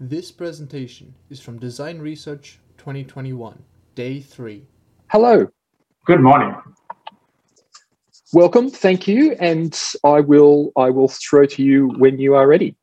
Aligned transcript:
This 0.00 0.30
presentation 0.30 1.12
is 1.28 1.40
from 1.40 1.58
Design 1.58 1.98
Research 1.98 2.60
2021, 2.76 3.60
Day 3.96 4.20
3. 4.20 4.64
Hello. 5.08 5.48
Good 6.06 6.20
morning. 6.20 6.54
Welcome. 8.32 8.70
Thank 8.70 9.08
you. 9.08 9.32
And 9.40 9.76
I 10.04 10.20
will 10.20 10.70
I 10.76 10.90
will 10.90 11.08
throw 11.08 11.46
to 11.46 11.64
you 11.64 11.88
when 11.98 12.20
you 12.20 12.36
are 12.36 12.46
ready. 12.46 12.76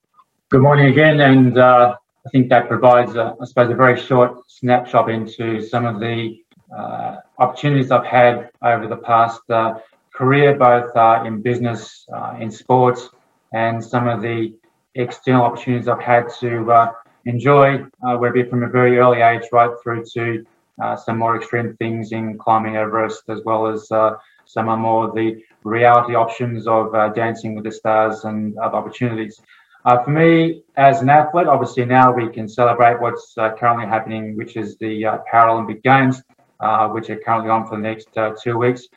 Good 0.50 0.62
morning 0.62 0.92
again. 0.92 1.22
And 1.22 1.58
uh, 1.58 1.96
I 2.26 2.30
think 2.32 2.50
that 2.50 2.68
provides, 2.68 3.16
a, 3.16 3.34
I 3.42 3.46
suppose, 3.46 3.72
a 3.72 3.76
very 3.76 3.98
short 3.98 4.38
snapshot 4.50 5.10
into 5.10 5.62
some 5.62 5.86
of 5.86 6.02
the 6.02 6.38
uh, 6.78 7.16
opportunities 7.40 7.92
I've 7.92 8.06
had 8.06 8.50
over 8.62 8.88
the 8.88 8.98
past 8.98 9.40
uh, 9.50 9.76
career, 10.14 10.58
both 10.58 10.94
uh, 10.98 11.24
in 11.26 11.42
business, 11.42 12.06
uh, 12.14 12.36
in 12.42 12.52
sports, 12.52 13.08
and 13.54 13.82
some 13.82 14.10
of 14.10 14.22
the 14.22 14.54
external 14.96 15.44
opportunities 15.44 15.88
I've 15.88 16.02
had 16.02 16.28
to 16.42 16.72
uh, 16.72 16.92
enjoy, 17.26 17.84
uh, 18.06 18.18
whether 18.18 18.36
it 18.36 18.44
be 18.44 18.50
from 18.50 18.64
a 18.64 18.70
very 18.70 18.98
early 18.98 19.22
age 19.22 19.44
right 19.52 19.72
through 19.82 20.06
to 20.14 20.46
uh, 20.82 20.96
some 20.96 21.18
more 21.18 21.38
extreme 21.38 21.76
things 21.78 22.12
in 22.12 22.38
climbing 22.38 22.76
Everest, 22.76 23.24
as 23.30 23.42
well 23.46 23.68
as 23.68 23.90
uh, 23.92 24.12
some 24.46 24.70
are 24.70 24.78
more 24.78 25.12
the 25.14 25.42
reality 25.64 26.16
options 26.16 26.68
of 26.68 26.94
uh, 26.94 27.10
dancing 27.10 27.56
with 27.56 27.64
the 27.64 27.72
stars 27.72 28.26
and 28.26 28.58
other 28.58 28.76
opportunities. 28.76 29.42
Uh, 29.86 30.04
for 30.04 30.12
me, 30.12 30.64
as 30.78 31.02
an 31.02 31.10
athlete, 31.10 31.48
obviously 31.48 31.86
now 31.86 32.12
we 32.12 32.28
can 32.30 32.48
celebrate 32.48 33.00
what's 33.00 33.36
uh, 33.38 33.52
currently 33.56 33.86
happening, 33.86 34.36
which 34.36 34.58
is 34.58 34.78
the 34.78 35.04
Paralympic 35.32 35.84
Games, 35.84 36.22
which 36.92 37.10
are 37.10 37.20
currently 37.24 37.50
on 37.50 37.68
for 37.68 37.76
the 37.78 37.82
next 37.82 38.10
two 38.44 38.58
weeks. 38.58 38.88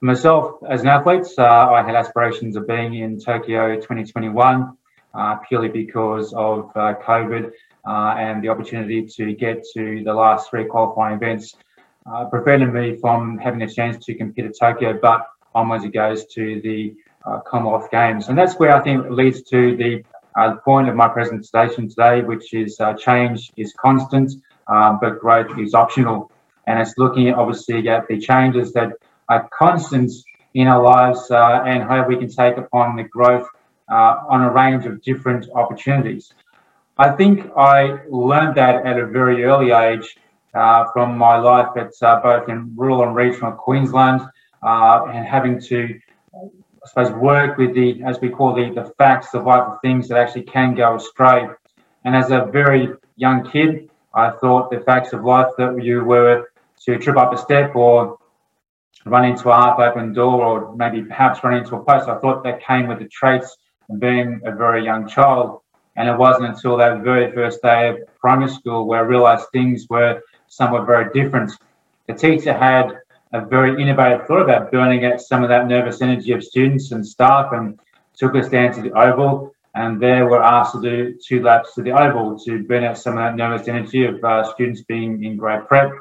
Myself, 0.00 0.62
as 0.68 0.82
an 0.82 0.88
athlete, 0.88 1.26
I 1.38 1.82
had 1.84 1.96
aspirations 1.96 2.56
of 2.56 2.68
being 2.68 2.94
in 2.94 3.18
Tokyo 3.18 3.74
2021 3.74 4.76
uh, 5.14 5.36
purely 5.48 5.68
because 5.68 6.32
of 6.34 6.70
uh, 6.74 6.94
COVID 7.06 7.52
uh, 7.86 8.14
and 8.18 8.42
the 8.42 8.48
opportunity 8.48 9.06
to 9.06 9.32
get 9.34 9.62
to 9.74 10.02
the 10.04 10.12
last 10.12 10.50
three 10.50 10.64
qualifying 10.64 11.16
events 11.16 11.54
uh, 12.06 12.24
prevented 12.26 12.72
me 12.72 12.96
from 12.96 13.38
having 13.38 13.62
a 13.62 13.68
chance 13.70 14.04
to 14.04 14.14
compete 14.14 14.44
at 14.44 14.58
Tokyo, 14.58 14.98
but 15.00 15.26
onwards 15.54 15.84
it 15.84 15.92
goes 15.92 16.26
to 16.26 16.60
the 16.62 16.94
uh, 17.24 17.40
Commonwealth 17.40 17.90
Games. 17.90 18.28
And 18.28 18.36
that's 18.36 18.58
where 18.58 18.74
I 18.74 18.82
think 18.82 19.06
it 19.06 19.12
leads 19.12 19.42
to 19.44 19.76
the 19.76 20.04
uh, 20.36 20.56
point 20.56 20.88
of 20.88 20.96
my 20.96 21.08
presentation 21.08 21.88
today, 21.88 22.22
which 22.22 22.52
is 22.52 22.80
change 22.98 23.52
is 23.56 23.72
constant, 23.74 24.32
but 24.66 25.20
growth 25.20 25.58
is 25.58 25.74
optional. 25.74 26.30
And 26.66 26.80
it's 26.80 26.98
looking 26.98 27.32
obviously 27.32 27.88
at 27.88 28.08
the 28.08 28.18
changes 28.18 28.72
that 28.72 28.92
are 29.28 29.48
constant 29.56 30.10
in 30.54 30.66
our 30.66 30.82
lives 30.82 31.30
and 31.30 31.82
how 31.84 32.04
we 32.06 32.16
can 32.16 32.28
take 32.28 32.56
upon 32.56 32.96
the 32.96 33.04
growth 33.04 33.46
uh, 33.90 34.16
on 34.28 34.42
a 34.42 34.50
range 34.50 34.86
of 34.86 35.02
different 35.02 35.48
opportunities. 35.54 36.32
I 36.96 37.10
think 37.10 37.50
I 37.56 37.98
learned 38.08 38.56
that 38.56 38.86
at 38.86 38.98
a 38.98 39.06
very 39.06 39.44
early 39.44 39.72
age 39.72 40.16
uh, 40.54 40.84
from 40.92 41.18
my 41.18 41.36
life 41.36 41.76
at 41.76 41.92
uh, 42.00 42.20
both 42.20 42.48
in 42.48 42.72
rural 42.76 43.02
and 43.02 43.14
regional 43.14 43.52
Queensland 43.52 44.20
uh, 44.62 45.06
and 45.12 45.26
having 45.26 45.60
to, 45.62 45.98
I 46.34 46.88
suppose, 46.88 47.10
work 47.12 47.58
with 47.58 47.74
the, 47.74 48.02
as 48.04 48.20
we 48.20 48.28
call 48.28 48.54
the, 48.54 48.70
the 48.70 48.92
facts, 48.96 49.30
the 49.30 49.40
vital 49.40 49.78
things 49.82 50.08
that 50.08 50.18
actually 50.18 50.44
can 50.44 50.74
go 50.74 50.94
astray. 50.94 51.48
And 52.04 52.14
as 52.14 52.30
a 52.30 52.44
very 52.52 52.90
young 53.16 53.50
kid, 53.50 53.90
I 54.14 54.30
thought 54.30 54.70
the 54.70 54.80
facts 54.80 55.12
of 55.12 55.24
life 55.24 55.52
that 55.58 55.82
you 55.82 56.04
were 56.04 56.48
to 56.86 56.98
trip 56.98 57.16
up 57.16 57.32
a 57.32 57.38
step 57.38 57.74
or 57.74 58.18
run 59.04 59.24
into 59.24 59.50
a 59.50 59.54
half 59.54 59.78
open 59.80 60.12
door 60.12 60.44
or 60.44 60.76
maybe 60.76 61.02
perhaps 61.02 61.42
run 61.42 61.54
into 61.54 61.74
a 61.74 61.84
post. 61.84 62.08
I 62.08 62.18
thought 62.18 62.44
that 62.44 62.64
came 62.64 62.86
with 62.86 63.00
the 63.00 63.08
traits 63.08 63.56
being 63.98 64.40
a 64.44 64.52
very 64.52 64.84
young 64.84 65.08
child. 65.08 65.60
And 65.96 66.08
it 66.08 66.16
wasn't 66.16 66.48
until 66.48 66.76
that 66.78 67.02
very 67.02 67.32
first 67.32 67.62
day 67.62 67.88
of 67.88 67.98
primary 68.16 68.50
school 68.50 68.86
where 68.86 69.00
I 69.00 69.06
realized 69.06 69.46
things 69.52 69.86
were 69.88 70.22
somewhat 70.48 70.86
very 70.86 71.12
different. 71.12 71.52
The 72.08 72.14
teacher 72.14 72.52
had 72.52 72.98
a 73.32 73.44
very 73.44 73.80
innovative 73.80 74.26
thought 74.26 74.42
about 74.42 74.70
burning 74.70 75.04
out 75.04 75.20
some 75.20 75.42
of 75.42 75.48
that 75.48 75.66
nervous 75.66 76.02
energy 76.02 76.32
of 76.32 76.42
students 76.42 76.92
and 76.92 77.06
staff 77.06 77.52
and 77.52 77.78
took 78.16 78.34
us 78.34 78.48
down 78.48 78.72
to 78.74 78.82
the 78.82 78.92
oval. 78.92 79.52
And 79.74 80.00
there 80.00 80.28
we're 80.28 80.42
asked 80.42 80.74
to 80.74 80.80
do 80.80 81.18
two 81.26 81.42
laps 81.42 81.74
to 81.74 81.82
the 81.82 81.90
oval 81.92 82.38
to 82.44 82.62
burn 82.62 82.84
out 82.84 82.98
some 82.98 83.18
of 83.18 83.24
that 83.24 83.36
nervous 83.36 83.66
energy 83.66 84.04
of 84.04 84.22
uh, 84.22 84.44
students 84.52 84.82
being 84.82 85.24
in 85.24 85.36
grade 85.36 85.66
prep. 85.66 85.92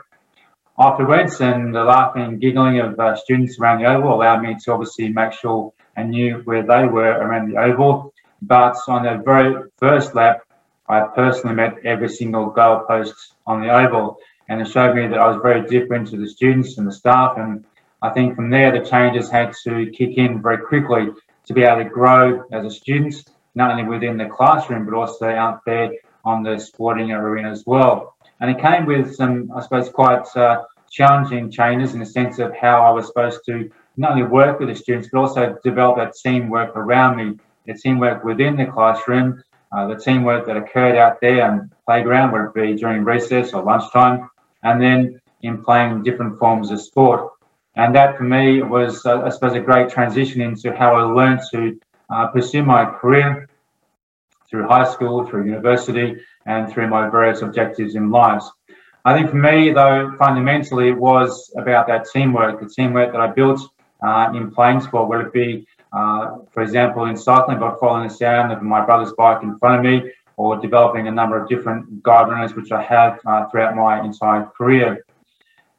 Afterwards, 0.77 1.39
and 1.39 1.73
the 1.73 1.83
laughing 1.83 2.23
and 2.23 2.41
giggling 2.41 2.79
of 2.79 2.99
uh, 2.99 3.15
students 3.15 3.59
around 3.59 3.81
the 3.81 3.85
oval 3.85 4.13
allowed 4.13 4.41
me 4.41 4.55
to 4.63 4.71
obviously 4.71 5.09
make 5.09 5.33
sure 5.33 5.71
and 5.95 6.09
knew 6.09 6.41
where 6.45 6.63
they 6.63 6.85
were 6.85 7.11
around 7.11 7.51
the 7.51 7.57
oval. 7.57 8.13
But 8.41 8.75
on 8.87 9.03
the 9.03 9.21
very 9.23 9.69
first 9.77 10.15
lap, 10.15 10.43
I 10.87 11.01
personally 11.15 11.55
met 11.55 11.85
every 11.85 12.09
single 12.09 12.51
goalpost 12.51 13.13
on 13.47 13.61
the 13.61 13.73
oval, 13.73 14.17
and 14.49 14.61
it 14.61 14.67
showed 14.67 14.95
me 14.95 15.07
that 15.07 15.19
I 15.19 15.27
was 15.27 15.41
very 15.41 15.65
different 15.67 16.09
to 16.09 16.17
the 16.17 16.27
students 16.27 16.77
and 16.77 16.85
the 16.85 16.91
staff. 16.91 17.37
And 17.37 17.63
I 18.01 18.09
think 18.09 18.35
from 18.35 18.49
there, 18.49 18.71
the 18.71 18.85
changes 18.85 19.29
had 19.29 19.53
to 19.63 19.89
kick 19.91 20.17
in 20.17 20.41
very 20.41 20.57
quickly 20.57 21.07
to 21.45 21.53
be 21.53 21.63
able 21.63 21.83
to 21.83 21.89
grow 21.89 22.43
as 22.51 22.65
a 22.65 22.71
student, 22.71 23.15
not 23.55 23.71
only 23.71 23.83
within 23.83 24.17
the 24.17 24.25
classroom, 24.25 24.85
but 24.85 24.93
also 24.93 25.27
out 25.27 25.63
there 25.65 25.91
on 26.25 26.43
the 26.43 26.59
sporting 26.59 27.11
arena 27.11 27.49
as 27.49 27.63
well. 27.65 28.15
And 28.39 28.51
it 28.51 28.59
came 28.59 28.85
with 28.85 29.15
some, 29.15 29.51
I 29.55 29.61
suppose, 29.61 29.89
quite 29.89 30.25
uh, 30.35 30.63
challenging 30.89 31.49
changes 31.49 31.93
in 31.93 31.99
the 31.99 32.05
sense 32.05 32.39
of 32.39 32.53
how 32.55 32.83
I 32.83 32.91
was 32.91 33.07
supposed 33.07 33.41
to 33.45 33.71
not 33.97 34.11
only 34.11 34.23
work 34.23 34.59
with 34.59 34.69
the 34.69 34.75
students, 34.75 35.09
but 35.11 35.19
also 35.19 35.57
develop 35.63 35.97
that 35.97 36.13
teamwork 36.15 36.75
around 36.75 37.17
me, 37.17 37.37
the 37.65 37.73
teamwork 37.73 38.23
within 38.23 38.55
the 38.57 38.65
classroom, 38.65 39.43
uh, 39.71 39.87
the 39.87 39.95
teamwork 39.95 40.45
that 40.45 40.57
occurred 40.57 40.95
out 40.95 41.19
there 41.21 41.43
on 41.45 41.57
the 41.57 41.75
playground, 41.85 42.31
whether 42.31 42.45
it 42.45 42.53
be 42.53 42.75
during 42.75 43.03
recess 43.03 43.53
or 43.53 43.63
lunchtime, 43.63 44.29
and 44.63 44.81
then 44.81 45.19
in 45.41 45.63
playing 45.63 46.03
different 46.03 46.37
forms 46.39 46.71
of 46.71 46.81
sport. 46.81 47.31
And 47.75 47.95
that 47.95 48.17
for 48.17 48.23
me 48.23 48.61
was, 48.61 49.05
uh, 49.05 49.21
I 49.21 49.29
suppose, 49.29 49.53
a 49.53 49.59
great 49.59 49.89
transition 49.89 50.41
into 50.41 50.75
how 50.75 50.95
I 50.95 51.01
learned 51.01 51.41
to 51.51 51.79
uh, 52.09 52.27
pursue 52.27 52.63
my 52.63 52.85
career 52.85 53.49
through 54.49 54.67
high 54.67 54.89
school, 54.91 55.25
through 55.25 55.45
university, 55.45 56.17
and 56.45 56.71
through 56.71 56.87
my 56.87 57.09
various 57.09 57.41
objectives 57.41 57.95
in 57.95 58.11
life. 58.11 58.43
I 59.05 59.17
think 59.17 59.31
for 59.31 59.37
me, 59.37 59.71
though, 59.71 60.13
fundamentally, 60.17 60.89
it 60.89 60.97
was 60.97 61.51
about 61.57 61.87
that 61.87 62.05
teamwork, 62.13 62.61
the 62.61 62.69
teamwork 62.69 63.11
that 63.11 63.19
I 63.19 63.27
built 63.27 63.59
uh, 64.03 64.31
in 64.35 64.51
playing 64.51 64.81
sport, 64.81 65.07
whether 65.09 65.27
it 65.27 65.33
be, 65.33 65.67
uh, 65.91 66.37
for 66.51 66.61
example, 66.61 67.05
in 67.05 67.15
cycling 67.15 67.59
by 67.59 67.73
following 67.79 68.07
the 68.07 68.13
sound 68.13 68.51
of 68.51 68.61
my 68.61 68.83
brother's 68.85 69.13
bike 69.13 69.41
in 69.43 69.57
front 69.59 69.79
of 69.79 69.83
me, 69.83 70.11
or 70.35 70.57
developing 70.57 71.07
a 71.07 71.11
number 71.11 71.41
of 71.41 71.47
different 71.47 72.01
guide 72.03 72.27
runners, 72.29 72.55
which 72.55 72.71
I 72.71 72.81
have 72.81 73.19
uh, 73.25 73.47
throughout 73.49 73.75
my 73.75 74.03
entire 74.03 74.45
career. 74.57 75.05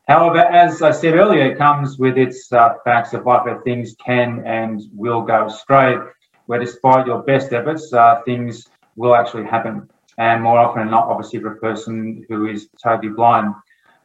However, 0.07 0.39
as 0.39 0.83
I 0.83 0.91
said 0.91 1.15
earlier, 1.15 1.45
it 1.51 1.59
comes 1.59 1.99
with 1.99 2.19
its 2.19 2.53
uh, 2.53 2.75
facts 2.85 3.15
of 3.15 3.25
life 3.25 3.43
that 3.47 3.65
things 3.65 3.97
can 4.05 4.43
and 4.47 4.83
will 4.95 5.23
go 5.23 5.47
astray, 5.47 5.97
where 6.47 6.61
despite 6.61 7.07
your 7.07 7.23
best 7.23 7.53
efforts, 7.53 7.93
uh, 7.93 8.21
things 8.25 8.69
will 8.97 9.15
actually 9.15 9.45
happen. 9.45 9.89
And 10.19 10.43
more 10.43 10.59
often 10.59 10.83
than 10.83 10.91
not, 10.91 11.09
obviously, 11.09 11.41
for 11.41 11.55
a 11.55 11.57
person 11.57 12.25
who 12.29 12.47
is 12.47 12.69
totally 12.81 13.13
blind. 13.13 13.55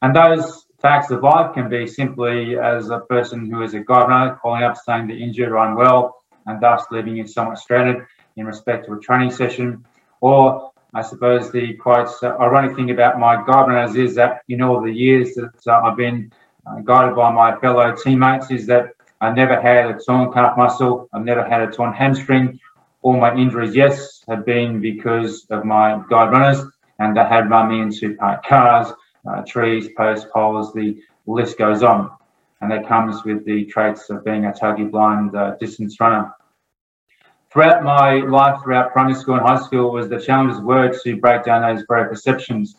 And 0.02 0.16
those 0.16 0.66
Facts 0.82 1.12
of 1.12 1.24
life 1.24 1.54
can 1.54 1.68
be 1.68 1.86
simply 1.86 2.58
as 2.58 2.90
a 2.90 3.00
person 3.00 3.52
who 3.52 3.64
is 3.64 3.74
a 3.74 3.82
guide 3.82 4.08
runner 4.08 4.40
calling 4.42 4.64
up 4.64 4.78
saying 4.78 5.08
they're 5.08 5.18
injured 5.18 5.52
or 5.52 5.58
unwell 5.58 6.24
and 6.46 6.62
thus 6.62 6.86
leaving 6.90 7.18
you 7.18 7.28
somewhat 7.28 7.58
stranded 7.58 8.06
in 8.38 8.46
respect 8.46 8.86
to 8.86 8.94
a 8.94 9.00
training 9.00 9.30
session. 9.30 9.84
Or 10.22 10.72
I 10.94 11.02
suppose 11.02 11.52
the 11.52 11.74
quite 11.74 12.08
ironic 12.24 12.78
thing 12.78 12.92
about 12.92 13.20
my 13.20 13.36
guide 13.46 13.68
runners 13.68 13.98
is 13.98 14.16
that 14.16 14.42
in 14.48 14.62
all 14.62 14.82
the 14.82 14.92
years 14.92 15.36
that 15.36 15.52
uh, 15.68 15.82
I've 15.82 15.98
been 15.98 16.32
uh, 16.66 16.80
guided 16.80 17.14
by 17.14 17.30
my 17.34 17.60
fellow 17.60 17.94
teammates 17.94 18.50
is 18.50 18.66
that 18.68 18.94
I 19.20 19.32
never 19.32 19.60
had 19.60 19.88
a 19.88 20.00
torn 20.00 20.32
calf 20.32 20.58
muscle, 20.58 21.10
I've 21.12 21.26
never 21.26 21.44
had 21.44 21.62
a 21.62 21.70
torn 21.70 21.92
hamstring. 21.92 22.58
All 23.02 23.20
my 23.20 23.36
injuries, 23.36 23.76
yes, 23.76 24.24
have 24.30 24.46
been 24.46 24.80
because 24.80 25.46
of 25.50 25.66
my 25.66 26.02
guide 26.10 26.32
runners 26.32 26.64
and 27.00 27.18
they 27.18 27.24
had 27.26 27.50
run 27.50 27.70
me 27.70 27.82
into 27.82 28.16
parked 28.16 28.46
cars, 28.46 28.94
uh, 29.30 29.44
trees, 29.44 29.90
posts, 29.96 30.28
poles, 30.34 30.74
the 30.74 31.02
list 31.28 31.58
goes 31.58 31.84
on. 31.84 32.12
And 32.62 32.72
that 32.72 32.88
comes 32.88 33.24
with 33.24 33.46
the 33.46 33.66
traits 33.66 34.10
of 34.10 34.26
being 34.26 34.46
a 34.46 34.54
totally 34.54 34.88
blind 34.88 35.36
uh, 35.36 35.56
distance 35.60 36.00
runner. 36.00 36.34
Throughout 37.52 37.84
my 37.84 38.16
life, 38.16 38.62
throughout 38.62 38.92
primary 38.92 39.16
school 39.16 39.36
and 39.36 39.48
high 39.48 39.60
school, 39.60 39.92
was 39.92 40.10
the 40.10 40.20
challenges 40.20 40.62
were 40.62 40.92
to 41.04 41.18
break 41.18 41.44
down 41.44 41.62
those 41.62 41.86
very 41.88 42.08
perceptions. 42.08 42.76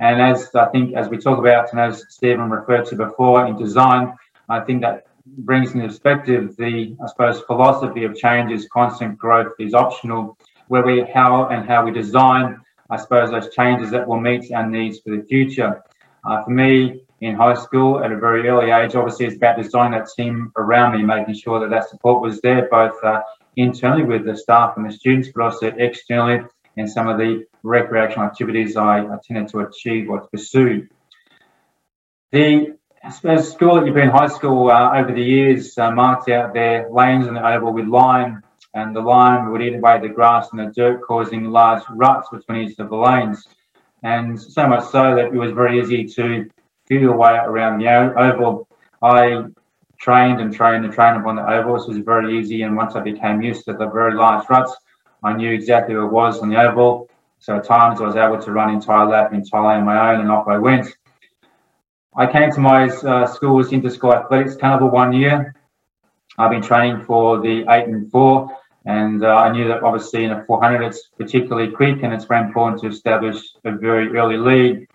And 0.00 0.20
as 0.22 0.54
I 0.54 0.66
think, 0.66 0.94
as 0.94 1.08
we 1.08 1.18
talk 1.18 1.38
about, 1.38 1.72
and 1.72 1.80
as 1.80 2.04
Stephen 2.08 2.50
referred 2.50 2.86
to 2.86 2.96
before 2.96 3.46
in 3.46 3.56
design, 3.56 4.14
I 4.48 4.60
think 4.60 4.82
that 4.82 5.06
brings 5.26 5.72
into 5.72 5.88
perspective 5.88 6.56
the, 6.56 6.96
I 7.02 7.06
suppose, 7.08 7.40
philosophy 7.40 8.04
of 8.04 8.16
change 8.16 8.52
is 8.52 8.68
constant 8.68 9.18
growth 9.18 9.52
is 9.58 9.74
optional, 9.74 10.38
where 10.68 10.84
we 10.84 11.04
how 11.12 11.48
and 11.48 11.66
how 11.66 11.84
we 11.84 11.90
design 11.90 12.60
I 12.90 12.96
suppose, 12.96 13.30
those 13.30 13.54
changes 13.54 13.90
that 13.90 14.06
will 14.06 14.20
meet 14.20 14.52
our 14.52 14.68
needs 14.68 15.00
for 15.00 15.16
the 15.16 15.22
future. 15.24 15.82
Uh, 16.24 16.42
for 16.42 16.50
me, 16.50 17.02
in 17.20 17.34
high 17.34 17.54
school 17.54 18.02
at 18.02 18.12
a 18.12 18.16
very 18.16 18.48
early 18.48 18.70
age, 18.70 18.94
obviously 18.94 19.26
it's 19.26 19.36
about 19.36 19.56
designing 19.56 19.98
that 19.98 20.08
team 20.16 20.52
around 20.56 20.96
me, 20.96 21.02
making 21.02 21.34
sure 21.34 21.60
that 21.60 21.70
that 21.70 21.88
support 21.88 22.22
was 22.22 22.40
there, 22.40 22.68
both 22.70 23.02
uh, 23.02 23.20
internally 23.56 24.04
with 24.04 24.24
the 24.24 24.36
staff 24.36 24.76
and 24.76 24.86
the 24.86 24.92
students, 24.92 25.28
but 25.34 25.44
also 25.44 25.66
externally 25.66 26.40
in 26.76 26.88
some 26.88 27.08
of 27.08 27.18
the 27.18 27.44
recreational 27.62 28.26
activities 28.26 28.76
I, 28.76 29.00
I 29.00 29.16
tended 29.24 29.48
to 29.48 29.60
achieve 29.60 30.10
or 30.10 30.20
to 30.20 30.26
pursue. 30.28 30.88
The 32.32 32.76
I 33.02 33.10
suppose 33.10 33.52
school 33.52 33.76
at 33.76 33.84
Yeppoon 33.84 34.10
High 34.10 34.28
School 34.28 34.70
uh, 34.70 34.98
over 34.98 35.12
the 35.12 35.22
years 35.22 35.76
uh, 35.76 35.90
marked 35.90 36.30
out 36.30 36.54
their 36.54 36.88
lanes 36.90 37.26
in 37.26 37.34
the 37.34 37.46
oval 37.46 37.74
with 37.74 37.86
lime, 37.86 38.42
and 38.72 38.96
the 38.96 39.00
lime 39.00 39.52
would 39.52 39.60
eat 39.60 39.74
away 39.74 40.00
the 40.00 40.08
grass 40.08 40.48
and 40.50 40.58
the 40.58 40.72
dirt, 40.72 41.02
causing 41.02 41.44
large 41.50 41.82
ruts 41.90 42.28
between 42.32 42.62
each 42.62 42.78
of 42.78 42.88
the 42.88 42.96
lanes. 42.96 43.46
And 44.04 44.40
so 44.40 44.68
much 44.68 44.84
so 44.90 45.16
that 45.16 45.26
it 45.26 45.32
was 45.32 45.52
very 45.52 45.80
easy 45.80 46.04
to 46.04 46.48
feel 46.86 47.00
your 47.00 47.16
way 47.16 47.36
around 47.36 47.80
the 47.80 47.88
oval. 47.88 48.68
I 49.02 49.44
trained 49.98 50.40
and 50.40 50.54
trained 50.54 50.84
and 50.84 50.92
trained 50.92 51.16
upon 51.16 51.36
the 51.36 51.50
oval. 51.50 51.78
So 51.78 51.86
it 51.86 51.96
was 51.96 52.04
very 52.04 52.38
easy. 52.38 52.62
And 52.62 52.76
once 52.76 52.94
I 52.94 53.00
became 53.00 53.40
used 53.40 53.64
to 53.64 53.72
the 53.72 53.88
very 53.88 54.14
large 54.14 54.48
ruts, 54.50 54.76
I 55.22 55.32
knew 55.32 55.50
exactly 55.50 55.94
where 55.94 56.04
it 56.04 56.12
was 56.12 56.40
on 56.40 56.50
the 56.50 56.60
oval. 56.60 57.08
So 57.38 57.56
at 57.56 57.64
times 57.64 58.00
I 58.00 58.04
was 58.04 58.14
able 58.14 58.40
to 58.40 58.52
run 58.52 58.70
entire 58.70 59.06
lap 59.06 59.32
entirely 59.32 59.76
on 59.76 59.84
my 59.84 60.12
own 60.12 60.20
and 60.20 60.30
off 60.30 60.48
I 60.48 60.58
went. 60.58 60.86
I 62.16 62.30
came 62.30 62.52
to 62.52 62.60
my 62.60 62.88
uh, 62.88 63.26
school's 63.26 63.72
inter-school 63.72 64.14
athletics 64.14 64.54
carnival 64.54 64.90
one 64.90 65.12
year. 65.12 65.54
I've 66.38 66.50
been 66.50 66.62
training 66.62 67.04
for 67.04 67.40
the 67.40 67.64
eight 67.70 67.88
and 67.88 68.10
four, 68.10 68.56
and 68.86 69.24
uh, 69.24 69.34
I 69.34 69.50
knew 69.50 69.66
that 69.68 69.82
obviously 69.82 70.24
in 70.24 70.32
a 70.32 70.44
400 70.44 70.82
it's 70.82 71.08
particularly 71.16 71.70
quick 71.70 72.02
and 72.02 72.12
it's 72.12 72.26
very 72.26 72.44
important 72.46 72.82
to 72.82 72.88
establish 72.88 73.38
a 73.64 73.72
very 73.72 74.16
early 74.16 74.36
lead. 74.36 74.86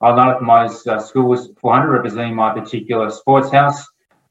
I 0.00 0.14
know 0.14 0.38
my 0.40 0.66
uh, 0.66 1.02
was 1.16 1.50
400 1.60 1.90
representing 1.90 2.34
my 2.34 2.52
particular 2.52 3.10
sports 3.10 3.50
house. 3.50 3.84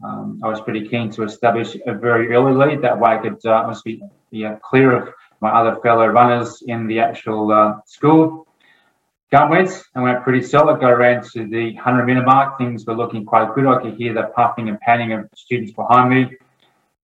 Um, 0.03 0.39
I 0.43 0.47
was 0.47 0.61
pretty 0.61 0.87
keen 0.87 1.09
to 1.11 1.23
establish 1.23 1.75
a 1.87 1.93
very 1.93 2.31
early 2.33 2.53
lead. 2.53 2.81
That 2.81 2.99
way 2.99 3.11
I 3.11 3.17
could 3.17 3.43
uh, 3.45 3.51
obviously 3.51 4.01
be 4.31 4.45
uh, 4.45 4.55
clear 4.57 4.91
of 4.91 5.13
my 5.41 5.49
other 5.49 5.79
fellow 5.81 6.07
runners 6.07 6.63
in 6.67 6.87
the 6.87 6.99
actual 6.99 7.51
uh, 7.51 7.79
school. 7.85 8.47
Gun 9.31 9.49
went 9.49 9.83
and 9.95 10.03
went 10.03 10.23
pretty 10.23 10.43
solid. 10.43 10.79
Got 10.79 10.91
around 10.91 11.23
to 11.33 11.47
the 11.47 11.73
100 11.73 12.05
minute 12.05 12.25
mark. 12.25 12.57
Things 12.57 12.85
were 12.85 12.95
looking 12.95 13.25
quite 13.25 13.53
good. 13.55 13.65
I 13.65 13.81
could 13.81 13.95
hear 13.95 14.13
the 14.13 14.23
puffing 14.35 14.69
and 14.69 14.79
panning 14.79 15.13
of 15.13 15.27
students 15.35 15.73
behind 15.73 16.09
me. 16.09 16.37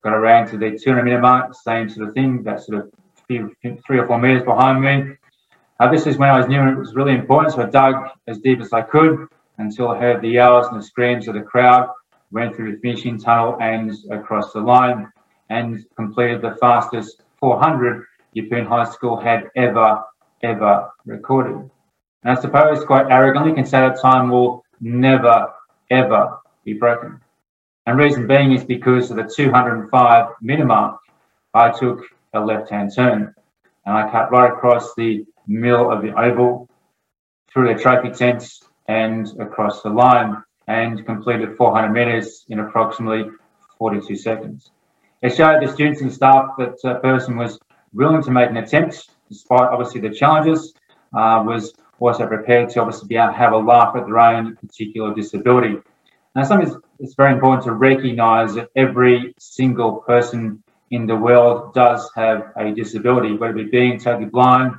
Got 0.03 0.15
around 0.15 0.49
to 0.49 0.59
the 0.59 0.79
200 0.79 1.03
minute 1.05 1.21
mark. 1.21 1.55
Same 1.55 1.89
sort 1.89 2.09
of 2.09 2.15
thing. 2.15 2.43
That 2.43 2.63
sort 2.63 2.79
of 2.79 2.93
few, 3.27 3.55
three 3.87 3.99
or 3.99 4.07
four 4.07 4.19
meters 4.19 4.43
behind 4.43 4.83
me. 4.83 5.17
Uh, 5.79 5.91
this 5.91 6.07
is 6.07 6.19
when 6.19 6.29
I 6.29 6.39
was 6.39 6.49
knew 6.49 6.61
it 6.61 6.77
was 6.77 6.95
really 6.95 7.13
important. 7.13 7.55
So 7.55 7.63
I 7.63 7.67
dug 7.67 8.11
as 8.27 8.39
deep 8.39 8.61
as 8.61 8.73
I 8.73 8.83
could 8.83 9.29
until 9.59 9.89
I 9.89 9.99
heard 9.99 10.21
the 10.21 10.29
yells 10.29 10.67
and 10.69 10.79
the 10.79 10.85
screams 10.85 11.29
of 11.29 11.35
the 11.35 11.43
crowd. 11.43 11.89
Went 12.33 12.55
through 12.55 12.73
the 12.73 12.79
finishing 12.81 13.19
tunnel 13.19 13.57
and 13.61 13.93
across 14.11 14.53
the 14.53 14.61
line 14.61 15.11
and 15.49 15.85
completed 15.97 16.43
the 16.43 16.57
fastest 16.61 17.23
400 17.41 18.05
Yeppoon 18.37 18.67
High 18.67 18.85
School 18.85 19.19
had 19.19 19.49
ever, 19.57 20.03
ever 20.43 20.91
recorded. 21.07 21.71
And 22.23 22.39
I 22.39 22.41
suppose 22.41 22.85
quite 22.85 23.07
arrogantly 23.11 23.55
can 23.55 23.67
say 23.67 23.81
that 23.81 24.01
time 24.01 24.31
will 24.31 24.65
never, 24.81 25.53
ever 25.91 26.39
be 26.65 26.75
broken. 26.75 27.21
And 27.87 27.99
reason 27.99 28.27
being 28.27 28.53
is 28.53 28.65
because 28.65 29.11
of 29.11 29.17
the 29.17 29.25
205 29.25 30.27
minute 30.43 30.67
mark, 30.67 31.01
I 31.55 31.71
took 31.71 32.05
a 32.35 32.41
left-hand 32.41 32.93
turn 32.95 33.35
and 33.87 33.97
I 33.97 34.11
cut 34.11 34.31
right 34.31 34.53
across 34.53 34.95
the 34.95 35.25
middle 35.47 35.91
of 35.91 36.03
the 36.03 36.15
oval, 36.19 36.69
through 37.53 37.75
the 37.75 37.81
trophy 37.81 38.11
tents 38.11 38.63
and 38.89 39.29
across 39.41 39.83
the 39.83 39.89
line 39.89 40.37
and 40.69 41.05
completed 41.05 41.57
400 41.57 41.91
metres 41.91 42.45
in 42.49 42.61
approximately 42.61 43.31
42 43.79 44.17
seconds. 44.17 44.71
It 45.23 45.35
showed 45.35 45.63
the 45.63 45.73
students 45.73 46.01
and 46.01 46.13
staff 46.13 46.51
that 46.59 46.77
a 46.85 47.01
person 47.01 47.37
was 47.37 47.59
willing 47.93 48.23
to 48.23 48.31
make 48.31 48.51
an 48.51 48.57
attempt, 48.57 49.11
despite 49.29 49.69
obviously 49.69 50.01
the 50.01 50.11
challenges, 50.11 50.75
uh, 51.13 51.43
was 51.45 51.75
also 51.99 52.27
prepared 52.27 52.71
to 52.71 52.81
obviously 52.81 53.09
be 53.09 53.17
able 53.17 53.33
to 53.33 53.39
have 53.39 53.53
a 53.53 53.59
laugh 53.59 53.97
at 53.97 54.07
their 54.07 54.19
own 54.19 54.57
particular 54.57 55.15
disability. 55.15 55.77
Now, 56.35 56.45
something 56.45 56.81
it's 57.01 57.15
very 57.15 57.33
important 57.33 57.65
to 57.65 57.73
recognise 57.73 58.55
that 58.55 58.69
every 58.77 59.35
single 59.39 59.97
person 59.97 60.63
in 60.93 61.07
the 61.07 61.17
world 61.17 61.75
does 61.75 62.09
have 62.15 62.53
a 62.57 62.73
disability, 62.73 63.33
whether 63.37 63.57
it 63.59 63.65
be 63.65 63.71
being 63.71 63.99
totally 63.99 64.27
blind, 64.27 64.75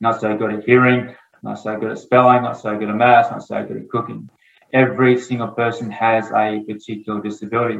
not 0.00 0.20
so 0.20 0.36
good 0.36 0.54
at 0.54 0.64
hearing, 0.64 1.14
not 1.42 1.60
so 1.60 1.78
good 1.78 1.92
at 1.92 1.98
spelling, 1.98 2.42
not 2.42 2.58
so 2.58 2.76
good 2.76 2.88
at 2.88 2.96
maths, 2.96 3.30
not 3.30 3.44
so 3.44 3.64
good 3.64 3.76
at 3.76 3.88
cooking. 3.88 4.28
Every 4.72 5.18
single 5.20 5.48
person 5.48 5.90
has 5.92 6.30
a 6.32 6.60
particular 6.66 7.22
disability. 7.22 7.78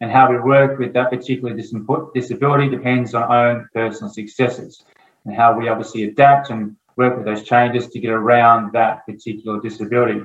And 0.00 0.10
how 0.10 0.30
we 0.30 0.38
work 0.38 0.78
with 0.78 0.92
that 0.92 1.10
particular 1.10 1.54
disability 1.54 2.68
depends 2.68 3.14
on 3.14 3.22
our 3.22 3.48
own 3.48 3.68
personal 3.74 4.12
successes 4.12 4.84
and 5.24 5.34
how 5.34 5.58
we 5.58 5.68
obviously 5.68 6.04
adapt 6.04 6.50
and 6.50 6.76
work 6.96 7.16
with 7.16 7.24
those 7.24 7.42
changes 7.42 7.88
to 7.88 7.98
get 7.98 8.10
around 8.10 8.72
that 8.72 9.06
particular 9.06 9.60
disability. 9.60 10.20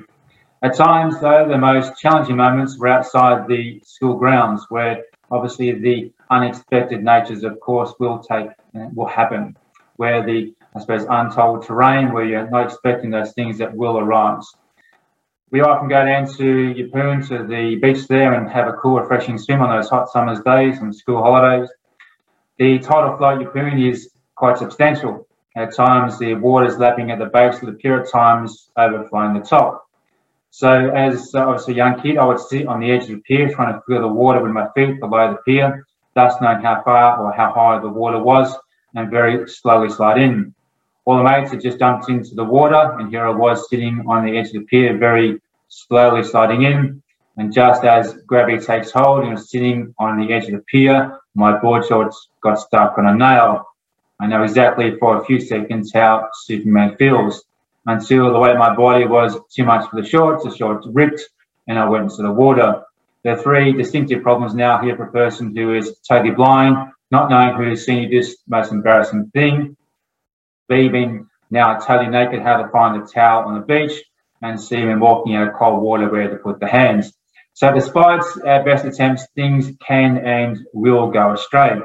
At 0.64 0.76
times, 0.76 1.20
though, 1.20 1.46
the 1.46 1.58
most 1.58 1.98
challenging 1.98 2.36
moments 2.36 2.78
were 2.78 2.88
outside 2.88 3.46
the 3.46 3.82
school 3.84 4.14
grounds, 4.16 4.64
where 4.70 5.04
obviously 5.30 5.72
the 5.72 6.10
unexpected 6.30 7.04
natures, 7.04 7.44
of 7.44 7.60
course, 7.60 7.92
will 8.00 8.20
take 8.20 8.48
will 8.72 9.06
happen, 9.06 9.58
where 9.96 10.24
the 10.24 10.54
I 10.74 10.80
suppose 10.80 11.04
untold 11.08 11.66
terrain, 11.66 12.14
where 12.14 12.24
you're 12.24 12.48
not 12.48 12.64
expecting 12.64 13.10
those 13.10 13.34
things 13.34 13.58
that 13.58 13.76
will 13.76 13.98
arise. 13.98 14.54
We 15.50 15.60
often 15.60 15.88
go 15.88 16.02
down 16.02 16.26
to 16.38 16.74
Yeppoon 16.74 17.28
to 17.28 17.46
the 17.46 17.76
beach 17.76 18.08
there 18.08 18.32
and 18.32 18.50
have 18.50 18.66
a 18.66 18.72
cool, 18.72 18.98
refreshing 19.00 19.36
swim 19.36 19.60
on 19.60 19.68
those 19.68 19.90
hot 19.90 20.08
summer's 20.08 20.40
days 20.40 20.78
and 20.78 20.96
school 20.96 21.22
holidays. 21.22 21.68
The 22.58 22.78
tidal 22.78 23.18
flow 23.18 23.38
at 23.38 23.38
Yeppoon 23.38 23.86
is 23.86 24.08
quite 24.34 24.56
substantial, 24.56 25.28
at 25.56 25.74
times, 25.76 26.18
the 26.18 26.34
water 26.34 26.66
is 26.66 26.78
lapping 26.78 27.10
at 27.10 27.18
the 27.18 27.26
base 27.26 27.60
of 27.60 27.66
the 27.66 27.74
pier, 27.74 28.00
at 28.00 28.10
times 28.10 28.70
overflowing 28.76 29.34
the 29.34 29.46
top. 29.46 29.83
So 30.56 30.70
as 30.90 31.34
uh, 31.34 31.48
obviously 31.48 31.74
a 31.74 31.78
young 31.78 32.00
kid, 32.00 32.16
I 32.16 32.24
would 32.24 32.38
sit 32.38 32.68
on 32.68 32.78
the 32.78 32.88
edge 32.92 33.02
of 33.02 33.08
the 33.08 33.22
pier 33.22 33.52
trying 33.52 33.74
to 33.74 33.82
feel 33.88 34.02
the 34.02 34.06
water 34.06 34.40
with 34.40 34.52
my 34.52 34.68
feet 34.76 35.00
below 35.00 35.32
the 35.32 35.38
pier, 35.44 35.84
thus 36.14 36.40
knowing 36.40 36.62
how 36.62 36.80
far 36.84 37.18
or 37.20 37.32
how 37.32 37.50
high 37.52 37.80
the 37.80 37.88
water 37.88 38.22
was 38.22 38.54
and 38.94 39.10
very 39.10 39.48
slowly 39.48 39.90
slide 39.90 40.22
in. 40.22 40.54
All 41.06 41.16
the 41.16 41.24
mates 41.24 41.50
had 41.50 41.60
just 41.60 41.80
jumped 41.80 42.08
into 42.08 42.36
the 42.36 42.44
water 42.44 42.96
and 43.00 43.10
here 43.10 43.26
I 43.26 43.30
was 43.30 43.68
sitting 43.68 44.04
on 44.06 44.24
the 44.24 44.38
edge 44.38 44.46
of 44.46 44.52
the 44.52 44.60
pier, 44.60 44.96
very 44.96 45.40
slowly 45.66 46.22
sliding 46.22 46.62
in. 46.62 47.02
And 47.36 47.52
just 47.52 47.82
as 47.82 48.14
gravity 48.24 48.64
takes 48.64 48.92
hold 48.92 49.22
and 49.22 49.30
I 49.30 49.32
was 49.32 49.50
sitting 49.50 49.92
on 49.98 50.20
the 50.20 50.32
edge 50.32 50.44
of 50.44 50.52
the 50.52 50.64
pier, 50.68 51.18
my 51.34 51.58
board 51.58 51.84
shorts 51.84 52.28
got 52.44 52.60
stuck 52.60 52.96
on 52.96 53.06
a 53.06 53.14
nail 53.16 53.66
I 54.20 54.28
know 54.28 54.44
exactly 54.44 54.96
for 54.98 55.20
a 55.20 55.24
few 55.24 55.40
seconds 55.40 55.92
how 55.92 56.28
Superman 56.44 56.96
feels 56.96 57.44
until 57.86 58.32
the 58.32 58.38
weight 58.38 58.52
of 58.52 58.58
my 58.58 58.74
body 58.74 59.06
was 59.06 59.36
too 59.54 59.64
much 59.64 59.88
for 59.90 60.00
the 60.00 60.08
shorts, 60.08 60.44
the 60.44 60.54
shorts 60.54 60.86
ripped, 60.90 61.22
and 61.66 61.78
I 61.78 61.88
went 61.88 62.04
into 62.04 62.22
the 62.22 62.32
water. 62.32 62.82
There 63.22 63.36
are 63.36 63.42
three 63.42 63.72
distinctive 63.72 64.22
problems 64.22 64.54
now 64.54 64.80
here 64.82 64.96
for 64.96 65.04
a 65.04 65.12
person 65.12 65.54
who 65.56 65.74
is 65.74 65.98
totally 66.08 66.34
blind, 66.34 66.76
not 67.10 67.30
knowing 67.30 67.56
who's 67.56 67.84
seen 67.84 68.10
you, 68.10 68.20
this 68.20 68.36
most 68.46 68.72
embarrassing 68.72 69.30
thing, 69.32 69.76
B, 70.68 70.88
being 70.88 71.28
now 71.50 71.78
totally 71.78 72.10
naked, 72.10 72.42
how 72.42 72.62
to 72.62 72.68
find 72.70 73.00
the 73.00 73.06
towel 73.06 73.44
on 73.44 73.54
the 73.54 73.60
beach, 73.60 74.02
and 74.42 74.60
C, 74.60 74.84
when 74.84 75.00
walking 75.00 75.36
out 75.36 75.48
of 75.48 75.54
cold 75.54 75.82
water, 75.82 76.10
where 76.10 76.28
to 76.28 76.36
put 76.36 76.60
the 76.60 76.66
hands. 76.66 77.12
So 77.54 77.72
despite 77.72 78.22
our 78.44 78.64
best 78.64 78.84
attempts, 78.84 79.26
things 79.34 79.70
can 79.86 80.18
and 80.18 80.58
will 80.74 81.10
go 81.10 81.32
astray. 81.32 81.78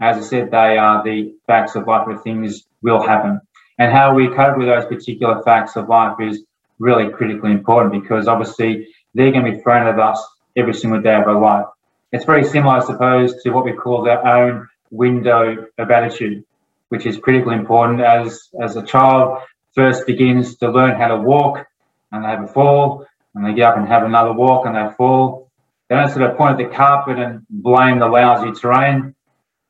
As 0.00 0.16
I 0.16 0.20
said, 0.20 0.50
they 0.50 0.76
are 0.78 1.04
the 1.04 1.36
facts 1.46 1.76
of 1.76 1.86
life 1.86 2.06
where 2.06 2.18
things 2.18 2.64
will 2.82 3.00
happen. 3.00 3.40
And 3.78 3.92
how 3.92 4.14
we 4.14 4.28
cope 4.28 4.58
with 4.58 4.68
those 4.68 4.86
particular 4.86 5.42
facts 5.42 5.76
of 5.76 5.88
life 5.88 6.16
is 6.20 6.44
really 6.78 7.10
critically 7.10 7.52
important 7.52 7.92
because 7.92 8.28
obviously 8.28 8.88
they're 9.14 9.32
going 9.32 9.44
to 9.44 9.52
be 9.52 9.60
thrown 9.60 9.86
at 9.86 9.98
us 9.98 10.22
every 10.56 10.74
single 10.74 11.00
day 11.00 11.14
of 11.14 11.26
our 11.26 11.40
life. 11.40 11.66
It's 12.12 12.24
very 12.24 12.44
similar, 12.44 12.76
I 12.76 12.84
suppose, 12.84 13.42
to 13.42 13.50
what 13.50 13.64
we 13.64 13.72
call 13.72 14.08
our 14.08 14.26
own 14.26 14.68
window 14.90 15.66
of 15.78 15.90
attitude, 15.90 16.44
which 16.90 17.06
is 17.06 17.16
critically 17.16 17.54
important 17.54 18.00
as, 18.00 18.48
as 18.60 18.76
a 18.76 18.82
child 18.82 19.38
first 19.74 20.06
begins 20.06 20.56
to 20.56 20.70
learn 20.70 21.00
how 21.00 21.08
to 21.08 21.16
walk 21.16 21.66
and 22.10 22.22
they 22.22 22.28
have 22.28 22.44
a 22.44 22.48
fall 22.48 23.06
and 23.34 23.46
they 23.46 23.54
get 23.54 23.70
up 23.70 23.78
and 23.78 23.88
have 23.88 24.02
another 24.02 24.32
walk 24.32 24.66
and 24.66 24.76
they 24.76 24.94
fall. 24.96 25.50
They 25.88 25.96
don't 25.96 26.10
sort 26.10 26.30
of 26.30 26.36
point 26.36 26.60
at 26.60 26.70
the 26.70 26.76
carpet 26.76 27.18
and 27.18 27.46
blame 27.48 27.98
the 27.98 28.06
lousy 28.06 28.52
terrain 28.58 29.14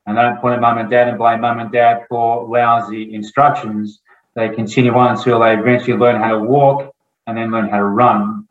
and 0.05 0.17
don't 0.17 0.39
point 0.39 0.55
at 0.55 0.61
mum 0.61 0.77
and 0.77 0.89
dad 0.89 1.07
and 1.07 1.17
blame 1.17 1.41
mum 1.41 1.59
and 1.59 1.71
dad 1.71 2.05
for 2.09 2.47
lousy 2.47 3.13
instructions. 3.13 3.99
They 4.35 4.49
continue 4.49 4.93
on 4.93 5.15
until 5.15 5.39
they 5.39 5.53
eventually 5.53 5.97
learn 5.97 6.21
how 6.21 6.31
to 6.31 6.39
walk 6.39 6.93
and 7.27 7.37
then 7.37 7.51
learn 7.51 7.69
how 7.69 7.77
to 7.77 7.85
run. 7.85 8.47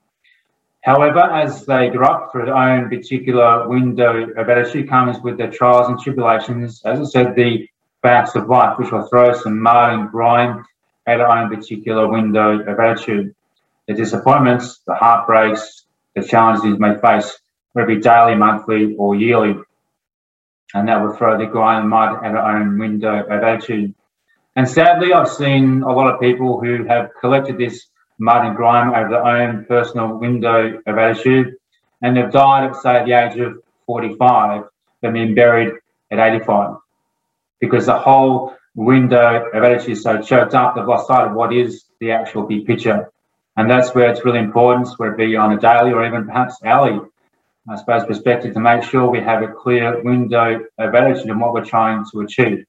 However, 0.82 1.21
as 1.21 1.64
they 1.66 1.90
grow 1.90 2.09
up 2.09 2.32
through 2.32 2.47
their 2.47 2.56
own 2.56 2.88
particular 2.88 3.68
window 3.68 4.30
of 4.30 4.49
attitude 4.49 4.88
comes 4.88 5.21
with 5.21 5.38
their 5.38 5.50
trials 5.50 5.88
and 5.88 6.00
tribulations, 6.00 6.82
as 6.85 7.00
I 7.00 7.04
said, 7.04 7.37
the 7.37 7.68
facts 8.02 8.35
of 8.35 8.49
life, 8.49 8.78
which 8.78 8.90
will 8.90 9.06
throw 9.06 9.32
some 9.32 9.61
mud 9.61 9.92
and 9.92 10.11
grime 10.11 10.64
at 11.06 11.21
our 11.21 11.38
own 11.38 11.54
particular 11.54 12.09
window 12.09 12.61
of 12.61 12.80
attitude. 12.80 13.35
The 13.87 13.94
disappointments, 13.94 14.80
the 14.87 14.94
heartbreaks, 14.94 15.85
the 16.16 16.23
challenges 16.23 16.78
may 16.78 16.99
face, 16.99 17.38
whether 17.73 17.90
it 17.90 17.97
be 17.97 18.00
daily, 18.00 18.35
monthly, 18.35 18.97
or 18.97 19.14
yearly 19.14 19.56
and 20.74 20.88
that 20.88 21.02
would 21.02 21.16
throw 21.16 21.38
the 21.38 21.46
grime 21.46 21.82
and 21.82 21.90
mud 21.90 22.24
at 22.24 22.34
our 22.34 22.56
own 22.56 22.78
window 22.78 23.24
of 23.24 23.42
attitude. 23.42 23.94
And 24.56 24.68
sadly, 24.68 25.12
I've 25.12 25.30
seen 25.30 25.82
a 25.82 25.92
lot 25.92 26.12
of 26.12 26.20
people 26.20 26.60
who 26.60 26.84
have 26.84 27.10
collected 27.20 27.58
this 27.58 27.86
mud 28.18 28.46
and 28.46 28.56
grime 28.56 28.90
over 28.90 29.08
their 29.08 29.24
own 29.24 29.64
personal 29.64 30.18
window 30.18 30.80
of 30.86 30.98
attitude, 30.98 31.54
and 32.02 32.16
they've 32.16 32.30
died 32.30 32.70
at, 32.70 32.76
say, 32.76 33.04
the 33.04 33.12
age 33.12 33.38
of 33.38 33.62
45, 33.86 34.64
and 35.02 35.14
been 35.14 35.34
buried 35.34 35.74
at 36.10 36.18
85. 36.18 36.76
Because 37.60 37.86
the 37.86 37.98
whole 37.98 38.54
window 38.74 39.48
of 39.52 39.62
attitude 39.62 39.92
is 39.92 40.02
so 40.02 40.20
choked 40.20 40.54
up, 40.54 40.74
they've 40.74 40.86
lost 40.86 41.08
sight 41.08 41.26
of 41.26 41.34
what 41.34 41.52
is 41.52 41.84
the 42.00 42.10
actual 42.10 42.42
big 42.42 42.66
picture. 42.66 43.10
And 43.56 43.70
that's 43.70 43.94
where 43.94 44.10
it's 44.10 44.24
really 44.24 44.38
important, 44.38 44.88
whether 44.98 45.12
it 45.12 45.18
be 45.18 45.36
on 45.36 45.52
a 45.52 45.60
daily 45.60 45.92
or 45.92 46.04
even 46.06 46.26
perhaps 46.26 46.56
hourly, 46.64 47.00
I 47.69 47.76
suppose, 47.76 48.04
perspective, 48.04 48.54
to 48.54 48.61
make 48.61 48.83
sure 48.83 49.09
we 49.09 49.21
have 49.21 49.42
a 49.42 49.49
clear 49.49 50.02
window 50.02 50.64
of 50.78 50.95
attitude 50.95 51.31
on 51.31 51.38
what 51.38 51.54
we're 51.54 51.64
trying 51.64 52.04
to 52.11 52.21
achieve 52.21 52.64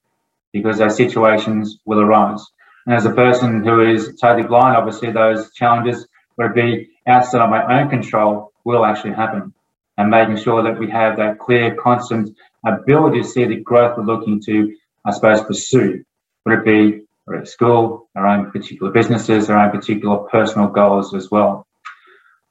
because 0.52 0.78
those 0.78 0.96
situations 0.96 1.80
will 1.86 2.00
arise. 2.00 2.46
And 2.86 2.96
as 2.96 3.06
a 3.06 3.12
person 3.12 3.64
who 3.64 3.82
is 3.82 4.16
totally 4.22 4.48
blind, 4.48 4.78
obviously 4.78 5.12
those 5.12 5.52
challenges, 5.54 6.08
whether 6.36 6.52
it 6.52 6.56
be 6.56 6.90
outside 7.08 7.42
of 7.42 7.50
my 7.50 7.82
own 7.82 7.90
control, 7.90 8.52
will 8.64 8.86
actually 8.86 9.14
happen. 9.14 9.54
And 9.98 10.10
making 10.10 10.38
sure 10.38 10.64
that 10.64 10.80
we 10.80 10.90
have 10.92 11.18
that 11.18 11.40
clear, 11.40 11.76
constant 11.76 12.38
ability 12.66 13.22
to 13.22 13.28
see 13.28 13.46
the 13.46 13.58
growth 13.58 13.98
we're 13.98 14.04
looking 14.04 14.42
to, 14.42 14.76
I 15.06 15.12
suppose, 15.12 15.44
pursue, 15.44 16.04
whether 16.44 16.62
it 16.62 16.66
be 16.66 17.06
at 17.36 17.48
school, 17.48 18.10
our 18.16 18.28
own 18.28 18.52
particular 18.52 18.92
businesses, 18.92 19.50
our 19.50 19.58
own 19.58 19.72
particular 19.72 20.18
personal 20.18 20.68
goals 20.68 21.14
as 21.14 21.32
well. 21.32 21.66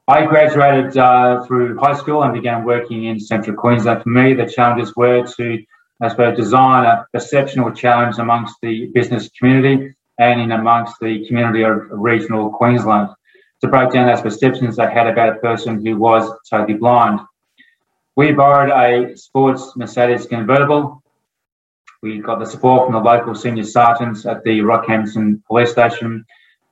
I 0.08 0.26
graduated 0.26 0.96
uh, 0.96 1.44
through 1.46 1.78
high 1.78 1.94
school 1.94 2.22
and 2.22 2.32
began 2.32 2.64
working 2.64 3.04
in 3.04 3.20
central 3.20 3.56
Queensland. 3.56 4.02
For 4.02 4.08
me, 4.08 4.34
the 4.34 4.46
challenges 4.46 4.94
were 4.96 5.24
to 5.36 5.64
I 6.02 6.08
suppose, 6.08 6.36
design 6.36 6.84
a 6.84 7.06
perceptional 7.12 7.70
challenge 7.70 8.18
amongst 8.18 8.56
the 8.60 8.86
business 8.86 9.30
community 9.38 9.94
and 10.18 10.40
in 10.40 10.50
amongst 10.50 10.96
the 11.00 11.24
community 11.28 11.62
of 11.62 11.80
regional 11.90 12.50
Queensland 12.50 13.10
to 13.60 13.68
break 13.68 13.92
down 13.92 14.08
those 14.08 14.20
perceptions 14.20 14.74
they 14.74 14.90
had 14.90 15.06
about 15.06 15.36
a 15.36 15.40
person 15.40 15.84
who 15.84 15.96
was 15.96 16.28
totally 16.50 16.76
blind. 16.76 17.20
We 18.16 18.32
borrowed 18.32 18.70
a 18.70 19.16
sports 19.16 19.76
Mercedes 19.76 20.26
convertible. 20.26 21.04
We 22.02 22.18
got 22.18 22.40
the 22.40 22.46
support 22.46 22.86
from 22.86 22.94
the 22.94 23.08
local 23.08 23.36
senior 23.36 23.62
sergeants 23.62 24.26
at 24.26 24.42
the 24.42 24.58
Rockhampton 24.58 25.44
police 25.44 25.70
station. 25.70 26.26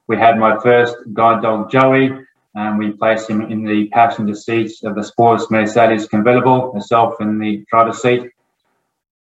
We 0.09 0.17
had 0.17 0.41
my 0.41 0.59
first 0.59 0.97
guide 1.13 1.43
dog, 1.43 1.71
Joey, 1.71 2.11
and 2.55 2.79
we 2.79 2.91
placed 2.93 3.31
him 3.31 3.43
in 3.43 3.65
the 3.65 3.89
passenger 3.89 4.35
seat 4.35 4.73
of 4.85 4.95
the 4.95 5.05
sports 5.05 5.51
Mercedes 5.51 6.07
convertible, 6.07 6.73
myself 6.73 7.21
in 7.21 7.39
the 7.39 7.65
driver's 7.71 8.03
seat. 8.03 8.31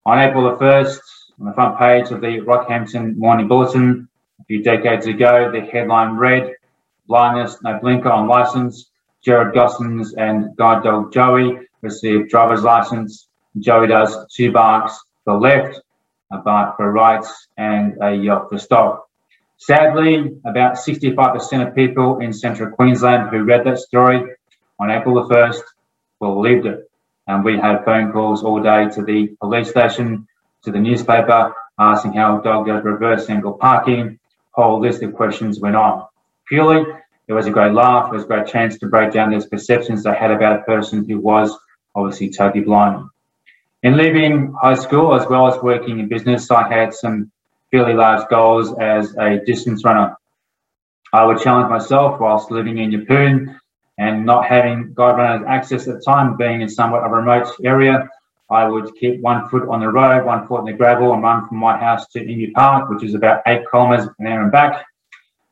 On 0.05 0.17
April 0.17 0.43
the 0.43 0.55
1st, 0.55 0.99
on 1.39 1.45
the 1.47 1.53
front 1.53 1.77
page 1.77 2.11
of 2.11 2.21
the 2.21 2.39
Rockhampton 2.41 3.15
Morning 3.17 3.47
Bulletin, 3.47 4.07
a 4.39 4.43
few 4.45 4.63
decades 4.63 5.07
ago, 5.07 5.51
the 5.51 5.61
headline 5.61 6.15
read, 6.15 6.53
Blindness, 7.07 7.57
no 7.63 7.79
blinker 7.79 8.09
on 8.09 8.27
license. 8.27 8.89
Gerrard 9.23 9.53
Gosens 9.53 10.13
and 10.17 10.55
guide 10.57 10.83
dog 10.83 11.11
Joey 11.11 11.59
received 11.81 12.29
driver's 12.29 12.63
license. 12.63 13.27
Joey 13.59 13.87
does 13.87 14.15
two 14.33 14.51
barks 14.51 14.97
for 15.23 15.39
left, 15.39 15.79
a 16.31 16.37
bark 16.37 16.77
for 16.77 16.91
right, 16.91 17.25
and 17.57 17.97
a 18.01 18.13
yelp 18.13 18.49
for 18.49 18.57
stop. 18.57 19.06
Sadly, 19.57 20.39
about 20.45 20.75
65% 20.75 21.67
of 21.67 21.75
people 21.75 22.19
in 22.19 22.31
central 22.31 22.71
Queensland 22.71 23.29
who 23.29 23.43
read 23.43 23.65
that 23.65 23.79
story 23.79 24.23
on 24.79 24.91
April 24.91 25.15
the 25.15 25.33
1st 25.33 25.61
believed 26.19 26.65
it. 26.65 26.89
And 27.27 27.43
we 27.43 27.57
had 27.57 27.83
phone 27.83 28.11
calls 28.11 28.43
all 28.43 28.61
day 28.61 28.87
to 28.89 29.03
the 29.03 29.27
police 29.41 29.69
station, 29.69 30.27
to 30.63 30.71
the 30.71 30.79
newspaper, 30.79 31.53
asking 31.79 32.13
how 32.13 32.39
a 32.39 32.43
dog 32.43 32.67
does 32.67 32.83
reverse 32.83 33.29
angle 33.29 33.53
parking. 33.53 34.19
Whole 34.51 34.79
list 34.79 35.01
of 35.03 35.13
questions 35.13 35.59
went 35.59 35.75
on. 35.75 36.05
Purely, 36.47 36.85
it 37.27 37.33
was 37.33 37.47
a 37.47 37.51
great 37.51 37.73
laugh. 37.73 38.09
It 38.11 38.15
was 38.15 38.23
a 38.23 38.27
great 38.27 38.47
chance 38.47 38.77
to 38.79 38.87
break 38.87 39.11
down 39.11 39.31
those 39.31 39.47
perceptions 39.47 40.03
they 40.03 40.13
had 40.13 40.31
about 40.31 40.59
a 40.59 40.63
person 40.63 41.07
who 41.07 41.19
was 41.19 41.57
obviously 41.95 42.29
totally 42.29 42.63
blind. 42.63 43.09
In 43.83 43.97
leaving 43.97 44.53
high 44.53 44.75
school, 44.75 45.13
as 45.13 45.27
well 45.27 45.47
as 45.47 45.61
working 45.61 45.99
in 45.99 46.07
business, 46.07 46.49
I 46.49 46.71
had 46.71 46.93
some 46.93 47.31
fairly 47.77 47.93
large 47.93 48.27
goals 48.29 48.73
as 48.79 49.15
a 49.17 49.39
distance 49.45 49.85
runner. 49.85 50.15
I 51.13 51.25
would 51.25 51.39
challenge 51.39 51.69
myself 51.69 52.19
whilst 52.19 52.49
living 52.49 52.79
in 52.79 52.89
Yeppoon 52.89 53.55
and 53.99 54.25
not 54.25 54.45
having 54.45 54.93
guide 54.95 55.17
runners 55.17 55.45
access 55.47 55.87
at 55.87 55.95
the 55.95 56.01
time, 56.01 56.37
being 56.37 56.61
in 56.61 56.69
somewhat 56.69 57.05
a 57.05 57.09
remote 57.09 57.47
area, 57.63 58.09
I 58.49 58.67
would 58.67 58.95
keep 58.95 59.21
one 59.21 59.47
foot 59.49 59.69
on 59.69 59.81
the 59.81 59.89
road, 59.89 60.25
one 60.25 60.47
foot 60.47 60.61
in 60.61 60.65
the 60.65 60.73
gravel, 60.73 61.13
and 61.13 61.21
run 61.21 61.47
from 61.47 61.57
my 61.57 61.77
house 61.77 62.07
to 62.13 62.19
Emu 62.19 62.51
Park, 62.53 62.89
which 62.89 63.03
is 63.03 63.13
about 63.13 63.41
eight 63.45 63.61
kilometres 63.69 64.09
there 64.17 64.41
and 64.41 64.51
back. 64.51 64.83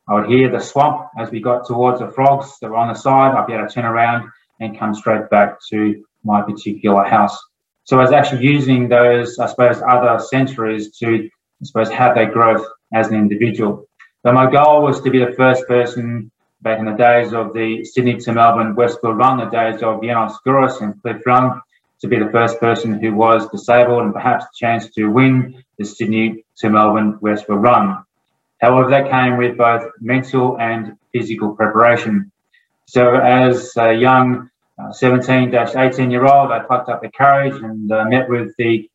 I 0.08 0.14
would 0.14 0.28
hear 0.28 0.50
the 0.50 0.60
swamp 0.60 1.08
as 1.18 1.30
we 1.30 1.40
got 1.40 1.66
towards 1.66 2.00
the 2.00 2.10
frogs 2.10 2.58
that 2.60 2.70
were 2.70 2.76
on 2.76 2.88
the 2.88 2.98
side. 2.98 3.36
I'd 3.36 3.46
be 3.46 3.52
able 3.52 3.68
to 3.68 3.72
turn 3.72 3.84
around 3.84 4.30
and 4.60 4.76
come 4.78 4.94
straight 4.94 5.30
back 5.30 5.58
to 5.70 6.04
my 6.24 6.42
particular 6.42 7.04
house. 7.04 7.38
So 7.84 7.98
I 7.98 8.02
was 8.02 8.12
actually 8.12 8.44
using 8.44 8.88
those, 8.88 9.38
I 9.38 9.46
suppose, 9.46 9.80
other 9.80 10.18
centuries 10.18 10.96
to, 10.98 11.28
I 11.60 11.64
suppose, 11.64 11.90
have 11.90 12.14
that 12.16 12.32
growth 12.32 12.66
as 12.92 13.08
an 13.08 13.14
individual. 13.14 13.86
So 14.24 14.32
my 14.32 14.50
goal 14.50 14.82
was 14.82 15.00
to 15.02 15.10
be 15.10 15.18
the 15.18 15.32
first 15.36 15.66
person 15.66 16.30
back 16.62 16.78
in 16.78 16.84
the 16.84 16.92
days 16.92 17.32
of 17.32 17.52
the 17.52 17.84
Sydney 17.84 18.16
to 18.16 18.32
Melbourne 18.32 18.74
Westfield 18.74 19.16
Run, 19.16 19.38
the 19.38 19.46
days 19.46 19.82
of 19.82 20.00
Yiannis 20.00 20.36
Kouros 20.44 20.80
and 20.80 21.00
Cliff 21.00 21.22
Run, 21.24 21.60
to 22.00 22.08
be 22.08 22.18
the 22.18 22.30
first 22.30 22.60
person 22.60 23.00
who 23.00 23.14
was 23.14 23.48
disabled 23.50 24.02
and 24.02 24.12
perhaps 24.12 24.44
the 24.44 24.66
chance 24.66 24.90
to 24.90 25.06
win 25.06 25.62
the 25.78 25.84
Sydney 25.84 26.44
to 26.58 26.70
Melbourne 26.70 27.18
Westfield 27.20 27.62
Run. 27.62 28.04
However, 28.60 28.90
that 28.90 29.10
came 29.10 29.36
with 29.36 29.56
both 29.56 29.90
mental 30.00 30.58
and 30.58 30.96
physical 31.12 31.54
preparation. 31.54 32.32
So, 32.86 33.14
as 33.14 33.76
a 33.76 33.92
young 33.92 34.50
17 34.92 35.54
uh, 35.54 35.72
18 35.76 36.10
year 36.10 36.24
old, 36.24 36.50
I 36.50 36.60
plucked 36.60 36.88
up 36.88 37.02
the 37.02 37.10
courage 37.10 37.54
and 37.62 37.90
uh, 37.90 38.04
met 38.06 38.28
with 38.28 38.54
the 38.58 38.88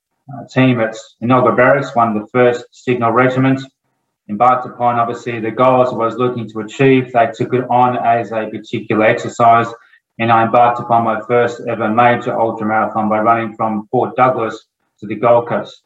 team 0.50 0.80
at 0.80 0.96
Enoggera 1.22 1.56
Barracks, 1.56 1.96
one 1.96 2.16
of 2.16 2.22
the 2.22 2.28
first 2.30 2.66
signal 2.72 3.12
regiments 3.12 3.66
embarked 4.30 4.66
upon 4.66 5.00
obviously 5.00 5.40
the 5.40 5.52
goals 5.52 5.90
I 5.90 5.98
was 5.98 6.16
looking 6.16 6.50
to 6.50 6.60
achieve. 6.62 7.12
They 7.12 7.30
took 7.36 7.54
it 7.54 7.66
on 7.70 7.98
as 7.98 8.32
a 8.32 8.50
particular 8.50 9.06
exercise, 9.06 9.68
and 10.20 10.32
I 10.32 10.46
embarked 10.46 10.80
upon 10.80 11.04
my 11.04 11.22
first 11.28 11.62
ever 11.68 11.90
major 11.90 12.40
ultra 12.40 12.66
marathon 12.66 13.10
by 13.10 13.20
running 13.20 13.56
from 13.56 13.88
Port 13.92 14.16
Douglas 14.16 14.68
to 15.00 15.08
the 15.08 15.16
Gold 15.16 15.50
Coast. 15.50 15.84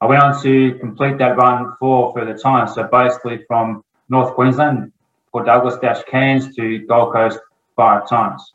I 0.00 0.06
went 0.06 0.22
on 0.22 0.40
to 0.42 0.74
complete 0.78 1.18
that 1.18 1.36
run 1.36 1.74
four 1.80 2.14
further 2.14 2.38
times, 2.38 2.74
so 2.74 2.84
basically 2.84 3.44
from 3.48 3.82
North 4.08 4.34
Queensland, 4.34 4.92
Port 5.32 5.46
Douglas 5.46 5.76
dash 5.80 6.04
Cairns 6.04 6.54
to 6.54 6.86
Gold 6.86 7.12
Coast 7.12 7.40
five 7.74 8.08
times. 8.08 8.52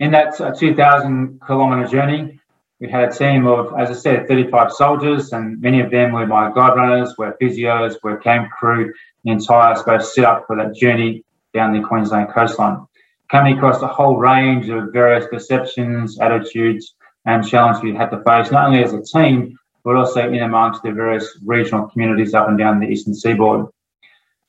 In 0.00 0.10
that 0.10 0.38
uh, 0.40 0.52
2,000 0.54 1.40
kilometre 1.46 1.88
journey, 1.88 2.40
we 2.84 2.90
had 2.90 3.08
a 3.08 3.12
team 3.12 3.46
of, 3.46 3.72
as 3.78 3.88
I 3.88 3.94
said, 3.94 4.28
35 4.28 4.70
soldiers, 4.70 5.32
and 5.32 5.58
many 5.58 5.80
of 5.80 5.90
them 5.90 6.12
were 6.12 6.26
my 6.26 6.52
guide 6.54 6.76
runners, 6.76 7.14
were 7.16 7.34
physios, 7.40 7.96
were 8.02 8.18
camp 8.18 8.50
crew, 8.50 8.92
the 9.24 9.30
entire, 9.30 9.72
I 9.72 9.74
suppose, 9.74 10.14
set 10.14 10.26
up 10.26 10.44
for 10.46 10.56
that 10.56 10.74
journey 10.74 11.24
down 11.54 11.72
the 11.72 11.86
Queensland 11.86 12.28
coastline. 12.34 12.86
Coming 13.30 13.56
across 13.56 13.80
a 13.80 13.86
whole 13.86 14.18
range 14.18 14.68
of 14.68 14.92
various 14.92 15.26
perceptions, 15.28 16.20
attitudes, 16.20 16.94
and 17.24 17.48
challenges 17.48 17.82
we 17.82 17.94
had 17.94 18.10
to 18.10 18.22
face, 18.22 18.52
not 18.52 18.66
only 18.66 18.84
as 18.84 18.92
a 18.92 19.00
team, 19.02 19.56
but 19.82 19.96
also 19.96 20.30
in 20.30 20.42
amongst 20.42 20.82
the 20.82 20.92
various 20.92 21.38
regional 21.42 21.88
communities 21.88 22.34
up 22.34 22.48
and 22.48 22.58
down 22.58 22.80
the 22.80 22.86
eastern 22.86 23.14
seaboard. 23.14 23.66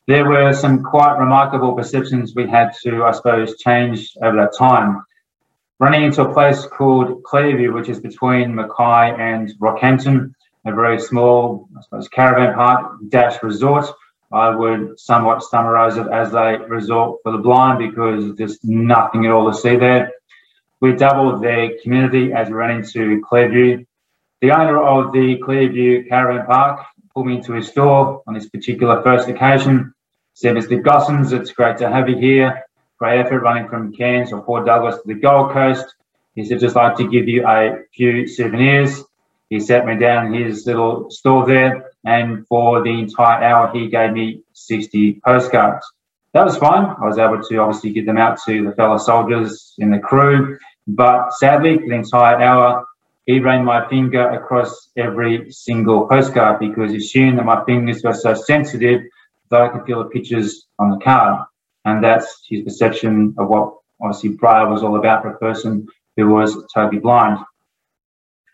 There 0.07 0.27
were 0.27 0.51
some 0.51 0.83
quite 0.83 1.17
remarkable 1.17 1.73
perceptions 1.73 2.33
we 2.35 2.49
had 2.49 2.73
to, 2.83 3.05
I 3.05 3.11
suppose, 3.13 3.57
change 3.59 4.11
over 4.21 4.35
that 4.35 4.57
time 4.57 5.05
running 5.79 6.03
into 6.03 6.21
a 6.21 6.33
place 6.33 6.65
called 6.65 7.23
Clairview, 7.23 7.73
which 7.73 7.89
is 7.89 7.99
between 7.99 8.55
Mackay 8.55 9.15
and 9.19 9.49
Rockhampton, 9.59 10.33
a 10.65 10.73
very 10.73 10.99
small, 10.99 11.67
I 11.77 11.81
suppose, 11.81 12.07
caravan 12.07 12.55
park 12.55 12.97
dash 13.09 13.41
resort. 13.43 13.85
I 14.31 14.49
would 14.49 14.99
somewhat 14.99 15.43
summarize 15.43 15.97
it 15.97 16.07
as 16.07 16.33
a 16.33 16.65
resort 16.67 17.19
for 17.23 17.31
the 17.31 17.37
blind 17.37 17.79
because 17.79 18.35
there's 18.35 18.59
nothing 18.63 19.25
at 19.25 19.31
all 19.31 19.51
to 19.51 19.57
see 19.57 19.75
there. 19.75 20.11
We 20.81 20.93
doubled 20.93 21.43
the 21.43 21.77
community 21.83 22.33
as 22.33 22.47
we 22.47 22.55
ran 22.55 22.71
into 22.77 23.21
Clairview. 23.21 23.85
The 24.41 24.51
owner 24.51 24.81
of 24.81 25.13
the 25.13 25.37
Clairview 25.43 26.07
Caravan 26.07 26.45
Park 26.45 26.85
pulled 27.13 27.27
me 27.27 27.37
into 27.37 27.53
his 27.53 27.67
store 27.67 28.23
on 28.27 28.33
this 28.33 28.49
particular 28.49 29.01
first 29.03 29.29
occasion. 29.29 29.93
Said, 30.33 30.55
Mr. 30.55 30.81
Gosens, 30.81 31.31
it's 31.31 31.51
great 31.51 31.77
to 31.77 31.89
have 31.89 32.09
you 32.09 32.17
here 32.17 32.65
great 32.97 33.19
effort 33.19 33.41
running 33.41 33.67
from 33.67 33.93
Cairns 33.93 34.31
or 34.31 34.41
Port 34.41 34.65
Douglas 34.65 34.95
to 34.95 35.01
the 35.05 35.15
Gold 35.15 35.51
Coast. 35.51 35.85
He 36.35 36.45
said, 36.45 36.59
just 36.59 36.75
like 36.75 36.97
to 36.97 37.09
give 37.09 37.27
you 37.27 37.47
a 37.47 37.83
few 37.93 38.27
souvenirs. 38.27 39.03
He 39.49 39.59
sat 39.59 39.85
me 39.85 39.97
down 39.97 40.33
in 40.33 40.43
his 40.43 40.65
little 40.65 41.09
store 41.09 41.45
there, 41.45 41.91
and 42.03 42.45
for 42.47 42.81
the 42.81 42.89
entire 42.89 43.43
hour, 43.43 43.71
he 43.73 43.87
gave 43.87 44.11
me 44.11 44.41
60 44.53 45.21
postcards. 45.25 45.85
That 46.33 46.45
was 46.45 46.57
fine. 46.57 46.95
I 47.01 47.05
was 47.05 47.17
able 47.17 47.41
to 47.41 47.57
obviously 47.57 47.91
give 47.91 48.05
them 48.05 48.17
out 48.17 48.39
to 48.45 48.65
the 48.65 48.75
fellow 48.75 48.97
soldiers 48.97 49.73
in 49.77 49.91
the 49.91 49.99
crew, 49.99 50.57
but 50.87 51.31
sadly, 51.33 51.77
for 51.77 51.87
the 51.87 51.95
entire 51.95 52.41
hour, 52.41 52.85
he 53.25 53.39
ran 53.39 53.65
my 53.65 53.87
finger 53.87 54.29
across 54.29 54.89
every 54.97 55.51
single 55.51 56.07
postcard 56.07 56.59
because 56.59 56.91
he 56.91 56.97
assumed 56.97 57.39
that 57.39 57.45
my 57.45 57.63
fingers 57.65 58.03
were 58.03 58.13
so 58.13 58.33
sensitive 58.33 59.01
that 59.49 59.61
I 59.61 59.69
could 59.69 59.85
feel 59.85 60.03
the 60.03 60.09
pictures 60.09 60.67
on 60.77 60.91
the 60.91 60.97
card. 60.97 61.45
And 61.85 62.03
that's 62.03 62.41
his 62.47 62.63
perception 62.63 63.35
of 63.37 63.47
what 63.47 63.75
obviously 64.01 64.29
Braille 64.29 64.69
was 64.69 64.83
all 64.83 64.97
about 64.97 65.21
for 65.21 65.29
a 65.29 65.37
person 65.37 65.87
who 66.17 66.27
was 66.29 66.55
totally 66.73 66.99
blind. 66.99 67.39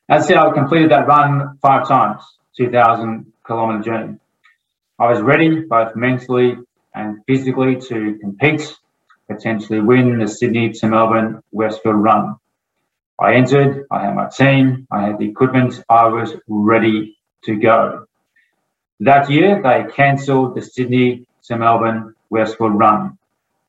As 0.09 0.27
said, 0.27 0.37
I 0.37 0.51
completed 0.51 0.91
that 0.91 1.07
run 1.07 1.57
five 1.61 1.87
times, 1.87 2.21
2,000 2.57 3.31
kilometre 3.47 3.83
journey. 3.83 4.17
I 4.99 5.09
was 5.09 5.21
ready 5.21 5.61
both 5.61 5.95
mentally 5.95 6.57
and 6.93 7.23
physically 7.25 7.79
to 7.79 8.17
compete, 8.19 8.75
potentially 9.29 9.79
win 9.79 10.19
the 10.19 10.27
Sydney 10.27 10.73
to 10.73 10.87
Melbourne 10.87 11.41
Westfield 11.51 11.95
run. 11.95 12.35
I 13.19 13.35
entered, 13.35 13.85
I 13.89 14.05
had 14.05 14.15
my 14.15 14.27
team, 14.27 14.87
I 14.91 15.03
had 15.03 15.19
the 15.19 15.29
equipment, 15.29 15.81
I 15.89 16.07
was 16.07 16.35
ready 16.47 17.17
to 17.45 17.55
go. 17.55 18.05
That 18.99 19.29
year, 19.29 19.61
they 19.63 19.85
cancelled 19.93 20.55
the 20.55 20.61
Sydney 20.61 21.25
to 21.43 21.57
Melbourne 21.57 22.13
Westfield 22.29 22.77
run. 22.77 23.17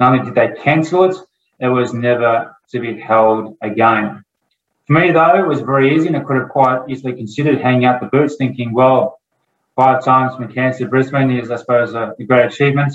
Not 0.00 0.12
only 0.12 0.24
did 0.24 0.34
they 0.34 0.60
cancel 0.60 1.04
it, 1.04 1.16
it 1.60 1.68
was 1.68 1.94
never 1.94 2.56
to 2.70 2.80
be 2.80 2.98
held 2.98 3.56
again. 3.62 4.24
For 4.86 4.94
me, 4.94 5.12
though, 5.12 5.38
it 5.38 5.46
was 5.46 5.60
very 5.60 5.94
easy 5.94 6.08
and 6.08 6.16
I 6.16 6.20
could 6.20 6.36
have 6.36 6.48
quite 6.48 6.88
easily 6.88 7.14
considered 7.14 7.60
hanging 7.60 7.84
out 7.84 8.00
the 8.00 8.08
boots, 8.08 8.36
thinking, 8.36 8.72
well, 8.72 9.20
five 9.76 10.04
times 10.04 10.34
from 10.34 10.52
cancer 10.52 10.88
Brisbane 10.88 11.30
is, 11.30 11.50
I 11.50 11.56
suppose, 11.56 11.94
a, 11.94 12.14
a 12.18 12.24
great 12.24 12.46
achievement, 12.46 12.92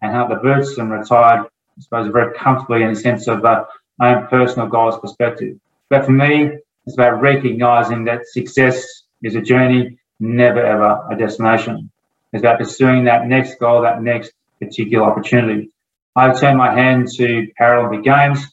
and 0.00 0.12
hung 0.12 0.22
up 0.22 0.28
the 0.30 0.36
boots 0.36 0.78
and 0.78 0.90
retired, 0.90 1.46
I 1.46 1.80
suppose, 1.80 2.10
very 2.10 2.34
comfortably 2.34 2.82
in 2.82 2.94
the 2.94 2.98
sense 2.98 3.28
of 3.28 3.44
uh, 3.44 3.64
my 3.98 4.14
own 4.14 4.26
personal 4.28 4.68
goals 4.68 4.98
perspective. 4.98 5.58
But 5.88 6.04
for 6.04 6.12
me, 6.12 6.50
it's 6.86 6.96
about 6.96 7.20
recognizing 7.20 8.04
that 8.04 8.26
success 8.26 8.86
is 9.22 9.34
a 9.34 9.40
journey, 9.40 9.98
never 10.20 10.64
ever 10.64 11.06
a 11.10 11.16
destination. 11.16 11.90
It's 12.32 12.42
about 12.42 12.58
pursuing 12.58 13.04
that 13.04 13.26
next 13.26 13.58
goal, 13.58 13.82
that 13.82 14.02
next 14.02 14.32
particular 14.60 15.04
opportunity. 15.04 15.70
I 16.18 16.32
turned 16.32 16.56
my 16.56 16.72
hand 16.72 17.08
to 17.18 17.46
Paralympic 17.60 18.02
Games, 18.02 18.46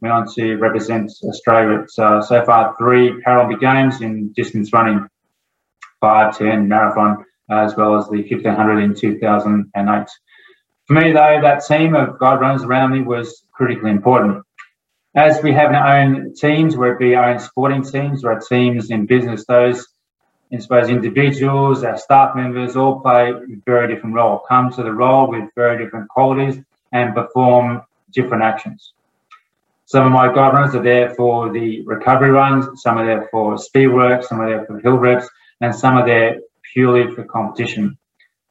went 0.00 0.14
on 0.14 0.32
to 0.34 0.56
represent 0.56 1.12
Australia 1.22 1.82
at 1.82 2.02
uh, 2.02 2.22
so 2.22 2.42
far 2.46 2.74
three 2.78 3.22
Paralympic 3.22 3.60
Games 3.60 4.00
in 4.00 4.32
distance 4.32 4.72
running, 4.72 5.06
5, 6.00 6.38
10, 6.38 6.68
marathon, 6.68 7.26
as 7.50 7.76
well 7.76 7.98
as 7.98 8.06
the 8.08 8.22
1500 8.22 8.78
in 8.78 8.94
2008. 8.94 10.08
For 10.86 10.94
me, 10.94 11.12
though, 11.12 11.38
that 11.42 11.66
team 11.66 11.94
of 11.94 12.18
guide 12.18 12.40
runners 12.40 12.62
around 12.62 12.92
me 12.92 13.02
was 13.02 13.44
critically 13.52 13.90
important. 13.90 14.42
As 15.14 15.42
we 15.42 15.52
have 15.52 15.70
our 15.70 15.98
own 15.98 16.32
teams, 16.34 16.78
whether 16.78 16.94
it 16.94 16.98
be 16.98 17.14
our 17.14 17.28
own 17.28 17.40
sporting 17.40 17.82
teams 17.82 18.24
or 18.24 18.32
our 18.32 18.40
teams 18.40 18.90
in 18.90 19.04
business, 19.04 19.44
those, 19.44 19.86
I 20.50 20.60
suppose, 20.60 20.88
individuals, 20.88 21.84
our 21.84 21.98
staff 21.98 22.34
members 22.34 22.74
all 22.74 23.00
play 23.00 23.32
a 23.32 23.42
very 23.66 23.94
different 23.94 24.14
role, 24.14 24.40
come 24.48 24.72
to 24.72 24.82
the 24.82 24.92
role 24.92 25.28
with 25.28 25.50
very 25.54 25.84
different 25.84 26.08
qualities 26.08 26.58
and 26.92 27.14
perform 27.14 27.82
different 28.12 28.42
actions. 28.42 28.92
Some 29.86 30.06
of 30.06 30.12
my 30.12 30.32
guide 30.32 30.74
are 30.74 30.82
there 30.82 31.14
for 31.14 31.52
the 31.52 31.82
recovery 31.82 32.30
runs, 32.30 32.82
some 32.82 32.98
are 32.98 33.06
there 33.06 33.28
for 33.30 33.58
speed 33.58 33.88
work, 33.88 34.22
some 34.22 34.40
are 34.40 34.48
there 34.48 34.64
for 34.66 34.78
hill 34.80 34.96
reps, 34.96 35.28
and 35.60 35.74
some 35.74 35.96
are 35.96 36.06
there 36.06 36.40
purely 36.72 37.12
for 37.14 37.24
competition. 37.24 37.98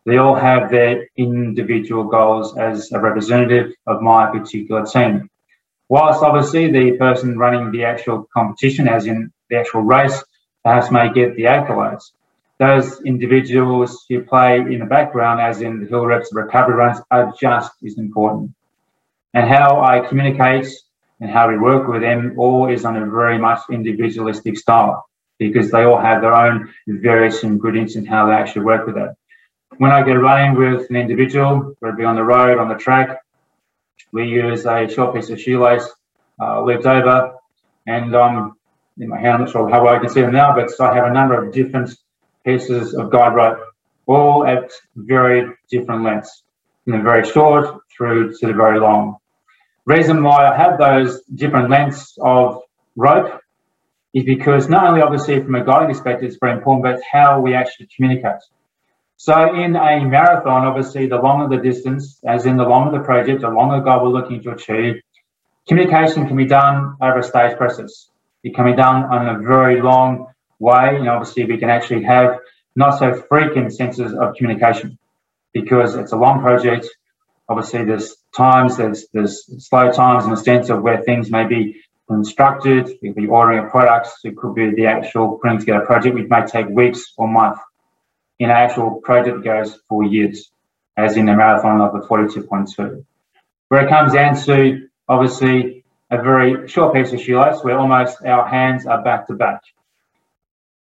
They 0.06 0.18
all 0.18 0.36
have 0.36 0.70
their 0.70 1.08
individual 1.18 2.04
goals 2.04 2.58
as 2.58 2.92
a 2.92 3.00
representative 3.00 3.74
of 3.88 4.02
my 4.02 4.28
particular 4.32 4.86
team 4.86 5.30
whilst 5.92 6.24
obviously 6.24 6.72
the 6.72 6.94
person 6.94 7.38
running 7.38 7.70
the 7.70 7.84
actual 7.84 8.26
competition, 8.34 8.88
as 8.88 9.08
in 9.08 9.30
the 9.50 9.58
actual 9.58 9.82
race, 9.82 10.24
perhaps 10.64 10.90
may 10.90 11.12
get 11.12 11.36
the 11.36 11.44
accolades. 11.44 12.14
Those 12.62 13.02
individuals 13.06 14.06
who 14.08 14.22
play 14.22 14.58
in 14.60 14.78
the 14.78 14.86
background, 14.86 15.42
as 15.42 15.62
in 15.62 15.80
the 15.80 15.88
hill 15.88 16.06
reps, 16.06 16.30
recovery 16.32 16.76
runs, 16.76 17.00
are 17.10 17.34
just 17.42 17.72
as 17.84 17.98
important. 17.98 18.52
And 19.34 19.50
how 19.50 19.82
I 19.82 20.08
communicate 20.08 20.68
and 21.20 21.32
how 21.32 21.50
we 21.50 21.58
work 21.58 21.88
with 21.88 22.04
them 22.04 22.36
all 22.38 22.70
is 22.70 22.86
on 22.86 22.98
a 22.98 23.10
very 23.10 23.40
much 23.40 23.62
individualistic 23.72 24.60
style 24.60 25.04
because 25.40 25.72
they 25.72 25.86
all 25.86 26.00
have 26.00 26.22
their 26.22 26.36
own 26.36 26.72
various 26.86 27.42
ingredients 27.42 27.96
in 27.96 28.06
how 28.06 28.28
they 28.28 28.34
actually 28.34 28.66
work 28.66 28.86
with 28.86 28.96
it. 28.96 29.10
When 29.78 29.90
I 29.90 30.04
get 30.04 30.20
running 30.30 30.54
with 30.56 30.88
an 30.92 30.98
individual, 30.98 31.76
whether 31.80 31.96
it 31.96 31.98
be 31.98 32.06
on 32.06 32.16
the 32.16 32.24
road, 32.24 32.60
on 32.60 32.70
the 32.70 32.76
track, 32.76 33.22
we 34.12 34.28
use 34.28 34.68
a 34.68 34.88
short 34.88 35.16
piece 35.16 35.32
of 35.32 35.42
shoelace 35.42 35.90
uh, 36.40 36.62
left 36.62 36.86
over, 36.86 37.34
and 37.88 38.16
um, 38.16 38.56
in 39.00 39.10
my 39.10 39.18
hand, 39.18 39.34
I'm 39.34 39.40
not 39.46 39.50
sure 39.50 39.68
how 39.68 39.84
well 39.84 39.96
I 39.96 39.98
can 39.98 40.10
see 40.10 40.22
them 40.22 40.34
now, 40.34 40.54
but 40.54 40.70
I 40.80 40.94
have 40.94 41.06
a 41.06 41.12
number 41.12 41.44
of 41.44 41.52
different 41.52 41.90
pieces 42.46 42.94
of 42.94 43.12
guide 43.12 43.36
rope, 43.36 43.60
all 44.06 44.46
at 44.46 44.72
very 44.96 45.54
different 45.70 46.04
lengths, 46.04 46.44
from 46.84 46.94
the 46.94 47.04
very 47.04 47.26
short 47.26 47.82
through 47.96 48.34
to 48.38 48.48
the 48.48 48.54
very 48.54 48.80
long. 48.80 49.18
Reason 49.86 50.24
why 50.24 50.48
I 50.48 50.56
have 50.56 50.78
those 50.78 51.22
different 51.24 51.70
lengths 51.70 52.18
of 52.22 52.62
rope 52.96 53.42
is 54.14 54.24
because 54.26 54.70
not 54.70 54.88
only 54.88 55.02
obviously 55.02 55.42
from 55.42 55.56
a 55.56 55.64
guiding 55.64 55.90
perspective 55.90 56.30
it's 56.30 56.38
very 56.40 56.54
important, 56.54 56.84
but 56.84 57.02
how 57.12 57.40
we 57.40 57.54
actually 57.54 57.88
communicate. 57.96 58.42
So 59.18 59.54
in 59.56 59.76
a 59.76 60.04
marathon, 60.04 60.66
obviously, 60.66 61.06
the 61.06 61.18
longer 61.18 61.56
the 61.56 61.62
distance, 61.62 62.20
as 62.28 62.48
in 62.48 62.58
the 62.58 62.64
longer 62.64 62.98
the 62.98 63.04
project, 63.04 63.42
the 63.42 63.50
longer 63.50 63.78
the 63.78 63.84
goal 63.84 64.04
we're 64.04 64.20
looking 64.20 64.42
to 64.42 64.52
achieve, 64.52 65.02
communication 65.68 66.28
can 66.28 66.36
be 66.36 66.46
done 66.46 66.96
over 67.00 67.20
a 67.20 67.24
stage 67.24 67.56
process. 67.56 68.10
It 68.44 68.56
can 68.56 68.66
be 68.66 68.74
done 68.76 69.04
on 69.04 69.30
a 69.30 69.40
very 69.40 69.80
long 69.80 70.34
way, 70.62 70.96
and 70.96 71.10
obviously 71.10 71.46
we 71.46 71.58
can 71.58 71.70
actually 71.70 72.04
have 72.04 72.40
not 72.76 73.00
so 73.00 73.14
frequent 73.14 73.74
senses 73.74 74.14
of 74.14 74.36
communication 74.36 74.98
because 75.54 75.96
it's 75.96 76.14
a 76.14 76.18
long 76.18 76.42
project. 76.42 76.88
Obviously, 77.50 77.84
there's 77.84 78.16
times, 78.36 78.78
there's 78.78 79.08
there's 79.12 79.68
slow 79.68 79.92
times 79.92 80.24
in 80.24 80.30
the 80.30 80.38
sense 80.38 80.70
of 80.70 80.82
where 80.82 81.02
things 81.02 81.30
may 81.30 81.46
be 81.46 81.82
constructed. 82.08 82.88
We 83.02 83.10
could 83.10 83.16
be 83.16 83.28
ordering 83.28 83.66
a 83.66 83.70
product. 83.70 84.10
It 84.24 84.38
could 84.38 84.56
be 84.56 84.74
the 84.74 84.86
actual 84.86 85.40
putting 85.42 85.60
together 85.60 85.86
project, 85.86 86.16
which 86.16 86.30
may 86.30 86.46
take 86.46 86.70
weeks 86.70 87.14
or 87.18 87.28
months 87.28 87.60
in 88.40 88.50
an 88.50 88.56
actual 88.56 89.02
project 89.02 89.44
goes 89.44 89.80
for 89.88 90.04
years, 90.04 90.50
as 90.98 91.16
in 91.16 91.26
the 91.26 91.34
marathon 91.34 91.80
of 91.80 91.94
the 91.94 92.00
42.2. 92.08 93.06
Where 93.68 93.86
it 93.86 93.90
comes 93.90 94.14
down 94.14 94.36
to 94.46 94.88
obviously 95.08 95.84
a 96.10 96.22
very 96.22 96.68
short 96.68 96.94
piece 96.94 97.14
of 97.14 97.22
shoelace 97.22 97.64
where 97.64 97.78
almost 97.78 98.26
our 98.26 98.48
hands 98.48 98.86
are 98.86 99.04
back 99.04 99.28
to 99.28 99.34
back. 99.34 99.62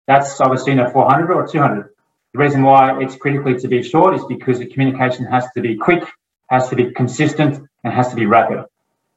That's 0.07 0.41
obviously 0.41 0.73
in 0.73 0.81
a 0.81 0.91
400 0.91 1.33
or 1.33 1.47
200. 1.47 1.91
The 2.33 2.39
reason 2.39 2.63
why 2.63 3.01
it's 3.03 3.17
critically 3.17 3.59
to 3.59 3.69
be 3.69 3.83
short 3.83 4.15
is 4.15 4.25
because 4.25 4.59
the 4.59 4.67
communication 4.67 5.25
has 5.27 5.47
to 5.55 5.61
be 5.61 5.77
quick, 5.77 6.05
has 6.49 6.69
to 6.69 6.77
be 6.77 6.91
consistent, 6.91 7.67
and 7.85 7.93
has 7.93 8.09
to 8.09 8.17
be 8.17 8.27
rapid. 8.27 8.65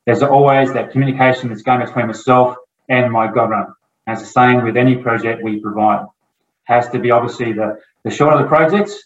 There's 0.06 0.24
always 0.24 0.72
that 0.74 0.92
communication 0.92 1.50
that's 1.50 1.64
going 1.64 1.86
between 1.86 2.08
myself 2.08 2.56
and 2.88 3.12
my 3.12 3.28
guide 3.28 3.50
runner. 3.50 3.74
As 4.06 4.22
the 4.22 4.28
same 4.28 4.64
with 4.64 4.78
any 4.78 4.96
project 4.96 5.44
we 5.44 5.60
provide. 5.60 6.06
Has 6.64 6.88
to 6.90 7.00
be 7.00 7.12
obviously 7.12 7.54
the 7.54 7.80
the 8.04 8.12
shorter 8.12 8.38
the 8.42 8.48
projects, 8.48 9.04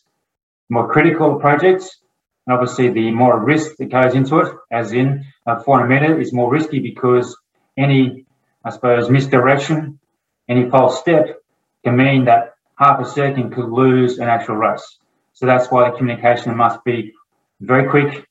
more 0.69 0.91
critical 0.91 1.33
the 1.33 1.39
projects, 1.39 1.97
and 2.45 2.53
obviously 2.53 2.89
the 2.89 3.09
more 3.11 3.43
risk 3.43 3.77
that 3.77 3.89
goes 3.89 4.13
into 4.13 4.37
it, 4.39 4.53
as 4.71 4.93
in 4.93 5.25
a 5.47 5.59
400 5.63 5.87
meter 5.87 6.21
is 6.21 6.33
more 6.33 6.51
risky 6.51 6.79
because 6.79 7.35
any, 7.77 8.25
I 8.63 8.69
suppose, 8.69 9.09
misdirection, 9.09 9.99
any 10.47 10.69
false 10.69 10.99
step 10.99 11.40
can 11.83 11.95
mean 11.95 12.25
that 12.25 12.55
half 12.77 12.99
a 12.99 13.05
second 13.05 13.53
could 13.53 13.69
lose 13.69 14.19
an 14.19 14.27
actual 14.27 14.55
race. 14.55 14.97
So 15.33 15.45
that's 15.45 15.71
why 15.71 15.89
the 15.89 15.97
communication 15.97 16.55
must 16.55 16.83
be 16.83 17.13
very 17.59 17.89
quick 17.89 18.27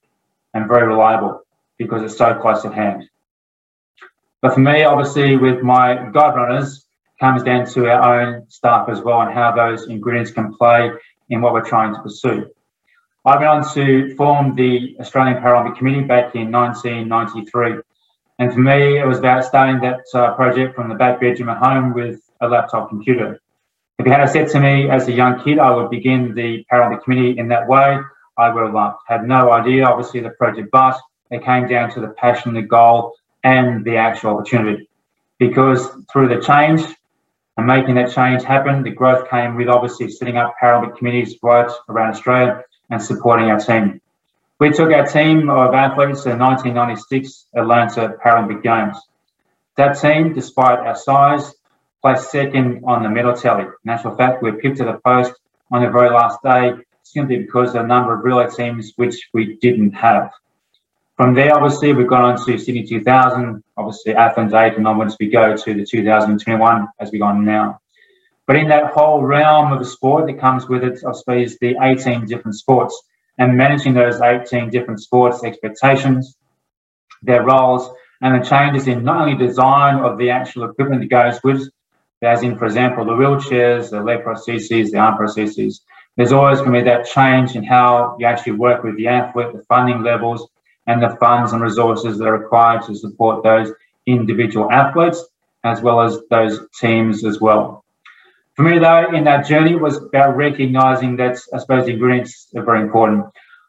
and 0.55 0.69
very 0.69 0.87
reliable 0.87 1.43
because 1.79 2.03
it's 2.03 2.17
so 2.17 2.35
close 2.35 2.65
at 2.65 2.75
hand. 2.75 3.09
But 4.43 4.55
for 4.55 4.61
me, 4.61 4.85
obviously, 4.85 5.37
with 5.37 5.63
my 5.63 6.11
guide 6.13 6.35
runners, 6.35 6.87
comes 7.21 7.43
down 7.43 7.67
to 7.67 7.91
our 7.91 8.21
own 8.21 8.49
staff 8.49 8.89
as 8.89 9.01
well 9.03 9.21
and 9.21 9.33
how 9.33 9.53
those 9.55 9.89
ingredients 9.89 10.31
can 10.31 10.55
play 10.55 10.91
in 11.29 11.43
what 11.43 11.53
we're 11.53 11.69
trying 11.69 11.95
to 11.95 12.01
pursue. 12.01 12.51
I 13.25 13.37
went 13.37 13.49
on 13.49 13.75
to 13.75 14.15
form 14.17 14.55
the 14.55 14.97
Australian 14.99 15.43
Paralympic 15.43 15.77
Committee 15.77 16.03
back 16.03 16.35
in 16.35 16.51
1993. 16.51 17.83
And 18.39 18.53
for 18.53 18.61
me, 18.61 18.99
it 18.99 19.07
was 19.07 19.19
about 19.19 19.45
starting 19.45 19.81
that 19.81 20.01
uh, 20.15 20.35
project 20.35 20.75
from 20.75 20.89
the 20.89 20.95
back 20.95 21.21
bedroom 21.21 21.51
at 21.51 21.59
home 21.59 21.93
with 21.93 22.23
a 22.41 22.49
laptop 22.49 22.89
computer. 22.89 23.40
If 24.01 24.07
you 24.07 24.13
had 24.13 24.25
said 24.31 24.49
to 24.49 24.61
me 24.61 24.89
as 24.89 25.09
a 25.09 25.13
young 25.13 25.45
kid, 25.45 25.59
I 25.59 25.71
would 25.77 25.91
begin 25.91 26.35
the 26.35 26.65
Paralympic 26.73 27.05
Committee 27.05 27.39
in 27.39 27.49
that 27.49 27.69
way, 27.69 27.99
I 28.39 28.49
would 28.49 28.65
have 28.65 28.73
laughed. 28.75 29.03
Had 29.07 29.29
no 29.29 29.53
idea, 29.53 29.85
obviously, 29.85 30.21
the 30.21 30.31
project, 30.31 30.71
but 30.73 30.99
it 31.31 31.45
came 31.45 31.69
down 31.69 31.91
to 31.91 32.01
the 32.01 32.09
passion, 32.09 32.55
the 32.55 32.63
goal, 32.63 33.15
and 33.45 33.85
the 33.85 33.99
actual 33.99 34.31
opportunity. 34.31 34.89
Because 35.39 35.87
through 36.11 36.29
the 36.29 36.41
change, 36.41 36.81
and 37.59 37.67
making 37.67 37.97
that 37.97 38.11
change 38.11 38.43
happen. 38.43 38.83
The 38.83 38.91
growth 38.91 39.29
came 39.29 39.55
with 39.55 39.69
obviously 39.69 40.11
setting 40.11 40.39
up 40.39 40.55
Paralympic 40.63 40.97
committees 40.97 41.37
right 41.43 41.71
around 41.91 42.13
Australia 42.13 42.65
and 42.89 43.03
supporting 43.03 43.51
our 43.51 43.61
team. 43.61 44.01
We 44.59 44.71
took 44.71 44.91
our 44.93 45.07
team 45.07 45.51
of 45.51 45.75
athletes 45.75 46.23
to 46.23 46.31
the 46.31 46.37
1996 46.37 47.49
Atlanta 47.55 48.15
Paralympic 48.25 48.63
Games. 48.63 48.97
That 49.77 50.01
team, 50.01 50.33
despite 50.33 50.79
our 50.79 50.97
size, 50.97 51.53
placed 52.03 52.31
second 52.31 52.83
on 52.87 53.03
the 53.03 53.09
medal 53.09 53.35
tally. 53.35 53.65
In 53.85 53.91
actual 53.91 54.17
fact, 54.17 54.43
we 54.43 54.53
picked 54.53 54.79
to 54.79 54.85
the 54.85 55.01
post 55.05 55.33
on 55.71 55.83
the 55.83 55.91
very 55.91 56.11
last 56.11 56.39
day 56.43 56.73
simply 57.03 57.39
because 57.39 57.69
of 57.69 57.83
the 57.83 57.87
number 57.87 58.15
of 58.15 58.25
relay 58.25 58.49
teams 58.49 58.93
which 58.97 59.29
we 59.33 59.57
didn't 59.57 59.93
have. 59.93 60.31
From 61.17 61.35
there, 61.35 61.55
obviously, 61.55 61.93
we've 61.93 62.09
gone 62.09 62.25
on 62.25 62.47
to 62.47 62.59
Sydney 62.59 62.87
2000, 62.87 63.63
obviously 63.77 64.15
Athens 64.15 64.55
8, 64.55 64.79
and 64.79 64.87
onwards 64.87 65.17
we 65.21 65.29
go 65.29 65.55
to 65.55 65.75
the 65.75 65.85
2021 65.85 66.89
as 66.99 67.13
we 67.13 67.19
go 67.19 67.27
on 67.27 67.45
now. 67.45 67.81
But 68.47 68.57
in 68.57 68.69
that 68.69 68.93
whole 68.93 69.23
realm 69.23 69.73
of 69.73 69.81
the 69.81 69.85
sport 69.85 70.27
that 70.27 70.41
comes 70.41 70.67
with 70.67 70.83
it, 70.83 71.01
I 71.07 71.13
suppose, 71.13 71.59
the 71.59 71.77
18 71.81 72.27
different 72.27 72.57
sports 72.57 73.01
and 73.39 73.57
managing 73.57 73.95
those 73.95 74.21
18 74.21 74.71
different 74.71 75.01
sports 75.01 75.45
expectations, 75.45 76.37
their 77.23 77.45
roles, 77.45 77.91
and 78.23 78.43
the 78.43 78.47
changes 78.47 78.87
in 78.87 79.05
not 79.05 79.21
only 79.21 79.37
design 79.37 79.97
of 79.97 80.19
the 80.19 80.31
actual 80.31 80.65
equipment 80.65 81.03
that 81.03 81.11
goes 81.11 81.41
with, 81.43 81.69
as 82.23 82.43
in, 82.43 82.59
for 82.59 82.67
example, 82.67 83.05
the 83.05 83.13
wheelchairs, 83.13 83.91
the 83.91 84.01
leg 84.01 84.25
prostheses, 84.25 84.91
the 84.91 84.99
arm 84.99 85.17
prostheses. 85.19 85.81
There's 86.17 86.33
always 86.33 86.59
going 86.59 86.73
to 86.73 86.81
be 86.81 86.85
that 86.85 87.07
change 87.07 87.57
in 87.57 87.65
how 87.65 88.17
you 88.19 88.27
actually 88.27 88.53
work 88.53 88.85
with 88.85 88.97
the 88.97 89.09
athlete, 89.09 89.53
the 89.53 89.63
funding 89.65 90.03
levels, 90.03 90.49
and 90.87 91.03
the 91.03 91.17
funds 91.17 91.53
and 91.53 91.63
resources 91.63 92.19
that 92.19 92.27
are 92.27 92.39
required 92.39 92.83
to 92.83 92.95
support 92.95 93.43
those 93.43 93.73
individual 94.07 94.71
athletes 94.71 95.25
as 95.65 95.81
well 95.81 96.01
as 96.01 96.19
those 96.31 96.59
teams 96.79 97.25
as 97.25 97.41
well. 97.41 97.85
For 98.55 98.63
me, 98.63 98.79
though, 98.79 99.15
in 99.15 99.25
that 99.25 99.47
journey 99.47 99.77
was 99.77 99.97
about 99.97 100.37
recognizing 100.37 101.17
that 101.17 101.39
I 101.55 101.59
suppose 101.59 101.87
the 101.87 101.93
ingredients 101.93 102.49
are 102.57 102.65
very 102.65 102.83
important. 102.83 103.27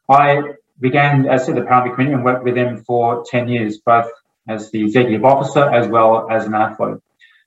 I 0.10 0.42
began, 0.80 1.28
as 1.28 1.44
I 1.44 1.46
said, 1.46 1.56
the 1.56 1.62
Paralympic 1.62 1.96
Committee 1.96 2.14
and 2.14 2.26
worked 2.26 2.44
with 2.44 2.56
them 2.56 2.84
for 2.84 3.24
10 3.30 3.48
years, 3.48 3.78
both 3.78 4.10
as 4.48 4.72
the 4.72 4.84
executive 4.84 5.24
officer 5.24 5.64
as 5.64 5.88
well 5.88 6.28
as 6.30 6.46
an 6.46 6.56
athlete. 6.56 6.98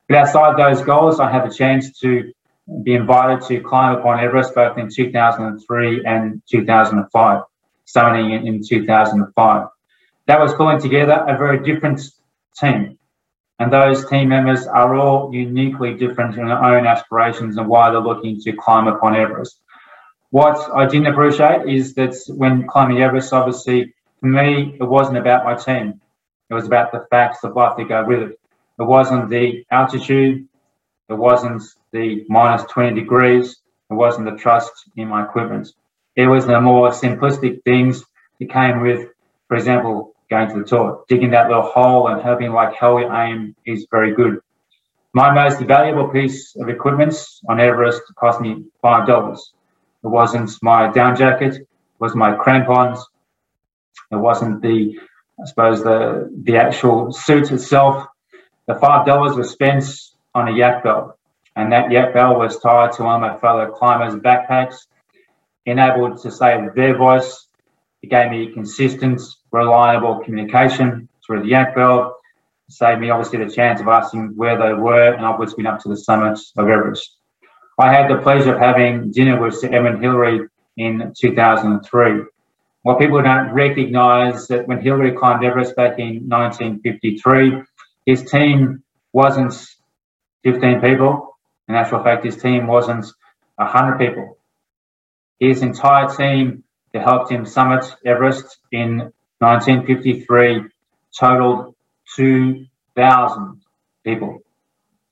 But 0.09 0.19
outside 0.19 0.59
those 0.59 0.85
goals, 0.85 1.21
I 1.21 1.31
had 1.31 1.49
the 1.49 1.55
chance 1.55 1.99
to 2.01 2.33
be 2.83 2.95
invited 2.95 3.47
to 3.49 3.61
climb 3.61 3.99
upon 3.99 4.21
Everest 4.21 4.55
both 4.55 4.79
in 4.79 4.89
2003 4.89 6.05
and 6.05 6.43
2005, 6.51 7.43
summiting 7.87 8.47
in 8.47 8.63
2005. 8.67 9.69
That 10.27 10.41
was 10.41 10.55
pulling 10.55 10.81
together 10.81 11.25
a 11.29 11.37
very 11.37 11.63
different 11.63 12.01
team. 12.59 12.99
And 13.59 13.73
those 13.73 14.09
team 14.09 14.29
members 14.29 14.67
are 14.67 14.95
all 14.95 15.33
uniquely 15.33 15.95
different 15.95 16.37
in 16.37 16.47
their 16.47 16.63
own 16.63 16.87
aspirations 16.87 17.57
and 17.57 17.69
why 17.69 17.91
they're 17.91 18.01
looking 18.01 18.41
to 18.41 18.53
climb 18.53 18.89
upon 18.89 19.15
Everest. 19.15 19.61
What 20.31 20.59
I 20.75 20.87
didn't 20.87 21.07
appreciate 21.07 21.69
is 21.69 21.95
that 21.95 22.17
when 22.29 22.67
climbing 22.67 23.01
Everest, 23.01 23.33
obviously, 23.33 23.95
for 24.21 24.27
me, 24.27 24.77
it 24.81 24.85
wasn't 24.85 25.19
about 25.19 25.45
my 25.45 25.55
team. 25.55 26.01
It 26.51 26.55
was 26.55 26.67
about 26.67 26.91
the 26.91 27.07
facts 27.11 27.45
of 27.45 27.55
life 27.55 27.77
that 27.77 27.89
go 27.89 28.05
with 28.05 28.23
it. 28.23 28.41
It 28.79 28.85
wasn't 28.85 29.31
the 29.31 29.65
altitude. 29.71 30.49
It 31.09 31.15
wasn't 31.15 31.63
the 31.93 32.25
minus 32.29 32.65
20 32.71 33.01
degrees. 33.01 33.57
It 33.91 33.95
wasn't 33.95 34.31
the 34.31 34.37
trust 34.37 34.73
in 34.97 35.09
my 35.09 35.25
equipment. 35.25 35.69
It 36.17 36.27
was 36.27 36.47
the 36.47 36.61
more 36.61 36.91
simplistic 36.91 37.63
things 37.65 38.05
that 38.41 38.51
came 38.51 38.81
with, 38.83 39.09
for 39.49 39.57
example, 39.57 40.15
going 40.31 40.49
to 40.49 40.59
the 40.59 40.65
tour, 40.65 41.05
digging 41.09 41.31
that 41.31 41.49
little 41.49 41.63
hole 41.63 42.09
and 42.09 42.23
hoping 42.23 42.53
like 42.53 42.75
hell 42.75 42.99
your 42.99 43.15
aim 43.15 43.55
is 43.67 43.87
very 43.91 44.15
good. 44.15 44.41
My 45.13 45.33
most 45.33 45.61
valuable 45.61 46.09
piece 46.09 46.57
of 46.57 46.69
equipment 46.69 47.15
on 47.49 47.61
Everest 47.61 48.03
cost 48.17 48.41
me 48.41 48.65
$5. 48.83 49.39
It 50.05 50.09
wasn't 50.09 50.51
my 50.63 50.91
down 50.91 51.17
jacket, 51.17 51.55
it 51.55 51.69
was 52.01 52.15
my 52.15 52.35
crampons. 52.35 53.05
It 54.11 54.17
wasn't 54.17 54.61
the 54.63 54.99
I 55.41 55.47
suppose 55.47 55.83
the 55.83 56.31
the 56.45 56.57
actual 56.57 57.13
suit 57.13 57.51
itself, 57.51 58.07
the 58.67 58.75
five 58.75 59.07
dollars 59.07 59.37
was 59.37 59.51
spent 59.51 59.85
on 60.35 60.49
a 60.49 60.53
yak 60.53 60.83
belt, 60.83 61.17
and 61.57 61.73
that 61.73 61.91
yak 61.91 62.15
belt 62.15 62.39
was 62.39 62.59
tied 62.59 62.93
to 62.93 63.05
one 63.05 63.23
of 63.23 63.33
my 63.33 63.39
fellow 63.39 63.71
climbers' 63.71 64.15
backpacks, 64.15 64.87
enabled 65.67 66.21
to 66.23 66.31
say 66.31 66.59
their 66.75 66.97
voice. 66.97 67.49
It 68.03 68.11
gave 68.11 68.31
me 68.31 68.53
consistent, 68.53 69.21
reliable 69.51 70.21
communication 70.25 71.09
through 71.25 71.43
the 71.43 71.49
yak 71.49 71.75
belt. 71.75 72.15
Saved 72.69 73.01
me 73.01 73.11
obviously 73.11 73.45
the 73.45 73.51
chance 73.51 73.81
of 73.81 73.89
asking 73.89 74.33
where 74.37 74.59
they 74.59 74.73
were, 74.73 75.13
and 75.13 75.25
I've 75.25 75.39
been 75.57 75.67
up 75.67 75.81
to 75.81 75.89
the 75.89 75.97
summit 75.97 76.39
of 76.57 76.69
Everest. 76.69 77.17
I 77.79 77.93
had 77.93 78.11
the 78.11 78.23
pleasure 78.23 78.55
of 78.55 78.61
having 78.61 79.11
dinner 79.11 79.41
with 79.41 79.59
Sir 79.59 79.69
Edmund 79.73 80.03
Hillary 80.03 80.49
in 80.77 81.13
2003 81.19 82.25
what 82.85 82.99
people 82.99 83.23
don't 83.23 83.51
recognize 83.53 84.47
that 84.49 84.69
when 84.69 84.79
Hillary 84.79 85.13
climbed 85.13 85.43
Everest 85.43 85.75
back 85.75 85.99
in 85.99 86.29
1953, 86.29 87.63
his 88.07 88.31
team 88.31 88.83
wasn't 89.13 89.55
15 90.45 90.81
people. 90.81 91.37
In 91.69 91.75
actual 91.75 92.03
fact, 92.03 92.25
his 92.25 92.37
team 92.37 92.67
wasn't 92.67 93.07
100 93.57 93.99
people. 93.99 94.37
His 95.39 95.63
entire 95.63 96.09
team 96.09 96.65
that 96.93 97.03
helped 97.03 97.31
him 97.31 97.47
summit 97.47 97.85
Everest 98.05 98.59
in 98.71 99.13
1953 99.39 100.63
totaled 101.19 101.75
2,000 102.17 103.61
people. 104.05 104.41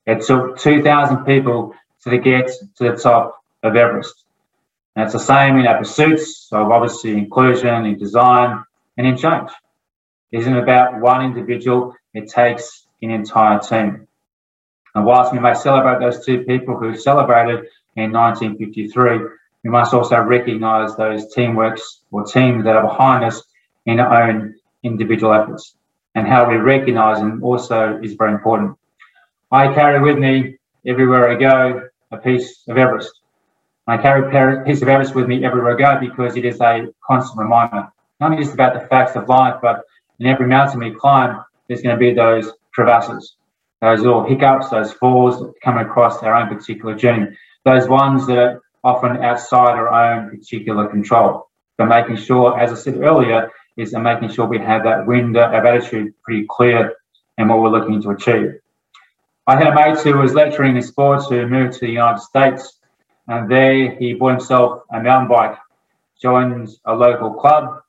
It 0.07 0.23
took 0.23 0.59
2,000 0.59 1.25
people 1.25 1.75
to 2.05 2.19
get 2.19 2.51
to 2.77 2.91
the 2.91 2.97
top 2.97 3.43
of 3.63 3.77
Everest. 3.77 4.25
And 4.95 5.05
it's 5.05 5.15
the 5.15 5.21
same 5.21 5.57
in 5.59 5.67
our 5.67 5.79
pursuits 5.79 6.49
of 6.53 6.71
obviously 6.71 7.13
inclusion, 7.13 7.87
in 7.87 7.99
design, 7.99 8.63
and 8.97 9.07
in 9.07 9.17
change. 9.17 9.51
It 10.31 10.41
isn't 10.41 10.57
about 10.57 11.01
one 11.01 11.25
individual, 11.25 11.95
it 12.15 12.29
takes 12.29 12.82
an 13.03 13.11
entire 13.11 13.59
team. 13.59 14.07
And 14.95 15.05
whilst 15.05 15.33
we 15.33 15.39
may 15.39 15.55
celebrate 15.55 16.01
those 16.01 16.25
two 16.25 16.45
people 16.45 16.77
who 16.77 16.97
celebrated 16.97 17.67
in 17.97 18.13
1953, 18.13 19.19
we 19.65 19.71
must 19.71 19.95
also 19.95 20.21
recognise 20.21 20.97
those 20.97 21.35
teamworks 21.35 22.01
or 22.11 22.25
teams 22.25 22.65
that 22.65 22.77
are 22.77 22.87
behind 22.87 23.25
us 23.25 23.43
in 23.87 24.01
our 24.01 24.23
own 24.31 24.55
individual 24.83 25.33
efforts. 25.33 25.77
And 26.15 26.27
how 26.27 26.49
we 26.49 26.57
recognise 26.57 27.19
them 27.19 27.43
also 27.43 27.99
is 28.03 28.15
very 28.15 28.33
important. 28.33 28.77
I 29.51 29.73
carry 29.73 30.01
with 30.01 30.19
me 30.19 30.59
everywhere 30.87 31.31
I 31.31 31.37
go 31.37 31.89
a 32.11 32.17
piece 32.19 32.65
of 32.69 32.77
Everest. 32.77 33.21
I 33.87 33.97
carry 33.97 34.61
a 34.61 34.65
piece 34.65 34.83
of 34.83 34.89
Everest 34.89 35.15
with 35.15 35.27
me 35.27 35.45
everywhere 35.45 35.75
I 35.75 35.79
go 35.79 36.01
because 36.01 36.37
it 36.37 36.45
is 36.45 36.61
a 36.61 36.89
constant 37.05 37.39
reminder, 37.39 37.89
not 38.21 38.37
just 38.39 38.55
about 38.55 38.75
the 38.75 38.87
facts 38.89 39.17
of 39.17 39.29
life, 39.29 39.57
but 39.63 39.85
in 40.19 40.27
every 40.27 40.47
mountain 40.47 40.81
we 40.81 40.93
climb, 40.93 41.43
there's 41.67 41.83
going 41.83 41.97
to 41.97 41.99
be 41.99 42.13
those 42.13 42.53
crevasses, 42.75 43.37
those 43.81 44.01
little 44.01 44.25
hiccups, 44.25 44.71
those 44.71 44.93
falls 44.93 45.41
that 45.41 45.53
come 45.63 45.79
across 45.79 46.23
our 46.23 46.35
own 46.35 46.49
particular 46.49 46.95
journey, 46.95 47.37
those 47.65 47.89
ones 47.89 48.27
that 48.27 48.39
are 48.39 48.63
often 48.85 49.23
outside 49.23 49.77
our 49.77 49.89
own 49.89 50.31
particular 50.31 50.89
control. 50.89 51.49
But 51.79 51.87
making 51.87 52.17
sure, 52.17 52.59
as 52.59 52.73
I 52.73 52.77
said 52.77 52.99
earlier, 52.99 53.51
is 53.77 53.95
making 53.95 54.31
sure 54.31 54.47
we 54.47 54.59
have 54.59 54.85
that 54.85 55.07
window 55.07 55.45
of 55.45 55.65
uh, 55.65 55.69
attitude 55.69 56.15
pretty 56.23 56.47
clear 56.49 56.95
and 57.39 57.49
what 57.49 57.61
we're 57.61 57.71
looking 57.71 58.03
to 58.03 58.11
achieve. 58.11 58.55
I 59.47 59.57
had 59.57 59.69
a 59.69 59.75
mate 59.75 59.99
who 59.99 60.19
was 60.19 60.35
lecturing 60.35 60.77
in 60.77 60.83
sports 60.83 61.29
who 61.29 61.47
moved 61.47 61.75
to 61.75 61.81
the 61.81 61.89
United 61.89 62.21
States 62.21 62.79
and 63.29 63.51
there 63.51 63.97
he 63.97 64.15
bought 64.15 64.31
himself 64.31 64.83
a 64.93 65.03
mountain 65.03 65.29
bike, 65.29 65.57
joined 66.21 66.69
a 66.85 66.95
local 66.95 67.35
club. 67.35 67.83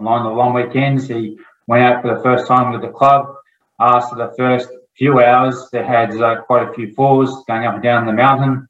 Along 0.00 0.24
the 0.24 0.30
long 0.30 0.54
weekends, 0.54 1.08
he 1.08 1.38
went 1.66 1.82
out 1.82 2.02
for 2.02 2.14
the 2.14 2.22
first 2.22 2.46
time 2.46 2.72
with 2.72 2.82
the 2.82 2.88
club. 2.88 3.34
After 3.80 4.16
the 4.16 4.32
first 4.36 4.68
few 4.96 5.20
hours, 5.20 5.68
they 5.72 5.84
had 5.84 6.14
uh, 6.20 6.42
quite 6.42 6.68
a 6.68 6.72
few 6.72 6.92
falls 6.94 7.44
going 7.46 7.66
up 7.66 7.74
and 7.74 7.82
down 7.82 8.06
the 8.06 8.12
mountain. 8.12 8.68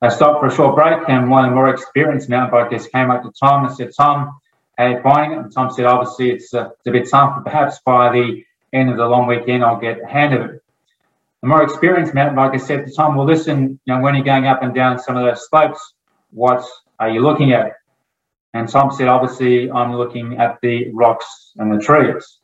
They 0.00 0.08
stopped 0.10 0.40
for 0.40 0.46
a 0.46 0.54
short 0.54 0.76
break, 0.76 1.08
and 1.08 1.30
one 1.30 1.44
of 1.44 1.50
the 1.50 1.54
more 1.54 1.68
experienced 1.68 2.28
mountain 2.28 2.54
bikers 2.54 2.90
came 2.90 3.10
up 3.10 3.22
to 3.24 3.32
Tom 3.38 3.66
and 3.66 3.74
said, 3.74 3.90
Tom, 3.96 4.38
how 4.78 4.84
are 4.84 4.90
you 4.92 5.02
finding 5.02 5.38
it? 5.38 5.42
And 5.42 5.52
Tom 5.52 5.70
said, 5.70 5.86
obviously, 5.86 6.30
it's, 6.30 6.54
uh, 6.54 6.70
it's 6.70 6.86
a 6.86 6.92
bit 6.92 7.10
tough, 7.10 7.34
but 7.36 7.44
perhaps 7.44 7.80
by 7.84 8.12
the 8.12 8.44
end 8.72 8.90
of 8.90 8.96
the 8.96 9.06
long 9.06 9.26
weekend, 9.26 9.64
I'll 9.64 9.80
get 9.80 10.00
a 10.02 10.06
hand 10.06 10.34
of 10.34 10.50
it. 10.50 10.62
The 11.42 11.48
more 11.48 11.62
experienced 11.62 12.14
mountain 12.14 12.36
biker 12.36 12.60
said 12.60 12.86
to 12.86 12.92
Tom, 12.92 13.16
well, 13.16 13.26
listen, 13.26 13.80
you 13.84 13.94
know, 13.94 14.00
when 14.00 14.14
you're 14.14 14.24
going 14.24 14.46
up 14.46 14.62
and 14.62 14.74
down 14.74 14.98
some 14.98 15.16
of 15.16 15.24
those 15.24 15.48
slopes, 15.48 15.94
what 16.30 16.64
are 16.98 17.08
you 17.08 17.20
looking 17.20 17.52
at? 17.52 17.72
And 18.54 18.68
Tom 18.68 18.90
said, 18.90 19.08
obviously, 19.08 19.70
I'm 19.70 19.94
looking 19.94 20.38
at 20.38 20.58
the 20.62 20.90
rocks 20.92 21.52
and 21.56 21.72
the 21.72 21.82
trees. 21.84 22.38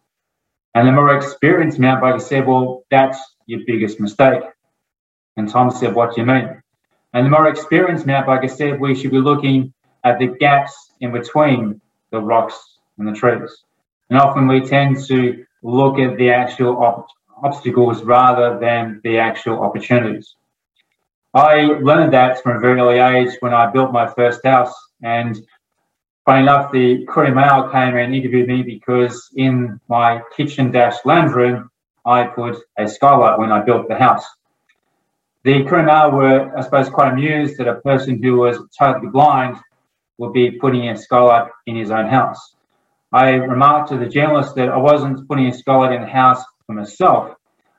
And 0.74 0.88
the 0.88 0.92
more 0.92 1.16
experienced 1.16 1.78
mountain 1.78 2.02
biker 2.02 2.20
said, 2.20 2.46
well, 2.46 2.84
that's 2.90 3.18
your 3.46 3.60
biggest 3.66 4.00
mistake. 4.00 4.42
And 5.37 5.48
Tom 5.48 5.70
said, 5.70 5.94
what 5.94 6.14
do 6.14 6.20
you 6.20 6.26
mean? 6.26 6.62
And 7.12 7.26
the 7.26 7.30
more 7.30 7.48
experienced 7.48 8.06
mountain 8.06 8.34
biker 8.34 8.50
said, 8.50 8.80
we 8.80 8.94
should 8.94 9.12
be 9.12 9.18
looking 9.18 9.72
at 10.02 10.18
the 10.18 10.26
gaps 10.26 10.92
in 11.00 11.12
between 11.12 11.80
the 12.10 12.20
rocks 12.20 12.78
and 12.98 13.06
the 13.06 13.12
trees. 13.12 13.64
And 14.10 14.18
often 14.18 14.48
we 14.48 14.60
tend 14.60 15.04
to 15.06 15.44
look 15.62 15.98
at 15.98 16.16
the 16.18 16.30
actual 16.30 17.06
obstacles 17.42 18.02
rather 18.02 18.58
than 18.58 19.00
the 19.04 19.18
actual 19.18 19.60
opportunities. 19.62 20.34
I 21.32 21.62
learned 21.62 22.12
that 22.12 22.42
from 22.42 22.56
a 22.56 22.60
very 22.60 22.80
early 22.80 22.98
age 22.98 23.37
when 23.40 23.54
I 23.54 23.70
built 23.70 23.92
my 23.92 24.06
first 24.06 24.44
house. 24.44 24.74
And 25.02 25.40
funny 26.24 26.42
enough, 26.42 26.72
the 26.72 27.04
Courier 27.06 27.34
Mail 27.34 27.68
came 27.70 27.96
and 27.96 28.14
interviewed 28.14 28.48
me 28.48 28.62
because 28.62 29.30
in 29.37 29.80
my 29.88 30.22
kitchen 30.37 30.70
dash 30.70 30.96
lounge 31.04 31.32
room, 31.32 31.70
I 32.06 32.24
put 32.24 32.56
a 32.78 32.88
skylight 32.88 33.38
when 33.38 33.52
I 33.52 33.62
built 33.62 33.88
the 33.88 33.96
house. 33.96 34.24
The 35.44 35.64
Courier 35.64 35.87
Mail 35.87 36.10
were, 36.10 36.56
I 36.56 36.62
suppose, 36.62 36.88
quite 36.88 37.12
amused 37.12 37.58
that 37.58 37.68
a 37.68 37.80
person 37.80 38.22
who 38.22 38.37
was 38.37 38.58
totally 38.78 39.08
blind 39.08 39.56
would 40.18 40.32
be 40.32 40.52
putting 40.52 40.88
a 40.88 40.96
skylight 40.96 41.50
in 41.66 41.76
his 41.76 41.90
own 41.90 42.06
house. 42.06 42.54
I 43.12 43.30
remarked 43.34 43.90
to 43.90 43.98
the 43.98 44.08
journalist 44.08 44.54
that 44.56 44.68
I 44.68 44.76
wasn't 44.76 45.28
putting 45.28 45.46
a 45.46 45.54
skylight 45.54 45.92
in 45.92 46.02
the 46.02 46.08
house 46.08 46.42
for 46.66 46.72
myself. 46.72 47.37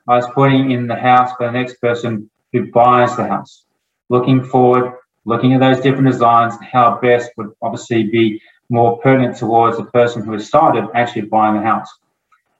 I 0.08 0.16
was 0.16 0.26
putting 0.34 0.70
in 0.70 0.86
the 0.86 0.94
house 0.94 1.32
for 1.36 1.46
the 1.46 1.52
next 1.52 1.80
person 1.80 2.30
who 2.52 2.70
buys 2.70 3.16
the 3.16 3.26
house. 3.26 3.64
Looking 4.08 4.44
forward, 4.44 4.92
looking 5.26 5.52
at 5.52 5.60
those 5.60 5.80
different 5.80 6.06
designs, 6.06 6.54
how 6.72 6.98
best 7.02 7.30
would 7.36 7.52
obviously 7.60 8.04
be 8.04 8.40
more 8.70 8.98
pertinent 8.98 9.36
towards 9.36 9.76
the 9.76 9.84
person 9.84 10.24
who 10.24 10.32
has 10.32 10.46
started 10.46 10.88
actually 10.94 11.22
buying 11.22 11.56
the 11.56 11.62
house. 11.62 11.88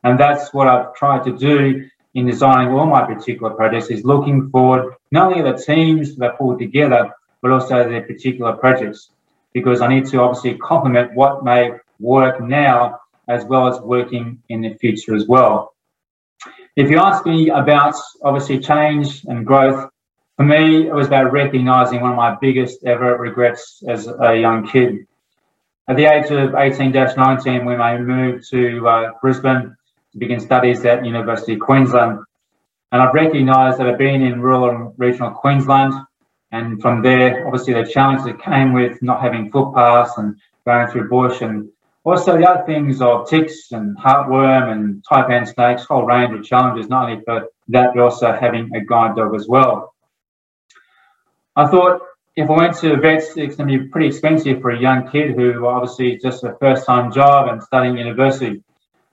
And 0.04 0.18
that's 0.18 0.52
what 0.52 0.68
I've 0.68 0.94
tried 0.94 1.24
to 1.24 1.36
do 1.36 1.88
in 2.14 2.26
designing 2.26 2.72
all 2.72 2.86
my 2.86 3.04
particular 3.04 3.54
projects 3.54 3.88
is 3.88 4.04
looking 4.04 4.50
forward 4.50 4.94
not 5.10 5.32
only 5.32 5.48
at 5.48 5.56
the 5.56 5.62
teams 5.62 6.16
that 6.16 6.38
pull 6.38 6.58
together, 6.58 7.10
but 7.40 7.50
also 7.50 7.88
their 7.88 8.02
particular 8.02 8.52
projects. 8.54 9.10
Because 9.52 9.80
I 9.80 9.88
need 9.88 10.06
to 10.06 10.20
obviously 10.20 10.56
complement 10.58 11.14
what 11.14 11.44
may 11.44 11.72
work 12.00 12.40
now 12.40 13.00
as 13.28 13.44
well 13.44 13.68
as 13.68 13.80
working 13.80 14.42
in 14.48 14.60
the 14.62 14.74
future 14.74 15.14
as 15.14 15.26
well. 15.26 15.74
If 16.76 16.90
you 16.90 16.98
ask 16.98 17.24
me 17.24 17.48
about 17.48 17.94
obviously 18.22 18.58
change 18.58 19.24
and 19.24 19.46
growth, 19.46 19.90
for 20.36 20.44
me, 20.44 20.86
it 20.86 20.94
was 20.94 21.06
about 21.06 21.32
recognizing 21.32 22.00
one 22.00 22.10
of 22.10 22.16
my 22.16 22.36
biggest 22.40 22.84
ever 22.84 23.16
regrets 23.16 23.82
as 23.88 24.06
a 24.06 24.36
young 24.36 24.66
kid. 24.66 25.06
At 25.88 25.96
the 25.96 26.04
age 26.04 26.30
of 26.30 26.54
18 26.54 26.92
19, 26.92 27.64
when 27.64 27.80
I 27.80 27.96
moved 27.98 28.50
to 28.50 28.86
uh, 28.86 29.10
Brisbane 29.22 29.76
to 30.12 30.18
begin 30.18 30.40
studies 30.40 30.84
at 30.84 31.06
University 31.06 31.54
of 31.54 31.60
Queensland, 31.60 32.18
and 32.92 33.02
I've 33.02 33.14
recognised 33.14 33.78
that 33.78 33.86
I've 33.86 33.98
been 33.98 34.22
in 34.22 34.42
rural 34.42 34.70
and 34.70 34.92
regional 34.98 35.30
Queensland, 35.30 35.94
and 36.52 36.82
from 36.82 37.02
there, 37.02 37.46
obviously, 37.46 37.74
the 37.74 37.84
challenge 37.84 38.24
that 38.24 38.42
came 38.42 38.72
with 38.72 39.02
not 39.02 39.22
having 39.22 39.50
footpaths 39.50 40.18
and 40.18 40.36
going 40.64 40.88
through 40.88 41.08
bush 41.08 41.40
and 41.40 41.70
also, 42.06 42.38
the 42.38 42.48
other 42.48 42.64
things 42.64 43.02
of 43.02 43.28
ticks 43.28 43.72
and 43.72 43.98
heartworm 43.98 44.70
and 44.70 45.04
taipan 45.10 45.44
snakes, 45.52 45.82
whole 45.86 46.04
range 46.04 46.38
of 46.38 46.44
challenges, 46.44 46.88
not 46.88 47.10
only 47.10 47.20
for 47.24 47.48
that, 47.66 47.94
but 47.94 48.00
also 48.00 48.32
having 48.32 48.70
a 48.76 48.84
guide 48.84 49.16
dog 49.16 49.34
as 49.34 49.48
well. 49.48 49.92
I 51.56 51.66
thought 51.66 52.02
if 52.36 52.50
I 52.50 52.52
went 52.52 52.76
to 52.78 53.00
vets, 53.00 53.36
it's 53.36 53.56
going 53.56 53.68
to 53.70 53.78
be 53.78 53.88
pretty 53.88 54.08
expensive 54.08 54.60
for 54.60 54.70
a 54.70 54.78
young 54.78 55.10
kid 55.10 55.34
who 55.34 55.66
obviously 55.66 56.12
is 56.12 56.22
just 56.22 56.44
a 56.44 56.54
first 56.60 56.84
time 56.84 57.10
job 57.10 57.48
and 57.48 57.62
studying 57.62 57.96
university. 57.96 58.62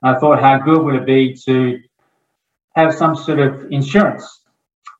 And 0.02 0.16
I 0.16 0.18
thought, 0.18 0.40
how 0.40 0.58
good 0.58 0.82
would 0.82 0.94
it 0.94 1.06
be 1.06 1.34
to 1.46 1.80
have 2.76 2.94
some 2.94 3.16
sort 3.16 3.38
of 3.40 3.72
insurance? 3.72 4.42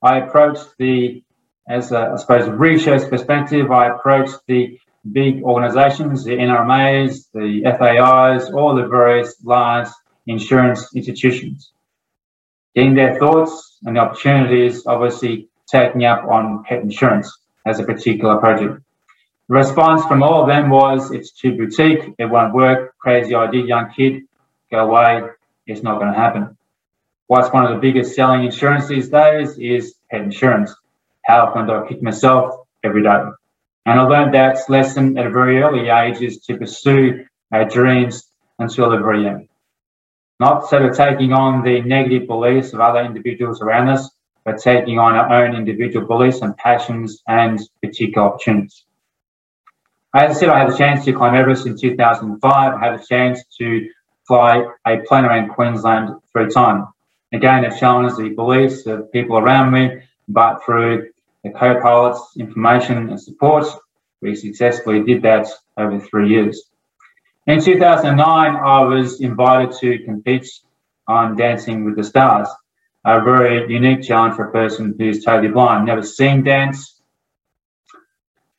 I 0.03 0.21
approached 0.21 0.69
the, 0.79 1.23
as 1.69 1.93
a, 1.93 2.13
I 2.15 2.17
suppose, 2.17 2.49
a 2.49 2.53
research 2.53 3.11
perspective, 3.11 3.71
I 3.71 3.89
approached 3.89 4.39
the 4.49 4.79
big 5.13 5.43
organizations, 5.43 6.25
the 6.25 6.37
NRMAs, 6.37 7.27
the 7.35 7.63
FAIs, 7.79 8.51
all 8.51 8.75
the 8.75 8.87
various 8.87 9.37
large 9.45 9.89
insurance 10.27 10.95
institutions. 10.97 11.73
Getting 12.75 12.95
their 12.95 13.19
thoughts 13.19 13.77
and 13.83 13.97
the 13.97 14.01
opportunities, 14.01 14.87
obviously 14.87 15.51
taking 15.75 16.05
up 16.05 16.25
on 16.25 16.63
pet 16.65 16.83
insurance 16.83 17.29
as 17.67 17.81
a 17.81 17.85
particular 17.85 18.37
project. 18.39 18.81
The 19.49 19.55
response 19.55 20.05
from 20.07 20.23
all 20.23 20.43
of 20.43 20.49
them 20.49 20.71
was, 20.71 21.11
it's 21.11 21.33
too 21.33 21.57
boutique, 21.57 22.15
it 22.19 22.27
won't 22.27 22.55
work, 22.55 22.97
crazy 22.99 23.35
idea, 23.35 23.65
young 23.65 23.93
kid, 23.93 24.23
go 24.71 24.89
away, 24.89 25.29
it's 25.67 25.83
not 25.83 25.99
going 25.99 26.13
to 26.13 26.19
happen. 26.19 26.57
What's 27.27 27.53
one 27.53 27.65
of 27.67 27.73
the 27.73 27.81
biggest 27.81 28.15
selling 28.15 28.45
insurance 28.45 28.87
these 28.87 29.09
days 29.09 29.59
is 29.59 29.95
pet 30.11 30.23
insurance. 30.23 30.73
How 31.25 31.47
often 31.47 31.67
do 31.67 31.73
I 31.73 31.89
kick 31.89 32.03
myself 32.03 32.67
every 32.85 33.03
day? 33.03 33.23
And 33.87 34.01
I 34.01 34.03
learned 34.05 34.35
that 34.35 34.59
lesson 34.69 35.19
at 35.19 35.27
a 35.27 35.31
very 35.31 35.61
early 35.61 35.89
age 35.89 36.23
is 36.23 36.39
to 36.47 36.57
pursue 36.57 37.27
our 37.53 37.65
dreams 37.65 38.25
until 38.59 38.91
the 38.91 38.99
very 38.99 39.27
end. 39.27 39.49
Not 40.41 40.69
sort 40.69 40.85
of 40.85 40.97
taking 40.97 41.33
on 41.33 41.63
the 41.65 41.81
negative 41.81 42.27
beliefs 42.27 42.73
of 42.73 42.81
other 42.81 43.01
individuals 43.01 43.61
around 43.61 43.89
us, 43.89 44.11
but 44.45 44.59
taking 44.59 44.99
on 44.99 45.15
our 45.15 45.45
own 45.45 45.55
individual 45.55 46.07
beliefs 46.07 46.41
and 46.43 46.57
passions 46.57 47.23
and 47.27 47.61
particular 47.83 48.29
opportunities. 48.29 48.85
As 50.15 50.37
I 50.37 50.41
said, 50.41 50.49
I 50.51 50.59
had 50.61 50.71
a 50.71 50.77
chance 50.77 51.05
to 51.05 51.13
climb 51.13 51.35
Everest 51.35 51.67
in 51.67 51.77
2005. 51.77 52.75
I 52.75 52.79
had 52.79 53.01
a 53.01 53.05
chance 53.05 53.43
to 53.59 53.89
fly 54.27 54.65
a 54.87 54.99
plane 54.99 55.25
around 55.25 55.49
Queensland 55.49 56.11
three 56.33 56.51
times. 56.51 56.87
Again, 57.33 57.65
it 57.65 57.79
challenged 57.79 58.17
the 58.17 58.29
beliefs 58.29 58.87
of 58.87 59.11
people 59.11 59.37
around 59.39 59.73
me, 59.73 60.03
but 60.29 60.65
through 60.65 61.11
the 61.43 61.51
co-pilot's 61.51 62.37
information 62.39 63.11
and 63.11 63.21
support. 63.21 63.67
We 64.21 64.37
successfully 64.37 65.03
did 65.03 65.23
that 65.23 65.49
over 65.77 66.01
three 66.01 66.29
years. 66.29 66.71
In 67.47 67.61
2009, 67.61 68.57
I 68.57 68.81
was 68.85 69.21
invited 69.21 69.77
to 69.81 69.99
compete 70.05 70.49
on 71.07 71.37
Dancing 71.37 71.85
with 71.85 71.97
the 71.97 72.05
Stars, 72.05 72.49
a 73.05 73.21
very 73.23 73.71
unique 73.71 74.03
challenge 74.03 74.37
for 74.37 74.49
a 74.49 74.53
person 74.53 74.95
who's 74.99 75.25
totally 75.25 75.49
blind, 75.49 75.87
never 75.87 76.03
seen 76.03 76.43
dance, 76.43 77.01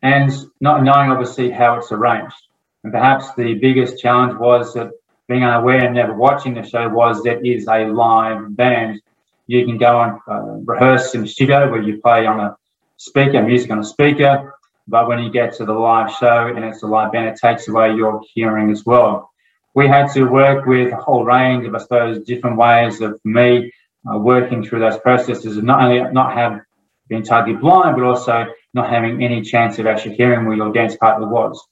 and 0.02 0.32
not 0.62 0.84
knowing 0.84 1.10
obviously 1.10 1.50
how 1.50 1.78
it's 1.78 1.92
arranged. 1.92 2.36
And 2.84 2.94
perhaps 2.94 3.34
the 3.34 3.56
biggest 3.56 4.00
challenge 4.00 4.38
was 4.38 4.76
that 4.76 4.92
being 5.28 5.44
unaware 5.44 5.86
and 5.86 5.96
never 5.96 6.14
watching 6.14 6.54
the 6.54 6.62
show 6.62 6.88
was 6.88 7.24
that 7.24 7.44
is 7.44 7.68
a 7.68 7.86
live 7.86 8.56
band. 8.56 9.02
You 9.48 9.66
can 9.66 9.80
go 9.80 10.00
and 10.02 10.20
uh, 10.28 10.60
rehearse 10.72 11.16
in 11.16 11.22
the 11.22 11.28
studio 11.28 11.72
where 11.72 11.82
you 11.82 12.00
play 12.00 12.28
on 12.28 12.40
a 12.40 12.56
speaker, 12.98 13.42
music 13.42 13.72
on 13.72 13.80
a 13.80 13.84
speaker. 13.84 14.54
But 14.88 15.08
when 15.08 15.20
you 15.20 15.32
get 15.32 15.54
to 15.54 15.66
the 15.66 15.74
live 15.74 16.12
show 16.12 16.54
and 16.56 16.64
it's 16.64 16.84
a 16.84 16.88
live 16.88 17.12
band, 17.12 17.30
it 17.30 17.40
takes 17.42 17.68
away 17.68 17.96
your 17.96 18.22
hearing 18.36 18.70
as 18.70 18.86
well. 18.86 19.32
We 19.74 19.88
had 19.88 20.12
to 20.14 20.26
work 20.26 20.68
with 20.68 20.94
a 20.94 20.98
whole 20.98 21.26
range 21.26 21.66
of, 21.66 21.74
I 21.74 21.80
suppose, 21.80 22.20
different 22.20 22.58
ways 22.58 23.02
of 23.02 23.20
me 23.26 23.72
uh, 24.10 24.18
working 24.18 24.64
through 24.64 24.80
those 24.80 24.98
processes 24.98 25.58
and 25.58 25.66
not 25.66 25.82
only 25.82 26.12
not 26.12 26.34
have 26.34 26.62
been 27.08 27.24
totally 27.24 27.56
blind, 27.56 27.96
but 27.96 28.06
also 28.06 28.46
not 28.74 28.90
having 28.90 29.24
any 29.24 29.42
chance 29.42 29.80
of 29.80 29.88
actually 29.88 30.16
hearing 30.16 30.46
where 30.46 30.58
your 30.58 30.72
dance 30.72 30.96
partner 30.96 31.28
was. 31.28 31.68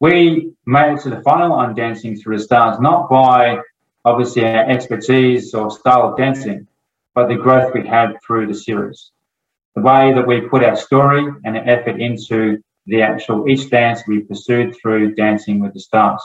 We 0.00 0.52
made 0.66 0.94
it 0.94 1.00
to 1.02 1.10
the 1.10 1.22
final 1.22 1.52
on 1.52 1.74
Dancing 1.74 2.16
Through 2.16 2.38
the 2.38 2.44
Stars, 2.44 2.78
not 2.80 3.08
by 3.08 3.58
obviously 4.04 4.44
our 4.44 4.68
expertise 4.68 5.54
or 5.54 5.70
style 5.70 6.10
of 6.10 6.16
dancing, 6.16 6.66
but 7.14 7.28
the 7.28 7.36
growth 7.36 7.72
we 7.74 7.86
had 7.86 8.16
through 8.26 8.46
the 8.46 8.54
series 8.54 9.12
the 9.74 9.82
way 9.82 10.12
that 10.12 10.26
we 10.26 10.40
put 10.40 10.62
our 10.62 10.76
story 10.76 11.26
and 11.44 11.56
effort 11.56 12.00
into 12.00 12.62
the 12.86 13.02
actual 13.02 13.48
each 13.48 13.70
dance 13.70 14.02
we 14.06 14.20
pursued 14.20 14.76
through 14.80 15.14
Dancing 15.14 15.58
with 15.60 15.72
the 15.72 15.80
Stars. 15.80 16.22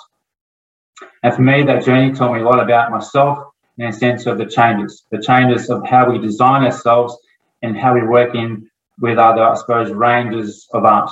And 1.23 1.33
for 1.33 1.41
me, 1.41 1.63
that 1.63 1.85
journey 1.85 2.13
taught 2.13 2.33
me 2.33 2.41
a 2.41 2.43
lot 2.43 2.59
about 2.59 2.91
myself 2.91 3.39
in 3.79 3.87
a 3.87 3.93
sense 3.93 4.25
of 4.25 4.37
the 4.37 4.45
changes, 4.45 5.05
the 5.09 5.21
changes 5.21 5.69
of 5.69 5.87
how 5.87 6.11
we 6.11 6.19
design 6.19 6.63
ourselves 6.63 7.17
and 7.61 7.77
how 7.77 7.93
we 7.93 8.03
work 8.03 8.35
in 8.35 8.69
with 8.99 9.17
other, 9.17 9.41
I 9.41 9.55
suppose, 9.55 9.91
ranges 9.91 10.67
of 10.73 10.83
art. 10.83 11.09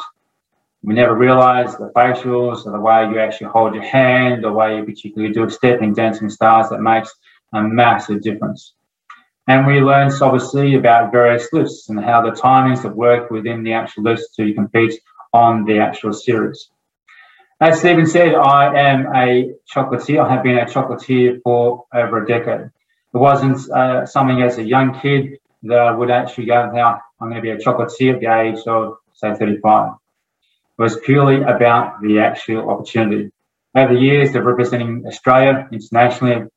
We 0.84 0.94
never 0.94 1.16
realize 1.16 1.78
the 1.78 1.92
facials 1.96 2.66
or 2.66 2.72
the 2.72 2.80
way 2.80 3.10
you 3.10 3.20
actually 3.20 3.48
hold 3.48 3.74
your 3.74 3.84
hand, 3.84 4.44
the 4.44 4.52
way 4.52 4.78
you 4.78 4.84
particularly 4.84 5.34
do 5.34 5.46
a 5.46 5.50
step 5.50 5.82
in 5.82 5.94
Dancing 5.94 6.30
Stars 6.30 6.70
that 6.70 6.82
makes 6.82 7.14
a 7.54 7.64
massive 7.64 8.22
difference. 8.22 8.74
And 9.48 9.66
we 9.66 9.80
learned 9.80 10.12
obviously 10.22 10.76
about 10.76 11.12
various 11.12 11.48
lifts 11.54 11.88
and 11.88 12.00
how 12.00 12.22
the 12.22 12.32
timings 12.32 12.84
that 12.84 12.96
work 12.96 13.32
within 13.32 13.64
the 13.64 13.72
actual 13.74 14.04
lifts 14.04 14.36
to 14.36 14.54
compete 14.54 15.00
on 15.34 15.64
the 15.64 15.80
actual 15.80 16.12
series. 16.12 16.70
As 17.60 17.80
Stephen 17.80 18.06
said, 18.06 18.36
I 18.36 18.78
am 18.78 19.08
a 19.15 19.54
chocolatier. 19.74 20.24
I 20.24 20.32
have 20.32 20.43
been 20.43 20.60
a 20.60 20.65
chocolatier 20.65 21.41
for 21.41 21.86
over 21.93 22.24
a 22.24 22.28
decade. 22.28 22.70
It 23.13 23.17
wasn't 23.17 23.67
uh, 23.72 24.06
something 24.06 24.43
as 24.43 24.60
a 24.60 24.63
young 24.63 25.00
kid 25.00 25.39
that 25.63 25.80
I 25.80 25.91
would 25.91 26.12
actually 26.12 26.46
go, 26.46 26.70
now 26.72 27.02
I'm 27.20 27.30
going 27.30 27.36
to 27.36 27.41
be 27.41 27.50
a 27.50 27.58
chocolatier 27.58 28.13
at 28.13 28.20
the 28.20 28.60
age 28.60 28.67
of, 28.67 28.98
say, 29.13 29.34
35. 29.34 29.93
It 30.78 30.82
was 30.82 31.00
purely 31.00 31.41
about 31.41 32.00
the 32.02 32.20
actual 32.20 32.70
opportunity. 32.70 33.32
Over 33.76 33.96
the 33.96 34.00
years 34.00 34.36
of 34.36 34.43
representing 34.43 35.06
Australia 35.08 35.67
internationally, 35.72 36.48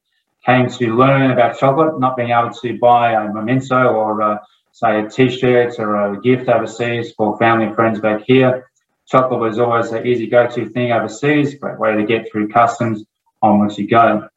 came 0.44 0.68
to 0.68 0.96
learn 0.96 1.30
about 1.30 1.58
chocolate, 1.58 1.98
not 1.98 2.16
being 2.16 2.30
able 2.30 2.50
to 2.50 2.78
buy 2.78 3.12
a 3.12 3.32
memento 3.32 3.88
or 3.88 4.22
uh, 4.22 4.38
say 4.72 5.00
a 5.00 5.08
t-shirt 5.08 5.78
or 5.78 6.12
a 6.12 6.20
gift 6.20 6.48
overseas 6.48 7.12
for 7.12 7.38
family 7.38 7.66
and 7.66 7.74
friends 7.74 8.00
back 8.00 8.22
here. 8.26 8.69
Chocolate 9.10 9.40
was 9.40 9.58
always 9.58 9.90
an 9.90 10.06
easy 10.06 10.28
go-to 10.28 10.68
thing 10.68 10.92
overseas, 10.92 11.54
great 11.56 11.80
way 11.80 11.96
to 11.96 12.04
get 12.04 12.30
through 12.30 12.48
customs 12.48 13.04
on 13.42 13.52
onwards 13.52 13.76
you 13.76 13.88
go. 13.88 14.28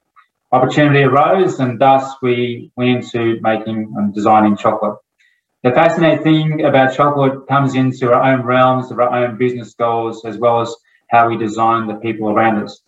Opportunity 0.52 1.04
arose 1.04 1.60
and 1.60 1.80
thus 1.80 2.16
we 2.22 2.72
went 2.76 3.14
into 3.14 3.40
making 3.42 3.94
and 3.96 4.14
designing 4.14 4.58
chocolate. 4.58 4.98
The 5.64 5.72
fascinating 5.72 6.24
thing 6.24 6.66
about 6.66 6.96
chocolate 6.96 7.48
comes 7.48 7.76
into 7.76 8.12
our 8.12 8.24
own 8.24 8.42
realms 8.42 8.90
of 8.92 9.00
our 9.00 9.14
own 9.14 9.38
business 9.38 9.76
goals 9.76 10.26
as 10.26 10.38
well 10.38 10.62
as 10.62 10.76
how 11.08 11.30
we 11.30 11.38
design 11.38 11.88
the 11.88 11.96
people 11.96 12.30
around 12.30 12.64
us. 12.64 12.82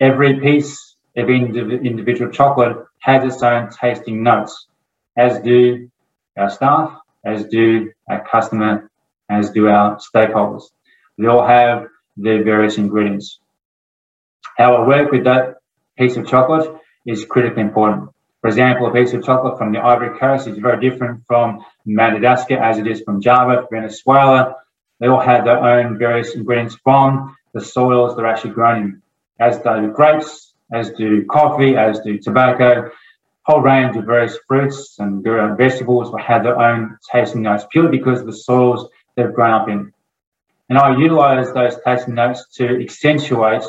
Every 0.00 0.40
piece 0.40 0.94
every 1.16 1.36
individual 1.38 2.30
chocolate 2.30 2.76
has 3.00 3.24
its 3.32 3.42
own 3.42 3.70
tasting 3.70 4.22
notes, 4.22 4.66
as 5.16 5.40
do 5.40 5.90
our 6.36 6.50
staff, 6.50 6.98
as 7.24 7.46
do 7.46 7.92
our 8.08 8.26
customer, 8.28 8.90
as 9.30 9.50
do 9.50 9.68
our 9.68 9.98
stakeholders. 9.98 10.64
They 11.18 11.26
all 11.26 11.46
have 11.46 11.86
their 12.16 12.42
various 12.44 12.78
ingredients. 12.78 13.38
How 14.56 14.76
I 14.76 14.86
work 14.86 15.10
with 15.10 15.24
that 15.24 15.56
piece 15.98 16.16
of 16.16 16.26
chocolate 16.26 16.80
is 17.06 17.24
critically 17.24 17.62
important. 17.62 18.10
For 18.40 18.48
example, 18.48 18.86
a 18.86 18.92
piece 18.92 19.12
of 19.14 19.24
chocolate 19.24 19.58
from 19.58 19.72
the 19.72 19.80
Ivory 19.80 20.18
Coast 20.18 20.46
is 20.46 20.58
very 20.58 20.80
different 20.80 21.22
from 21.26 21.64
Madagascar 21.86 22.56
as 22.56 22.78
it 22.78 22.86
is 22.86 23.00
from 23.00 23.20
Java, 23.20 23.66
Venezuela. 23.70 24.56
They 25.00 25.06
all 25.06 25.20
have 25.20 25.44
their 25.44 25.58
own 25.58 25.98
various 25.98 26.34
ingredients 26.34 26.76
from 26.84 27.36
the 27.52 27.60
soils 27.60 28.16
they're 28.16 28.26
actually 28.26 28.52
grown 28.52 28.82
in, 28.82 29.02
as 29.40 29.58
do 29.58 29.92
grapes, 29.92 30.52
as 30.72 30.90
do 30.90 31.24
coffee, 31.26 31.76
as 31.76 32.00
do 32.00 32.18
tobacco, 32.18 32.90
whole 33.44 33.60
range 33.60 33.96
of 33.96 34.04
various 34.04 34.38
fruits 34.48 34.98
and 34.98 35.22
vegetables 35.22 36.10
will 36.10 36.18
have 36.18 36.42
their 36.42 36.58
own 36.58 36.98
tasting 37.12 37.42
notes 37.42 37.64
purely 37.70 37.90
because 37.96 38.20
of 38.20 38.26
the 38.26 38.32
soils 38.32 38.88
they've 39.16 39.34
grown 39.34 39.50
up 39.50 39.68
in. 39.68 39.92
And 40.68 40.78
I 40.78 40.96
utilize 40.96 41.52
those 41.52 41.76
tasting 41.84 42.14
notes 42.14 42.46
to 42.56 42.82
accentuate, 42.82 43.64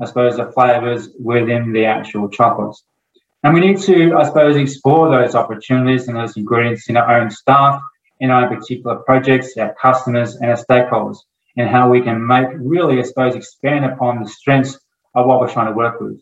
I 0.00 0.04
suppose, 0.04 0.36
the 0.36 0.52
flavors 0.52 1.08
within 1.18 1.72
the 1.72 1.86
actual 1.86 2.28
chocolates. 2.28 2.84
And 3.42 3.52
we 3.54 3.60
need 3.60 3.78
to, 3.82 4.16
I 4.16 4.24
suppose, 4.24 4.56
explore 4.56 5.10
those 5.10 5.34
opportunities 5.34 6.08
and 6.08 6.16
those 6.16 6.36
ingredients 6.36 6.88
in 6.88 6.96
our 6.96 7.20
own 7.20 7.30
staff, 7.30 7.80
in 8.20 8.30
our 8.30 8.48
particular 8.48 8.96
projects, 8.96 9.56
our 9.56 9.74
customers, 9.74 10.36
and 10.36 10.50
our 10.50 10.56
stakeholders, 10.56 11.18
and 11.56 11.68
how 11.68 11.88
we 11.88 12.00
can 12.00 12.26
make 12.26 12.48
really, 12.54 12.98
I 12.98 13.02
suppose, 13.02 13.34
expand 13.34 13.84
upon 13.84 14.22
the 14.22 14.28
strengths 14.28 14.78
of 15.14 15.26
what 15.26 15.40
we're 15.40 15.52
trying 15.52 15.66
to 15.66 15.72
work 15.72 16.00
with. 16.00 16.20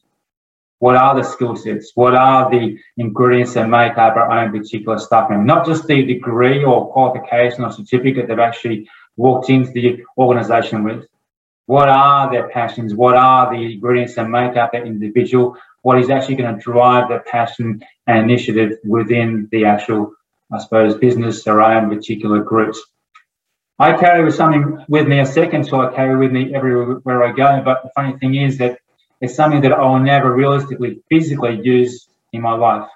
What 0.79 0.97
are 0.97 1.15
the 1.15 1.23
skill 1.23 1.57
sets? 1.57 1.93
What 1.95 2.15
are 2.15 2.51
the 2.51 2.79
ingredients 2.97 3.55
that 3.55 3.69
make 3.69 3.97
up 3.97 4.17
our 4.17 4.31
own 4.31 4.53
particular 4.53 4.99
stuff? 4.99 5.31
And 5.31 5.47
not 5.47 5.65
just 5.65 5.87
the 5.87 6.05
degree 6.05 6.63
or 6.63 6.93
qualification 6.93 7.65
or 7.65 7.73
certificate 7.73 8.29
they've 8.29 8.39
actually 8.39 8.89
walked 9.17 9.51
into 9.51 9.73
the 9.73 10.05
organization 10.19 10.85
with. 10.85 11.07
What 11.67 11.89
are 11.89 12.31
their 12.31 12.49
passions? 12.49 12.95
What 12.95 13.17
are 13.17 13.51
the 13.51 13.75
ingredients 13.75 14.15
that 14.17 14.29
make 14.29 14.57
up 14.57 14.73
that 14.73 14.87
individual? 14.87 15.57
What 15.83 15.99
is 15.99 16.11
actually 16.11 16.37
going 16.37 16.55
to 16.55 16.61
drive 16.61 17.09
the 17.09 17.21
passion 17.21 17.83
and 18.07 18.19
initiative 18.19 18.79
within 18.85 19.49
the 19.51 19.65
actual, 19.65 20.15
I 20.53 20.59
suppose, 20.59 20.97
business 20.97 21.47
or 21.47 21.63
own 21.63 21.89
particular 21.89 22.43
groups? 22.43 22.83
I 23.79 23.97
carry 23.97 24.25
with 24.25 24.35
something 24.35 24.85
with 24.89 25.09
me 25.09 25.19
a 25.21 25.27
second, 25.27 25.65
so 25.65 25.81
I 25.81 25.95
carry 25.95 26.17
with 26.17 26.33
me 26.33 26.55
everywhere 26.55 27.25
I 27.25 27.33
go. 27.33 27.63
But 27.65 27.83
the 27.83 27.91
funny 27.95 28.17
thing 28.19 28.35
is 28.35 28.59
that 28.59 28.79
it's 29.21 29.35
something 29.35 29.63
that 29.63 29.73
I 29.73 29.83
will 29.83 30.01
never 30.01 30.33
realistically, 30.33 31.03
physically 31.09 31.61
use 31.63 32.09
in 32.33 32.43
my 32.43 32.53
life, 32.53 32.89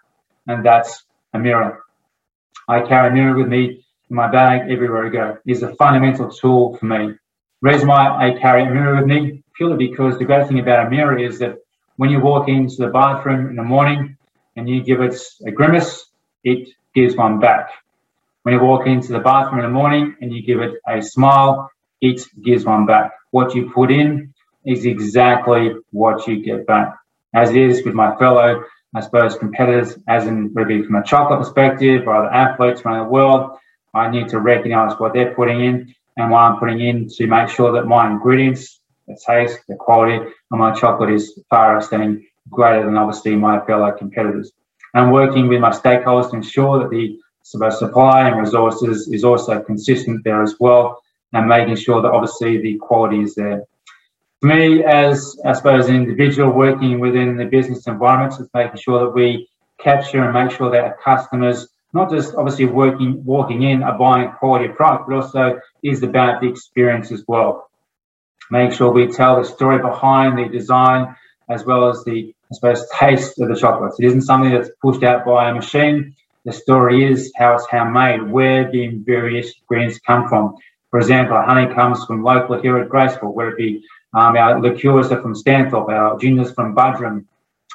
and 0.47 0.65
that's 0.65 1.05
a 1.33 1.39
mirror. 1.39 1.83
I 2.69 2.83
carry 2.83 3.09
a 3.09 3.13
mirror 3.13 3.37
with 3.37 3.49
me 3.49 3.85
in 4.11 4.17
my 4.17 4.31
bag 4.31 4.71
everywhere 4.71 5.07
I 5.07 5.11
go. 5.11 5.39
It's 5.47 5.63
a 5.63 5.75
fundamental 5.75 6.31
tool 6.31 6.77
for 6.77 6.87
me. 6.87 7.15
Reason 7.61 7.89
why 7.89 8.07
I 8.09 8.39
carry 8.39 8.63
a 8.63 8.71
mirror 8.71 8.97
with 8.97 9.07
me, 9.07 9.43
purely 9.55 9.89
because 9.89 10.19
the 10.19 10.25
great 10.25 10.47
thing 10.47 10.61
about 10.61 10.87
a 10.87 10.91
mirror 10.91 11.19
is 11.19 11.39
that 11.41 11.59
when 11.97 12.11
you 12.11 12.21
walk 12.21 12.49
into 12.49 12.77
the 12.77 12.89
bathroom 12.89 13.51
in 13.51 13.57
the 13.57 13.63
morning 13.63 14.17
and 14.57 14.69
you 14.69 14.83
give 14.83 15.01
it 15.01 15.17
a 15.47 15.51
grimace, 15.51 16.07
it 16.45 16.69
gives 16.95 17.17
one 17.17 17.41
back. 17.41 17.71
When 18.43 18.55
you 18.55 18.61
walk 18.61 18.87
into 18.87 19.13
the 19.13 19.19
bathroom 19.19 19.61
in 19.61 19.67
the 19.67 19.73
morning 19.73 20.17
and 20.21 20.33
you 20.33 20.43
give 20.43 20.61
it 20.61 20.75
a 20.87 21.03
smile, 21.03 21.71
it 22.01 22.23
gives 22.45 22.65
one 22.65 22.87
back. 22.87 23.13
What 23.31 23.55
you 23.55 23.71
put 23.71 23.91
in 23.91 24.33
is 24.65 24.87
exactly 24.87 25.75
what 25.91 26.27
you 26.27 26.43
get 26.43 26.67
back. 26.67 26.95
As 27.35 27.51
is 27.51 27.85
with 27.85 27.95
my 27.95 28.17
fellow, 28.17 28.65
I 28.95 29.01
suppose, 29.01 29.37
competitors, 29.37 29.99
as 30.09 30.27
in 30.27 30.53
maybe 30.55 30.83
from 30.83 30.95
a 30.97 31.05
chocolate 31.05 31.41
perspective 31.41 32.07
or 32.07 32.17
other 32.17 32.33
athletes 32.33 32.83
around 32.83 33.07
the 33.07 33.13
world, 33.13 33.59
I 33.99 34.11
need 34.11 34.29
to 34.29 34.41
recognize 34.41 34.99
what 34.99 35.13
they're 35.13 35.35
putting 35.35 35.65
in 35.65 35.95
and 36.17 36.31
what 36.31 36.41
I'm 36.41 36.59
putting 36.59 36.81
in 36.81 37.09
to 37.11 37.27
make 37.27 37.49
sure 37.49 37.73
that 37.73 37.87
my 37.87 38.11
ingredients, 38.11 38.81
the 39.07 39.19
taste, 39.27 39.61
the 39.69 39.77
quality 39.77 40.17
of 40.17 40.59
my 40.59 40.73
chocolate 40.73 41.11
is 41.11 41.39
far 41.51 41.77
outstanding, 41.77 42.27
greater 42.51 42.85
than 42.85 42.97
obviously 42.97 43.37
my 43.37 43.61
fellow 43.67 43.93
competitors. 43.93 44.53
I'm 44.95 45.11
working 45.11 45.49
with 45.49 45.61
my 45.61 45.71
stakeholders 45.71 46.31
to 46.31 46.37
ensure 46.37 46.81
that 46.81 46.91
the 46.91 47.19
supply 47.71 48.29
and 48.29 48.41
resources 48.41 49.09
is 49.09 49.25
also 49.25 49.61
consistent 49.61 50.25
there 50.25 50.43
as 50.43 50.55
well, 50.59 51.03
and 51.33 51.47
making 51.47 51.77
sure 51.77 52.01
that 52.01 52.11
obviously 52.11 52.59
the 52.59 52.79
quality 52.79 53.21
is 53.21 53.35
there 53.35 53.65
for 54.41 54.47
me, 54.47 54.85
as 54.85 55.37
I 55.45 55.53
suppose 55.53 55.89
an 55.89 55.97
individual 55.97 56.53
working 56.53 57.01
within 57.01 57.37
the 57.37 57.45
business 57.45 57.87
environment, 57.89 58.41
is 58.41 58.49
making 58.55 58.79
sure 58.79 59.01
that 59.01 59.11
we 59.11 59.49
capture 59.81 60.23
and 60.23 60.33
make 60.33 60.57
sure 60.57 60.71
that 60.71 60.85
our 60.85 60.97
customers, 61.03 61.69
not 61.99 62.11
just 62.11 62.35
obviously 62.35 62.67
working, 62.67 63.25
walking 63.25 63.63
in, 63.63 63.83
are 63.83 63.99
buying 63.99 64.31
quality 64.33 64.69
product, 64.69 65.09
but 65.09 65.17
also 65.17 65.61
is 65.83 66.03
about 66.03 66.41
the 66.41 66.49
experience 66.49 67.11
as 67.11 67.25
well. 67.27 67.69
Make 68.51 68.73
sure 68.73 68.91
we 68.91 69.09
tell 69.09 69.37
the 69.37 69.45
story 69.45 69.79
behind 69.79 70.39
the 70.39 70.49
design 70.49 71.15
as 71.51 71.65
well 71.65 71.89
as 71.89 72.05
the, 72.05 72.35
I 72.51 72.55
suppose, 72.55 72.89
taste 72.99 73.41
of 73.41 73.49
the 73.49 73.57
chocolates. 73.57 73.99
It 73.99 74.07
isn't 74.07 74.23
something 74.23 74.53
that's 74.53 74.71
pushed 74.81 75.03
out 75.03 75.27
by 75.27 75.51
a 75.51 75.55
machine. 75.55 76.15
The 76.45 76.53
story 76.53 77.05
is 77.11 77.33
how 77.37 77.55
it's 77.55 77.67
handmade, 77.69 78.31
where 78.31 78.71
the 78.71 78.89
various 79.05 79.53
ingredients 79.61 79.99
come 80.07 80.29
from. 80.29 80.57
For 80.91 81.01
example, 81.01 81.37
honey 81.43 81.73
comes 81.75 82.05
from 82.07 82.23
local 82.23 82.61
here 82.61 82.79
at 82.79 82.89
Graceville, 82.89 83.35
whether 83.35 83.51
it 83.51 83.59
be 83.59 83.85
um, 84.15 84.37
our 84.37 84.61
liqueurs 84.61 85.13
are 85.13 85.21
from 85.21 85.35
Stanthorpe, 85.35 85.91
our 85.91 86.17
gingers 86.19 86.55
from 86.55 86.75
Buderim, 86.75 87.27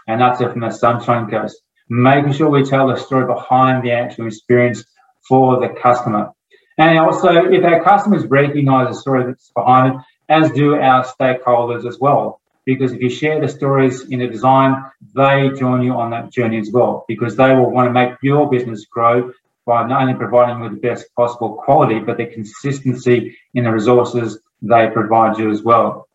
and 0.07 0.19
nuts 0.19 0.41
are 0.41 0.51
from 0.51 0.62
the 0.62 0.71
Sunshine 0.71 1.29
Coast. 1.29 1.62
Making 1.95 2.34
sure 2.34 2.49
we 2.49 2.63
tell 2.63 2.88
the 2.88 2.95
story 2.95 3.27
behind 3.27 3.84
the 3.84 3.91
actual 3.91 4.25
experience 4.25 4.84
for 5.27 5.60
the 5.60 5.69
customer. 5.79 6.32
And 6.79 6.97
also, 6.97 7.29
if 7.51 7.63
our 7.63 7.84
customers 7.84 8.25
recognize 8.25 8.88
the 8.88 8.99
story 8.99 9.25
that's 9.25 9.51
behind 9.56 9.93
it, 9.93 10.01
as 10.27 10.49
do 10.53 10.73
our 10.73 11.06
stakeholders 11.06 11.88
as 11.88 11.99
well. 11.99 12.41
Because 12.65 12.93
if 12.93 12.99
you 12.99 13.12
share 13.12 13.39
the 13.39 13.47
stories 13.47 14.10
in 14.10 14.17
the 14.19 14.27
design, 14.27 14.84
they 15.13 15.51
join 15.56 15.84
you 15.84 15.93
on 15.93 16.10
that 16.10 16.32
journey 16.32 16.58
as 16.58 16.71
well, 16.71 17.06
because 17.08 17.36
they 17.36 17.53
will 17.53 17.69
want 17.69 17.89
to 17.89 17.93
make 17.93 18.13
your 18.23 18.49
business 18.49 18.86
grow 18.86 19.32
by 19.67 19.86
not 19.86 20.01
only 20.01 20.15
providing 20.15 20.58
you 20.58 20.63
with 20.63 20.71
the 20.73 20.88
best 20.88 21.13
possible 21.15 21.62
quality, 21.63 21.99
but 21.99 22.17
the 22.17 22.25
consistency 22.25 23.38
in 23.53 23.65
the 23.65 23.71
resources 23.71 24.39
they 24.63 24.89
provide 24.89 25.38
you 25.38 25.51
as 25.51 25.62
well. 25.62 26.08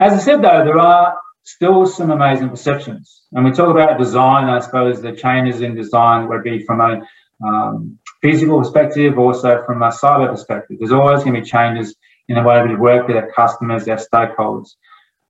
As 0.00 0.14
I 0.14 0.18
said, 0.18 0.42
though, 0.42 0.64
there 0.64 0.80
are 0.80 1.16
still 1.54 1.86
some 1.86 2.10
amazing 2.10 2.48
perceptions. 2.48 3.22
And 3.32 3.44
we 3.44 3.52
talk 3.52 3.70
about 3.70 3.98
design, 3.98 4.44
I 4.44 4.60
suppose 4.60 5.00
the 5.00 5.12
changes 5.12 5.60
in 5.60 5.74
design 5.74 6.28
would 6.28 6.42
be 6.42 6.64
from 6.64 6.80
a 6.80 7.02
um, 7.46 7.98
physical 8.22 8.58
perspective, 8.60 9.18
also 9.18 9.62
from 9.64 9.82
a 9.82 9.88
cyber 9.88 10.30
perspective. 10.30 10.76
There's 10.78 10.92
always 10.92 11.24
going 11.24 11.34
to 11.34 11.40
be 11.40 11.46
changes 11.46 11.94
in 12.28 12.36
the 12.36 12.42
way 12.42 12.62
we 12.62 12.76
work 12.76 13.08
with 13.08 13.16
our 13.16 13.30
customers, 13.32 13.88
our 13.88 13.96
stakeholders. 13.96 14.76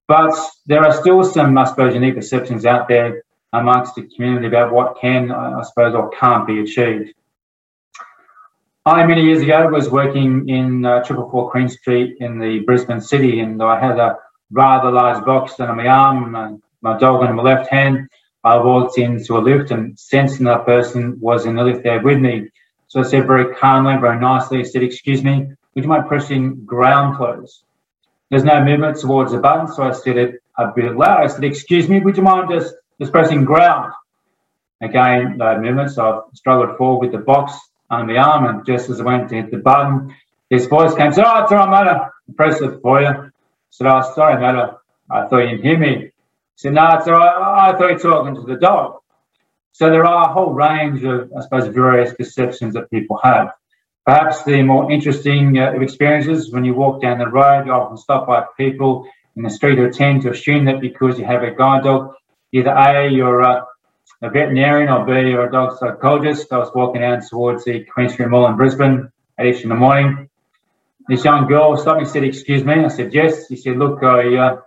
But 0.07 0.35
there 0.67 0.85
are 0.85 0.93
still 0.93 1.23
some, 1.25 1.57
I 1.57 1.65
suppose, 1.65 1.95
unique 1.95 2.17
perceptions 2.17 2.67
out 2.67 2.89
there 2.89 3.23
amongst 3.53 3.95
the 3.95 4.09
community 4.15 4.47
about 4.47 4.73
what 4.73 4.99
can, 5.01 5.31
I 5.31 5.63
suppose, 5.63 5.95
or 5.95 6.11
can't 6.11 6.47
be 6.47 6.61
achieved. 6.61 7.15
I, 8.87 9.07
many 9.07 9.25
years 9.25 9.43
ago, 9.43 9.69
was 9.69 9.89
working 9.91 10.49
in 10.49 10.85
uh, 10.85 11.03
Triple 11.05 11.31
Four 11.31 11.51
Queen 11.51 11.69
Street 11.69 12.17
in 12.21 12.39
the 12.39 12.61
Brisbane 12.61 13.01
city, 13.01 13.41
and 13.41 13.63
I 13.63 13.79
had 13.79 13.99
a 13.99 14.17
rather 14.51 14.91
large 14.91 15.25
box 15.25 15.59
under 15.59 15.75
my 15.75 15.87
arm, 15.87 16.33
my, 16.33 16.55
my 16.83 16.99
dog 16.99 17.23
on 17.23 17.35
my 17.37 17.43
left 17.43 17.71
hand. 17.71 18.09
I 18.43 18.57
walked 18.57 18.99
into 18.99 19.37
a 19.37 19.41
lift 19.41 19.71
and 19.71 19.99
sensing 19.99 20.47
that 20.47 20.65
person 20.65 21.21
was 21.21 21.47
in 21.47 21.57
the 21.57 21.65
lift 21.65 21.85
there 21.85 22.01
with 22.01 22.19
me. 22.19 22.49
So 22.89 23.01
I 23.01 23.03
said 23.05 23.27
very 23.27 23.55
calmly, 23.55 23.97
very 24.01 24.19
nicely, 24.19 24.61
I 24.61 24.63
said, 24.63 24.83
excuse 24.83 25.23
me, 25.23 25.47
would 25.75 25.85
you 25.85 25.89
mind 25.89 26.09
pressing 26.09 26.65
ground 26.65 27.17
close? 27.17 27.63
There's 28.31 28.45
no 28.45 28.65
movement 28.65 28.99
towards 28.99 29.33
the 29.33 29.39
button, 29.39 29.69
so 29.69 29.83
I 29.83 29.93
said 29.93 30.17
it 30.17 30.43
a 30.59 30.73
bit 30.75 30.97
loud. 30.97 31.23
I 31.23 31.27
said, 31.27 31.45
excuse 31.45 31.89
me, 31.89 32.01
would 32.01 32.17
you 32.17 32.23
mind 32.23 32.49
just, 32.51 32.75
just 32.99 33.13
pressing 33.13 33.45
ground? 33.45 33.93
Again, 34.81 35.37
no 35.37 35.61
movement, 35.61 35.91
so 35.91 36.03
I 36.03 36.21
struggled 36.35 36.77
forward 36.79 37.07
with 37.07 37.13
the 37.13 37.19
box 37.19 37.53
on 37.91 38.07
the 38.07 38.17
arm, 38.17 38.47
and 38.47 38.67
just 38.67 38.89
as 38.89 39.01
I 39.01 39.05
went 39.05 39.29
to 39.29 39.37
hit 39.37 39.51
the 39.51 39.59
button, 39.59 40.15
this 40.49 40.67
voice 40.67 40.95
came, 40.95 41.13
so, 41.13 41.23
oh, 41.25 41.43
it's 41.43 41.53
all 41.53 41.59
right, 41.69 41.85
mate, 41.85 42.37
press 42.37 42.61
it 42.61 42.81
for 42.81 43.03
you 43.03 43.30
said, 43.71 43.87
oh, 43.87 44.13
sorry, 44.15 44.41
mate, 44.41 44.61
I, 44.61 44.73
I 45.11 45.29
thought 45.29 45.39
you 45.39 45.57
didn't 45.57 45.65
hear 45.65 45.79
me. 45.79 46.11
Said, 46.57 46.75
no, 46.75 46.89
it's 46.99 47.09
all 47.09 47.15
right. 47.15 47.71
I 47.71 47.73
thought 47.73 47.89
you 47.89 47.95
were 47.95 47.99
talking 47.99 48.35
to 48.35 48.43
the 48.43 48.57
dog. 48.57 48.97
So 49.73 49.91
there 49.91 50.05
are 50.05 50.31
a 50.31 50.33
whole 50.33 50.53
range 50.53 51.05
of, 51.05 51.33
I 51.37 51.41
suppose, 51.43 51.69
various 51.69 52.13
perceptions 52.13 52.75
that 52.75 52.91
people 52.91 53.19
have. 53.23 53.49
Perhaps 54.05 54.45
the 54.45 54.63
more 54.63 54.91
interesting 54.91 55.59
uh, 55.59 55.73
experiences 55.73 56.53
when 56.53 56.65
you 56.65 56.75
walk 56.75 57.03
down 57.03 57.19
the 57.19 57.29
road, 57.29 57.67
you're 57.67 57.75
often 57.75 57.97
stop 57.97 58.27
by 58.27 58.45
people 58.57 59.07
in 59.37 59.43
the 59.43 59.51
street 59.51 59.79
who 59.79 59.91
tend 59.91 60.23
to 60.23 60.31
assume 60.31 60.65
that 60.65 60.81
because 60.81 61.19
you 61.19 61.25
have 61.25 61.43
a 61.43 61.53
guide 61.53 61.85
dog, 61.85 62.15
either 62.53 62.71
A, 62.71 63.09
you're 63.09 63.41
a, 63.41 63.67
a 64.23 64.31
veterinarian 64.31 64.89
or 64.89 65.05
B, 65.07 65.31
you're 65.31 65.47
a 65.47 65.53
dog 65.53 65.79
psychologist. 65.79 66.53
I 66.53 66.59
was 66.59 66.71
walking 66.75 67.05
out 67.05 67.23
towards 67.29 67.65
the 67.65 67.85
Queen 67.85 68.09
Street 68.09 68.29
Mall 68.29 68.49
in 68.49 68.57
Brisbane 68.57 69.13
at 69.39 69.47
each 69.47 69.63
in 69.63 69.69
the 69.69 69.77
morning. 69.77 70.30
This 71.11 71.25
young 71.25 71.49
girl 71.49 71.75
and 71.75 72.09
said, 72.09 72.23
Excuse 72.23 72.63
me. 72.63 72.85
I 72.85 72.87
said, 72.87 73.13
Yes. 73.13 73.49
She 73.49 73.57
said, 73.57 73.79
Look, 73.79 74.01
I 74.05 74.37
uh, 74.37 74.61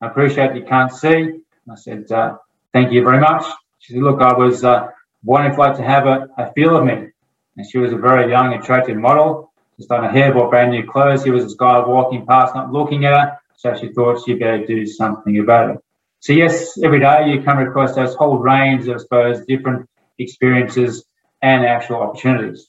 appreciate 0.00 0.56
you 0.56 0.64
can't 0.64 0.90
see. 0.90 1.40
I 1.70 1.76
said, 1.76 2.10
uh, 2.10 2.38
Thank 2.72 2.90
you 2.90 3.04
very 3.04 3.20
much. 3.20 3.44
She 3.78 3.92
said, 3.92 4.02
Look, 4.02 4.20
I 4.20 4.32
was 4.32 4.64
uh, 4.64 4.88
wanting 5.22 5.56
like 5.56 5.76
to 5.76 5.84
have 5.84 6.06
a, 6.08 6.26
a 6.36 6.52
feel 6.52 6.76
of 6.76 6.84
me. 6.84 7.10
And 7.56 7.64
she 7.70 7.78
was 7.78 7.92
a 7.92 7.96
very 7.96 8.28
young, 8.28 8.54
attractive 8.54 8.96
model, 8.96 9.52
just 9.76 9.88
on 9.92 10.04
a 10.04 10.10
hair, 10.10 10.34
bought 10.34 10.50
brand 10.50 10.72
new 10.72 10.84
clothes. 10.84 11.22
Here 11.22 11.32
was 11.32 11.44
this 11.44 11.54
guy 11.54 11.78
walking 11.78 12.26
past, 12.26 12.56
not 12.56 12.72
looking 12.72 13.04
at 13.04 13.12
her. 13.12 13.38
So 13.54 13.76
she 13.76 13.92
thought 13.92 14.24
she'd 14.24 14.40
better 14.40 14.66
do 14.66 14.84
something 14.86 15.38
about 15.38 15.76
it. 15.76 15.84
So 16.18 16.32
yes, 16.32 16.76
every 16.82 16.98
day 16.98 17.28
you 17.28 17.42
come 17.44 17.60
across 17.60 17.94
those 17.94 18.16
whole 18.16 18.38
range 18.38 18.88
of, 18.88 18.96
I 18.96 18.98
suppose, 18.98 19.46
different 19.46 19.88
experiences 20.18 21.04
and 21.40 21.64
actual 21.64 21.98
opportunities. 21.98 22.66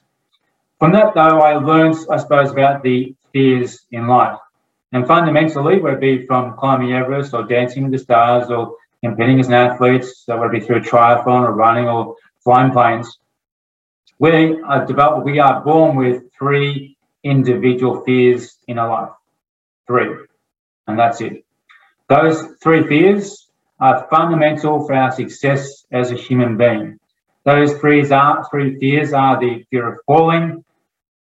From 0.80 0.92
that, 0.92 1.14
though, 1.14 1.40
I 1.40 1.56
learned, 1.56 1.96
I 2.10 2.18
suppose, 2.18 2.52
about 2.52 2.84
the 2.84 3.16
fears 3.32 3.86
in 3.92 4.08
life. 4.08 4.38
And 4.92 5.08
fundamentally, 5.08 5.80
whether 5.80 5.98
it 5.98 6.02
be 6.02 6.26
from 6.26 6.58
climbing 6.58 6.94
Everest 6.94 7.34
or 7.34 7.44
dancing 7.44 7.84
with 7.84 7.94
the 7.94 8.00
stars 8.00 8.50
or 8.50 8.76
competing 9.04 9.40
as 9.40 9.48
an 9.48 9.54
athlete, 9.54 10.04
so 10.04 10.38
whether 10.38 10.54
it 10.54 10.60
be 10.60 10.66
through 10.66 10.78
a 10.78 10.82
triathlon 10.82 11.48
or 11.48 11.54
running 11.54 11.88
or 11.88 12.16
flying 12.44 12.72
planes, 12.72 13.18
we 14.20 14.62
are 14.62 14.86
developed, 14.86 15.26
we 15.26 15.40
are 15.40 15.62
born 15.64 15.96
with 15.96 16.24
three 16.38 16.98
individual 17.24 18.04
fears 18.04 18.58
in 18.68 18.78
our 18.78 18.90
life. 18.90 19.14
Three. 19.88 20.16
And 20.88 20.98
that's 20.98 21.22
it. 21.22 21.46
Those 22.08 22.42
three 22.62 22.88
fears 22.88 23.50
are 23.80 24.08
fundamental 24.10 24.86
for 24.86 24.94
our 24.94 25.12
success 25.12 25.86
as 25.92 26.12
a 26.12 26.16
human 26.16 26.58
being. 26.58 27.00
Those 27.44 27.78
three, 27.78 28.10
are, 28.12 28.46
three 28.50 28.80
fears 28.80 29.14
are 29.14 29.40
the 29.40 29.66
fear 29.70 29.94
of 29.94 30.00
falling, 30.06 30.65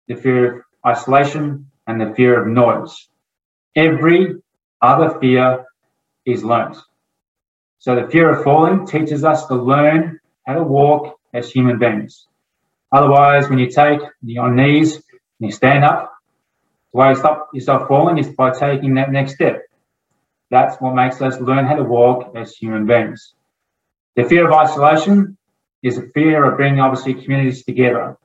the 0.08 0.16
fear 0.16 0.58
of 0.58 0.62
isolation, 0.86 1.70
and 1.86 2.00
the 2.00 2.14
fear 2.14 2.40
of 2.40 2.48
noise. 2.48 3.08
Every 3.74 4.36
other 4.80 5.18
fear 5.20 5.64
is 6.24 6.44
learnt. 6.44 6.76
So 7.78 7.94
the 7.94 8.08
fear 8.08 8.30
of 8.30 8.42
falling 8.44 8.86
teaches 8.86 9.24
us 9.24 9.46
to 9.46 9.54
learn 9.54 10.18
how 10.46 10.54
to 10.54 10.62
walk 10.62 11.18
as 11.32 11.50
human 11.50 11.78
beings. 11.78 12.26
Otherwise, 12.92 13.48
when 13.48 13.58
you 13.58 13.70
take 13.70 14.00
your 14.22 14.52
knees 14.52 14.94
and 14.94 15.50
you 15.50 15.52
stand 15.52 15.84
up, 15.84 16.12
the 16.92 16.98
way 16.98 17.08
to 17.12 17.16
stop 17.16 17.50
yourself 17.52 17.88
falling 17.88 18.18
is 18.18 18.28
by 18.28 18.50
taking 18.50 18.94
that 18.94 19.12
next 19.12 19.34
step. 19.34 19.62
That's 20.50 20.76
what 20.80 20.94
makes 20.94 21.20
us 21.20 21.40
learn 21.40 21.66
how 21.66 21.76
to 21.76 21.82
walk 21.82 22.34
as 22.36 22.54
human 22.54 22.86
beings. 22.86 23.34
The 24.14 24.24
fear 24.24 24.46
of 24.46 24.52
isolation 24.52 25.36
is 25.82 25.98
a 25.98 26.08
fear 26.08 26.44
of 26.44 26.56
bringing 26.56 26.80
obviously 26.80 27.14
communities 27.14 27.64
together. 27.64 28.16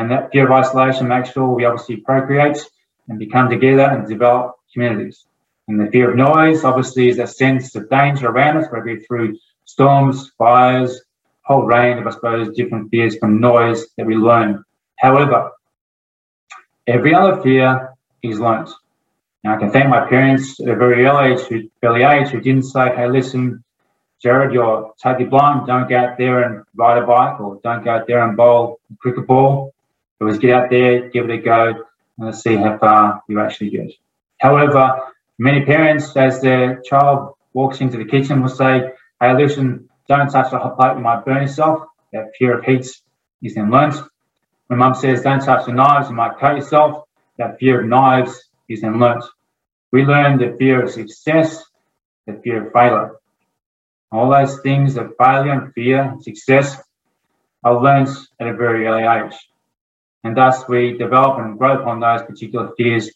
And 0.00 0.10
that 0.10 0.32
fear 0.32 0.46
of 0.46 0.52
isolation 0.52 1.08
makes 1.08 1.30
sure 1.32 1.46
we 1.46 1.66
obviously 1.66 1.98
procreate 1.98 2.56
and 3.08 3.18
become 3.18 3.50
together 3.50 3.82
and 3.82 4.08
develop 4.08 4.56
communities. 4.72 5.26
And 5.68 5.78
the 5.78 5.90
fear 5.90 6.08
of 6.10 6.16
noise 6.16 6.64
obviously 6.64 7.10
is 7.10 7.18
a 7.18 7.26
sense 7.26 7.74
of 7.74 7.90
danger 7.90 8.28
around 8.28 8.56
us, 8.56 8.72
whether 8.72 8.98
through 9.00 9.36
storms, 9.66 10.32
fires, 10.38 11.02
whole 11.42 11.64
range 11.64 12.00
of, 12.00 12.06
I 12.06 12.12
suppose, 12.12 12.56
different 12.56 12.90
fears 12.90 13.18
from 13.18 13.42
noise 13.42 13.88
that 13.98 14.06
we 14.06 14.14
learn. 14.14 14.64
However, 14.96 15.50
every 16.86 17.14
other 17.14 17.42
fear 17.42 17.94
is 18.22 18.40
learnt. 18.40 18.70
Now, 19.44 19.56
I 19.56 19.58
can 19.58 19.70
thank 19.70 19.90
my 19.90 20.08
parents 20.08 20.58
at 20.60 20.68
a 20.68 20.76
very 20.76 21.04
early 21.04 21.34
age, 21.34 21.40
who, 21.40 21.68
early 21.82 22.04
age 22.04 22.28
who 22.28 22.40
didn't 22.40 22.62
say, 22.62 22.88
hey, 22.96 23.06
listen, 23.06 23.62
Gerrard, 24.22 24.54
you're 24.54 24.94
totally 25.02 25.26
blind. 25.26 25.66
Don't 25.66 25.90
go 25.90 25.98
out 25.98 26.16
there 26.16 26.44
and 26.44 26.64
ride 26.74 27.02
a 27.02 27.06
bike 27.06 27.38
or 27.38 27.60
don't 27.62 27.84
go 27.84 27.90
out 27.90 28.06
there 28.06 28.26
and 28.26 28.34
bowl 28.34 28.80
a 28.90 28.96
cricket 28.96 29.26
ball. 29.26 29.74
It 30.20 30.24
was 30.24 30.38
get 30.38 30.50
out 30.54 30.70
there, 30.70 31.08
give 31.08 31.30
it 31.30 31.38
a 31.38 31.42
go, 31.42 31.84
and 32.18 32.34
see 32.34 32.56
how 32.56 32.76
far 32.78 33.22
you 33.28 33.40
actually 33.40 33.70
get. 33.70 33.92
However, 34.38 35.00
many 35.38 35.64
parents, 35.64 36.14
as 36.16 36.42
their 36.42 36.80
child 36.82 37.34
walks 37.54 37.80
into 37.80 37.96
the 37.96 38.04
kitchen, 38.04 38.42
will 38.42 38.48
say, 38.50 38.92
hey, 39.20 39.34
listen, 39.34 39.88
don't 40.08 40.28
touch 40.28 40.50
the 40.50 40.58
hot 40.58 40.76
plate, 40.76 40.96
you 40.96 41.02
might 41.02 41.24
burn 41.24 41.42
yourself. 41.42 41.84
That 42.12 42.32
fear 42.38 42.58
of 42.58 42.64
heat 42.64 42.86
is 43.42 43.54
then 43.54 43.70
learnt. 43.70 43.94
When 44.66 44.78
mum 44.78 44.94
says, 44.94 45.22
don't 45.22 45.40
touch 45.40 45.66
the 45.66 45.72
knives, 45.72 46.10
you 46.10 46.16
might 46.16 46.38
cut 46.38 46.56
yourself. 46.56 47.04
That 47.38 47.58
fear 47.58 47.80
of 47.80 47.88
knives 47.88 48.50
is 48.68 48.82
then 48.82 48.98
learnt. 48.98 49.24
We 49.90 50.04
learn 50.04 50.38
the 50.38 50.56
fear 50.58 50.82
of 50.84 50.90
success, 50.90 51.64
the 52.26 52.40
fear 52.44 52.66
of 52.66 52.72
failure. 52.72 53.16
All 54.12 54.30
those 54.30 54.60
things 54.60 54.96
of 54.96 55.14
failure 55.18 55.52
and 55.52 55.72
fear 55.72 56.02
and 56.02 56.22
success 56.22 56.80
are 57.64 57.80
learnt 57.80 58.10
at 58.38 58.48
a 58.48 58.54
very 58.54 58.86
early 58.86 59.04
age. 59.04 59.34
And 60.24 60.36
thus 60.36 60.68
we 60.68 60.98
develop 60.98 61.38
and 61.38 61.58
grow 61.58 61.80
upon 61.80 62.00
those 62.00 62.22
particular 62.22 62.70
fears 62.76 63.10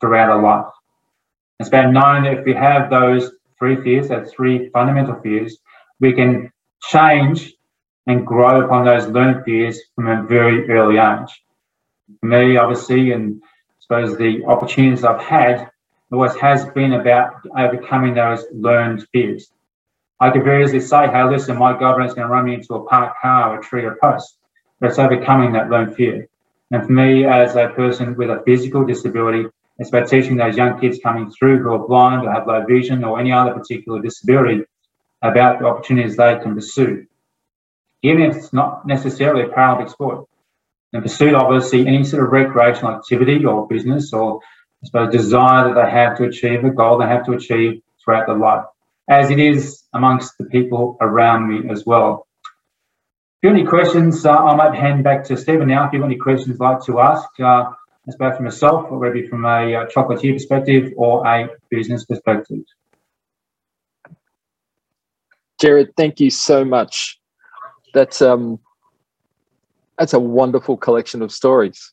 throughout 0.00 0.30
our 0.30 0.42
life. 0.42 0.72
It's 1.60 1.68
been 1.68 1.92
known 1.92 2.24
that 2.24 2.38
if 2.38 2.44
we 2.44 2.54
have 2.54 2.90
those 2.90 3.32
three 3.58 3.82
fears, 3.82 4.08
those 4.08 4.32
three 4.32 4.68
fundamental 4.70 5.20
fears, 5.20 5.58
we 6.00 6.12
can 6.12 6.52
change 6.82 7.54
and 8.06 8.26
grow 8.26 8.64
upon 8.64 8.84
those 8.84 9.06
learned 9.08 9.44
fears 9.44 9.80
from 9.94 10.08
a 10.08 10.22
very 10.22 10.68
early 10.70 10.98
age. 10.98 11.42
For 12.20 12.26
me, 12.26 12.56
obviously, 12.56 13.12
and 13.12 13.42
I 13.42 13.80
suppose 13.80 14.16
the 14.16 14.44
opportunities 14.46 15.04
I've 15.04 15.20
had 15.20 15.70
always 16.10 16.34
has 16.36 16.64
been 16.66 16.94
about 16.94 17.34
overcoming 17.56 18.14
those 18.14 18.44
learned 18.52 19.06
fears. 19.12 19.50
I 20.20 20.30
could 20.30 20.44
very 20.44 20.64
easily 20.64 20.80
say, 20.80 21.08
hey, 21.08 21.24
listen, 21.24 21.56
my 21.58 21.78
government's 21.78 22.14
going 22.14 22.26
to 22.26 22.32
run 22.32 22.46
me 22.46 22.54
into 22.54 22.74
a 22.74 22.84
parked 22.84 23.20
car 23.20 23.52
or 23.52 23.60
a 23.60 23.62
tree 23.62 23.84
or 23.84 23.92
a 23.92 23.96
post. 23.96 24.38
But 24.80 24.90
it's 24.90 24.98
overcoming 24.98 25.52
that 25.52 25.70
learned 25.70 25.94
fear. 25.94 26.27
And 26.70 26.84
for 26.84 26.92
me, 26.92 27.24
as 27.24 27.56
a 27.56 27.68
person 27.68 28.14
with 28.16 28.30
a 28.30 28.42
physical 28.44 28.84
disability, 28.84 29.46
it's 29.78 29.90
about 29.90 30.08
teaching 30.08 30.36
those 30.36 30.56
young 30.56 30.78
kids 30.80 30.98
coming 31.02 31.30
through 31.30 31.62
who 31.62 31.72
are 31.72 31.86
blind 31.86 32.26
or 32.26 32.32
have 32.32 32.46
low 32.46 32.64
vision 32.66 33.04
or 33.04 33.18
any 33.18 33.32
other 33.32 33.54
particular 33.54 34.02
disability 34.02 34.64
about 35.22 35.60
the 35.60 35.66
opportunities 35.66 36.16
they 36.16 36.38
can 36.42 36.54
pursue, 36.54 37.06
even 38.02 38.22
if 38.22 38.36
it's 38.36 38.52
not 38.52 38.86
necessarily 38.86 39.42
a 39.42 39.48
Paralympic 39.48 39.90
sport. 39.90 40.26
And 40.92 41.02
pursue, 41.02 41.34
obviously, 41.34 41.86
any 41.86 42.04
sort 42.04 42.24
of 42.24 42.30
recreational 42.30 42.92
activity 42.92 43.44
or 43.44 43.68
business 43.68 44.12
or 44.12 44.40
I 44.82 44.86
suppose 44.86 45.12
desire 45.12 45.68
that 45.68 45.74
they 45.74 45.90
have 45.90 46.16
to 46.18 46.24
achieve 46.24 46.64
a 46.64 46.70
goal 46.70 46.98
they 46.98 47.06
have 47.06 47.26
to 47.26 47.32
achieve 47.32 47.82
throughout 48.02 48.26
their 48.26 48.36
life, 48.36 48.64
as 49.08 49.30
it 49.30 49.40
is 49.40 49.82
amongst 49.92 50.38
the 50.38 50.44
people 50.44 50.96
around 51.00 51.48
me 51.48 51.68
as 51.70 51.84
well. 51.84 52.27
If 53.40 53.44
you 53.44 53.50
have 53.50 53.58
any 53.60 53.68
questions, 53.68 54.26
uh, 54.26 54.36
I 54.36 54.56
might 54.56 54.74
hand 54.74 55.04
back 55.04 55.22
to 55.26 55.36
Stephen 55.36 55.68
now. 55.68 55.86
If 55.86 55.92
you 55.92 56.00
have 56.00 56.10
any 56.10 56.18
questions 56.18 56.48
you'd 56.48 56.60
like 56.60 56.82
to 56.86 56.98
ask, 56.98 57.28
uh, 57.38 57.66
both 58.18 58.34
from 58.34 58.46
myself, 58.46 58.90
or 58.90 58.98
maybe 58.98 59.28
from 59.28 59.44
a 59.44 59.76
uh, 59.76 59.86
chocolatier 59.86 60.32
perspective 60.32 60.92
or 60.96 61.24
a 61.24 61.48
business 61.70 62.04
perspective. 62.04 62.64
Gerrard, 65.60 65.92
thank 65.96 66.18
you 66.18 66.30
so 66.30 66.64
much. 66.64 67.20
That's 67.94 68.20
um, 68.20 68.58
that's 69.96 70.14
a 70.14 70.18
wonderful 70.18 70.76
collection 70.76 71.22
of 71.22 71.30
stories. 71.30 71.92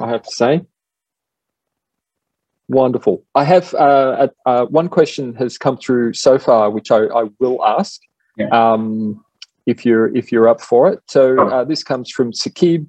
I 0.00 0.08
have 0.08 0.22
to 0.22 0.30
say, 0.30 0.62
wonderful. 2.68 3.22
I 3.34 3.44
have 3.44 3.74
uh, 3.74 4.28
uh, 4.46 4.64
one 4.64 4.88
question 4.88 5.34
has 5.34 5.58
come 5.58 5.76
through 5.76 6.14
so 6.14 6.38
far, 6.38 6.70
which 6.70 6.90
I, 6.90 7.00
I 7.04 7.24
will 7.38 7.62
ask. 7.62 8.00
Yeah. 8.38 8.48
Um, 8.48 9.22
if 9.70 9.84
you're 9.86 10.14
if 10.16 10.30
you're 10.32 10.48
up 10.48 10.60
for 10.60 10.92
it. 10.92 11.00
So 11.06 11.48
uh, 11.48 11.64
this 11.64 11.82
comes 11.82 12.10
from 12.10 12.32
Sakib, 12.32 12.88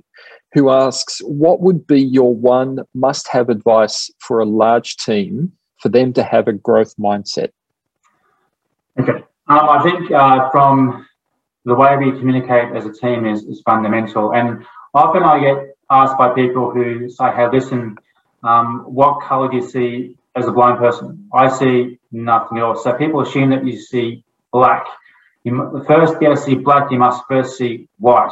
who 0.54 0.70
asks, 0.70 1.20
"What 1.20 1.62
would 1.62 1.86
be 1.88 2.02
your 2.02 2.34
one 2.36 2.80
must-have 2.94 3.50
advice 3.50 4.10
for 4.20 4.40
a 4.40 4.46
large 4.46 4.98
team 4.98 5.52
for 5.80 5.90
them 5.90 6.14
to 6.14 6.24
have 6.24 6.48
a 6.48 6.54
growth 6.54 6.94
mindset?" 6.98 7.50
Okay, 9.00 9.24
um, 9.48 9.70
I 9.70 9.84
think 9.84 10.12
uh, 10.12 10.50
from 10.50 11.06
the 11.66 11.76
way 11.76 11.98
we 11.98 12.12
communicate 12.12 12.76
as 12.76 12.86
a 12.86 12.94
team 12.94 13.26
is, 13.26 13.44
is 13.44 13.62
fundamental. 13.62 14.34
And 14.34 14.66
often 14.94 15.24
I 15.24 15.40
get 15.40 15.76
asked 15.90 16.18
by 16.18 16.34
people 16.34 16.72
who 16.72 17.10
say, 17.10 17.32
hey, 17.36 17.48
listen, 17.52 17.98
um, 18.44 18.84
what 18.86 19.22
color 19.22 19.50
do 19.50 19.58
you 19.58 19.70
see 19.70 20.18
as 20.36 20.48
a 20.48 20.52
blind 20.52 20.80
person? 20.80 21.28
I 21.34 21.50
see 21.50 22.00
nothing 22.12 22.58
else. 22.58 22.84
So 22.84 22.94
people 22.94 23.22
assume 23.22 23.52
that 23.52 23.66
you 23.66 23.78
see 23.80 24.24
black. 24.52 24.86
You, 25.44 25.84
first, 25.88 26.16
able 26.22 26.36
to 26.36 26.42
see 26.42 26.56
black, 26.56 26.92
you 26.92 27.00
must 27.00 27.24
first 27.28 27.58
see 27.58 27.88
white. 27.98 28.32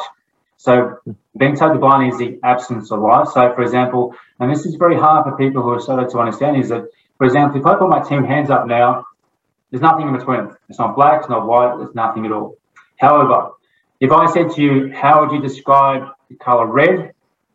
So 0.57 0.97
being 1.37 1.55
totally 1.55 1.79
blind 1.79 2.13
is 2.13 2.19
the 2.19 2.39
absence 2.43 2.91
of 2.91 2.99
light. 2.99 3.27
So, 3.27 3.53
for 3.55 3.61
example, 3.61 4.15
and 4.39 4.51
this 4.51 4.65
is 4.65 4.75
very 4.75 4.97
hard 4.97 5.23
for 5.25 5.37
people 5.37 5.63
who 5.63 5.69
are 5.69 5.79
started 5.79 6.09
to 6.11 6.19
understand, 6.19 6.57
is 6.57 6.69
that, 6.69 6.85
for 7.17 7.25
example, 7.25 7.59
if 7.59 7.65
I 7.65 7.75
put 7.75 7.89
my 7.89 8.01
two 8.01 8.23
hands 8.23 8.49
up 8.49 8.67
now, 8.67 9.05
there's 9.71 9.81
nothing 9.81 10.07
in 10.07 10.17
between. 10.17 10.49
It's 10.67 10.79
not 10.79 10.95
black, 10.95 11.21
it's 11.21 11.29
not 11.29 11.47
white, 11.47 11.77
there's 11.77 11.95
nothing 11.95 12.25
at 12.25 12.31
all. 12.31 12.57
However, 12.97 13.51
if 13.99 14.11
I 14.11 14.31
said 14.31 14.51
to 14.51 14.61
you, 14.61 14.93
how 14.93 15.21
would 15.21 15.31
you 15.31 15.41
describe 15.41 16.09
the 16.29 16.35
color 16.35 16.65
red? 16.65 17.13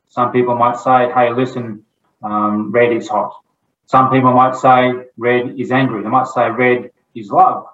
Some 0.09 0.33
people 0.33 0.55
might 0.55 0.77
say, 0.77 1.11
hey, 1.13 1.33
listen, 1.33 1.85
um, 2.23 2.71
red 2.71 2.93
is 2.93 3.09
hot. 3.09 3.33
Some 3.87 4.11
people 4.11 4.33
might 4.33 4.55
say 4.55 4.93
red 5.17 5.59
is 5.59 5.71
angry. 5.73 6.03
They 6.03 6.09
might 6.09 6.27
say 6.29 6.49
red 6.51 6.91
is 7.15 7.31
love. 7.31 7.67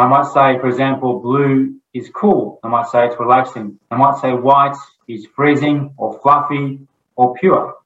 I 0.00 0.06
might 0.06 0.26
say, 0.26 0.58
for 0.60 0.68
example, 0.68 1.20
blue 1.20 1.74
is 1.92 2.10
cool. 2.10 2.60
I 2.62 2.68
might 2.68 2.86
say 2.86 3.06
it's 3.06 3.18
relaxing. 3.18 3.78
I 3.90 3.96
might 3.96 4.20
say 4.20 4.32
white 4.32 4.76
is 5.08 5.26
freezing 5.34 5.92
or 5.96 6.20
fluffy 6.20 6.80
or 7.16 7.34
pure. 7.34 7.76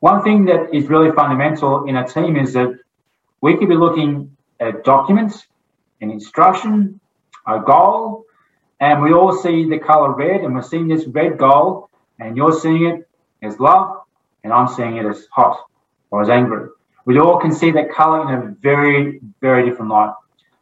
One 0.00 0.22
thing 0.22 0.46
that 0.46 0.74
is 0.74 0.88
really 0.88 1.12
fundamental 1.12 1.84
in 1.84 1.96
a 1.96 2.06
team 2.06 2.36
is 2.36 2.52
that 2.54 2.78
we 3.40 3.56
could 3.56 3.68
be 3.68 3.76
looking 3.76 4.36
at 4.58 4.84
documents, 4.84 5.46
an 6.00 6.10
instruction, 6.10 7.00
a 7.46 7.60
goal, 7.60 8.24
and 8.80 9.02
we 9.02 9.12
all 9.12 9.32
see 9.32 9.68
the 9.68 9.78
color 9.78 10.12
red, 10.14 10.40
and 10.42 10.54
we're 10.54 10.62
seeing 10.62 10.88
this 10.88 11.06
red 11.06 11.38
goal, 11.38 11.90
and 12.18 12.36
you're 12.36 12.58
seeing 12.58 12.86
it 12.86 13.08
as 13.42 13.58
love, 13.58 14.02
and 14.42 14.52
I'm 14.52 14.68
seeing 14.68 14.96
it 14.96 15.06
as 15.06 15.26
hot 15.30 15.58
or 16.10 16.22
as 16.22 16.28
angry. 16.28 16.68
We 17.04 17.18
all 17.18 17.38
can 17.38 17.52
see 17.52 17.70
that 17.72 17.90
color 17.90 18.22
in 18.22 18.42
a 18.42 18.54
very, 18.60 19.20
very 19.40 19.68
different 19.68 19.90
light. 19.90 20.14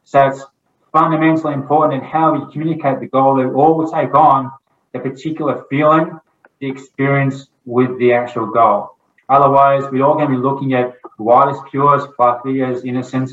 So 0.05 0.27
it's 0.29 0.45
fundamentally 0.93 1.55
important 1.55 2.03
in 2.03 2.09
how 2.09 2.33
we 2.33 2.53
communicate 2.53 3.01
the 3.01 3.07
goal 3.07 3.35
we 3.35 3.45
all 3.45 3.77
will 3.77 3.91
take 3.91 4.15
on 4.15 4.51
the 4.93 4.99
particular 4.99 5.65
feeling, 5.69 6.19
the 6.61 6.69
experience 6.71 7.49
with 7.65 7.99
the 7.99 8.13
actual 8.13 8.47
goal. 8.47 8.97
Otherwise, 9.29 9.85
we're 9.93 10.05
all 10.05 10.15
going 10.15 10.31
to 10.31 10.37
be 10.37 10.43
looking 10.43 10.73
at 10.75 10.95
white 11.19 11.51
as 11.51 11.59
pure, 11.71 11.97
as 11.97 12.07
fluffy, 12.17 12.63
as 12.63 12.85
innocent, 12.85 13.31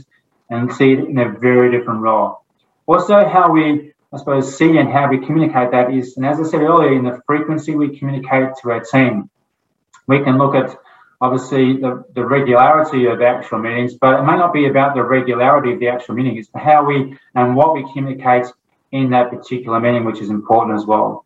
and 0.49 0.71
see 0.73 0.91
it 0.93 0.99
in 0.99 1.17
a 1.17 1.29
very 1.29 1.71
different 1.71 2.01
role. 2.01 2.43
Also, 2.85 3.25
how 3.25 3.51
we, 3.51 3.93
I 4.13 4.17
suppose, 4.17 4.57
see 4.57 4.77
and 4.77 4.89
how 4.89 5.09
we 5.09 5.25
communicate 5.25 5.71
that 5.71 5.93
is, 5.93 6.17
and 6.17 6.25
as 6.25 6.39
I 6.39 6.43
said 6.43 6.61
earlier, 6.61 6.93
in 6.93 7.03
the 7.03 7.21
frequency 7.25 7.75
we 7.75 7.97
communicate 7.97 8.49
to 8.61 8.71
our 8.71 8.81
team. 8.81 9.29
We 10.07 10.23
can 10.23 10.37
look 10.37 10.53
at 10.53 10.77
obviously 11.21 11.77
the, 11.77 12.03
the 12.13 12.25
regularity 12.25 13.05
of 13.05 13.21
actual 13.21 13.59
meetings, 13.59 13.95
but 13.95 14.19
it 14.19 14.23
may 14.23 14.35
not 14.35 14.53
be 14.53 14.67
about 14.67 14.95
the 14.95 15.03
regularity 15.03 15.73
of 15.73 15.79
the 15.79 15.87
actual 15.87 16.15
meeting. 16.15 16.37
It's 16.37 16.49
how 16.55 16.85
we 16.85 17.17
and 17.35 17.55
what 17.55 17.73
we 17.73 17.85
communicate 17.93 18.45
in 18.91 19.09
that 19.11 19.29
particular 19.29 19.79
meeting, 19.79 20.05
which 20.05 20.21
is 20.21 20.29
important 20.29 20.77
as 20.77 20.85
well. 20.85 21.25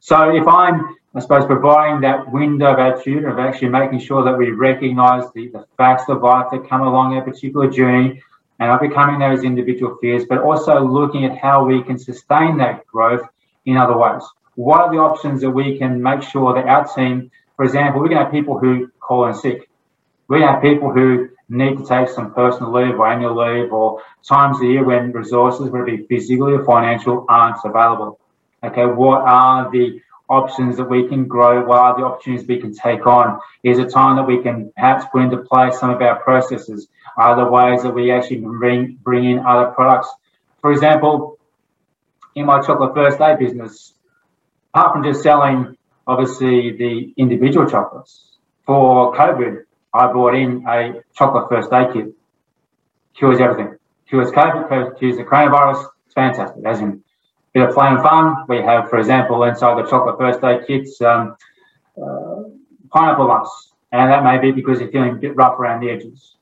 So 0.00 0.34
if 0.34 0.46
I'm, 0.46 0.96
I 1.14 1.20
suppose, 1.20 1.44
providing 1.44 2.00
that 2.02 2.30
window 2.32 2.72
of 2.72 2.78
attitude 2.78 3.24
of 3.24 3.38
actually 3.38 3.68
making 3.68 4.00
sure 4.00 4.24
that 4.24 4.36
we 4.36 4.50
recognize 4.50 5.24
the, 5.34 5.48
the 5.48 5.66
facts 5.76 6.04
of 6.08 6.22
life 6.22 6.46
that 6.52 6.68
come 6.68 6.82
along 6.82 7.18
a 7.18 7.22
particular 7.22 7.70
journey 7.70 8.22
and 8.58 8.70
overcoming 8.70 9.18
those 9.18 9.42
individual 9.42 9.96
fears, 10.00 10.24
but 10.28 10.38
also 10.38 10.80
looking 10.80 11.24
at 11.24 11.36
how 11.36 11.64
we 11.64 11.82
can 11.82 11.98
sustain 11.98 12.58
that 12.58 12.86
growth 12.86 13.22
in 13.66 13.76
other 13.76 13.96
ways. 13.96 14.22
What 14.54 14.80
are 14.80 14.92
the 14.92 14.98
options 14.98 15.40
that 15.40 15.50
we 15.50 15.78
can 15.78 16.02
make 16.02 16.22
sure 16.22 16.54
that 16.54 16.66
our 16.66 16.86
team, 16.94 17.30
for 17.60 17.64
example, 17.64 18.00
going 18.00 18.12
to 18.12 18.24
have 18.24 18.32
people 18.32 18.58
who 18.58 18.90
call 19.00 19.26
in 19.26 19.34
sick. 19.34 19.68
We 20.28 20.40
have 20.40 20.62
people 20.62 20.90
who 20.90 21.28
need 21.50 21.76
to 21.76 21.84
take 21.84 22.08
some 22.08 22.32
personal 22.32 22.72
leave 22.72 22.98
or 22.98 23.06
annual 23.06 23.36
leave 23.36 23.70
or 23.70 24.00
times 24.26 24.58
a 24.62 24.64
year 24.64 24.82
when 24.82 25.12
resources, 25.12 25.68
whether 25.68 25.86
it 25.88 26.08
be 26.08 26.16
physically 26.16 26.54
or 26.54 26.64
financial, 26.64 27.26
aren't 27.28 27.58
available. 27.62 28.18
Okay, 28.64 28.86
what 28.86 29.20
are 29.28 29.70
the 29.70 30.00
options 30.26 30.78
that 30.78 30.88
we 30.88 31.06
can 31.06 31.28
grow? 31.28 31.66
What 31.66 31.78
are 31.80 31.98
the 31.98 32.06
opportunities 32.06 32.48
we 32.48 32.62
can 32.62 32.74
take 32.74 33.06
on? 33.06 33.38
Is 33.62 33.78
it 33.78 33.90
time 33.90 34.16
that 34.16 34.26
we 34.26 34.42
can 34.42 34.72
perhaps 34.74 35.04
put 35.12 35.20
into 35.20 35.36
place 35.36 35.78
some 35.78 35.90
of 35.90 36.00
our 36.00 36.18
processes? 36.20 36.88
Are 37.18 37.36
there 37.36 37.50
ways 37.50 37.82
that 37.82 37.92
we 37.92 38.10
actually 38.10 38.38
bring 38.38 38.96
bring 39.02 39.26
in 39.26 39.40
other 39.40 39.66
products? 39.72 40.08
For 40.62 40.72
example, 40.72 41.38
in 42.34 42.46
my 42.46 42.62
chocolate 42.62 42.94
first 42.94 43.20
aid 43.20 43.38
business, 43.38 43.92
apart 44.72 44.94
from 44.94 45.04
just 45.04 45.22
selling 45.22 45.76
obviously 46.10 46.76
the 46.76 47.14
individual 47.16 47.68
chocolates, 47.68 48.36
for 48.66 49.14
COVID, 49.14 49.64
I 49.92 50.12
brought 50.12 50.34
in 50.34 50.64
a 50.68 51.02
chocolate 51.16 51.48
first 51.48 51.72
aid 51.72 51.92
kit. 51.92 52.14
Cures 53.16 53.40
everything. 53.40 53.76
Cures 54.08 54.30
COVID, 54.30 54.98
cures 54.98 55.16
the 55.16 55.24
coronavirus. 55.24 55.86
It's 56.06 56.14
fantastic. 56.14 56.64
As 56.64 56.80
in 56.80 57.02
bit 57.52 57.68
of 57.68 57.74
play 57.74 57.88
and 57.88 58.02
fun. 58.02 58.44
We 58.48 58.58
have, 58.58 58.88
for 58.88 58.98
example, 58.98 59.42
inside 59.44 59.82
the 59.82 59.88
chocolate 59.88 60.18
first 60.18 60.42
aid 60.44 60.66
kits, 60.66 61.00
um, 61.00 61.36
uh, 62.00 62.42
pineapple 62.92 63.26
lumps, 63.26 63.72
and 63.92 64.10
that 64.10 64.22
may 64.22 64.38
be 64.38 64.52
because 64.52 64.80
you're 64.80 64.90
feeling 64.90 65.10
a 65.10 65.14
bit 65.14 65.36
rough 65.36 65.58
around 65.58 65.80
the 65.80 65.90
edges. 65.90 66.36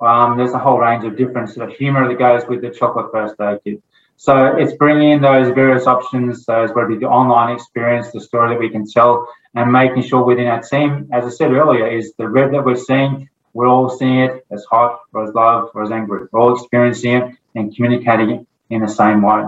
Um, 0.00 0.36
there's 0.36 0.52
a 0.52 0.58
whole 0.58 0.78
range 0.78 1.04
of 1.04 1.16
different 1.16 1.50
sort 1.50 1.68
of 1.68 1.76
humour 1.76 2.08
that 2.08 2.18
goes 2.18 2.42
with 2.48 2.60
the 2.60 2.70
chocolate 2.70 3.10
first 3.12 3.34
aid 3.40 3.58
kit. 3.64 3.82
So 4.16 4.56
it's 4.56 4.74
bringing 4.74 5.10
in 5.10 5.22
those 5.22 5.52
various 5.52 5.86
options, 5.86 6.44
those 6.46 6.70
whether 6.70 6.90
it 6.90 6.94
be 6.94 6.98
the 6.98 7.10
online 7.10 7.54
experience, 7.54 8.12
the 8.12 8.20
story 8.20 8.50
that 8.50 8.60
we 8.60 8.70
can 8.70 8.86
tell, 8.86 9.26
and 9.54 9.72
making 9.72 10.02
sure 10.02 10.22
within 10.24 10.46
our 10.46 10.62
team, 10.62 11.08
as 11.12 11.24
I 11.24 11.30
said 11.30 11.50
earlier, 11.52 11.86
is 11.88 12.14
the 12.18 12.28
red 12.28 12.52
that 12.52 12.64
we're 12.64 12.76
seeing, 12.76 13.28
we're 13.52 13.66
all 13.66 13.90
seeing 13.90 14.20
it 14.20 14.46
as 14.50 14.64
hot 14.64 15.00
or 15.12 15.24
as 15.24 15.34
love 15.34 15.70
or 15.74 15.82
as 15.82 15.90
angry. 15.90 16.26
We're 16.30 16.40
all 16.40 16.54
experiencing 16.54 17.14
it 17.14 17.34
and 17.54 17.74
communicating 17.74 18.30
it 18.30 18.46
in 18.70 18.80
the 18.82 18.88
same 18.88 19.22
way. 19.22 19.44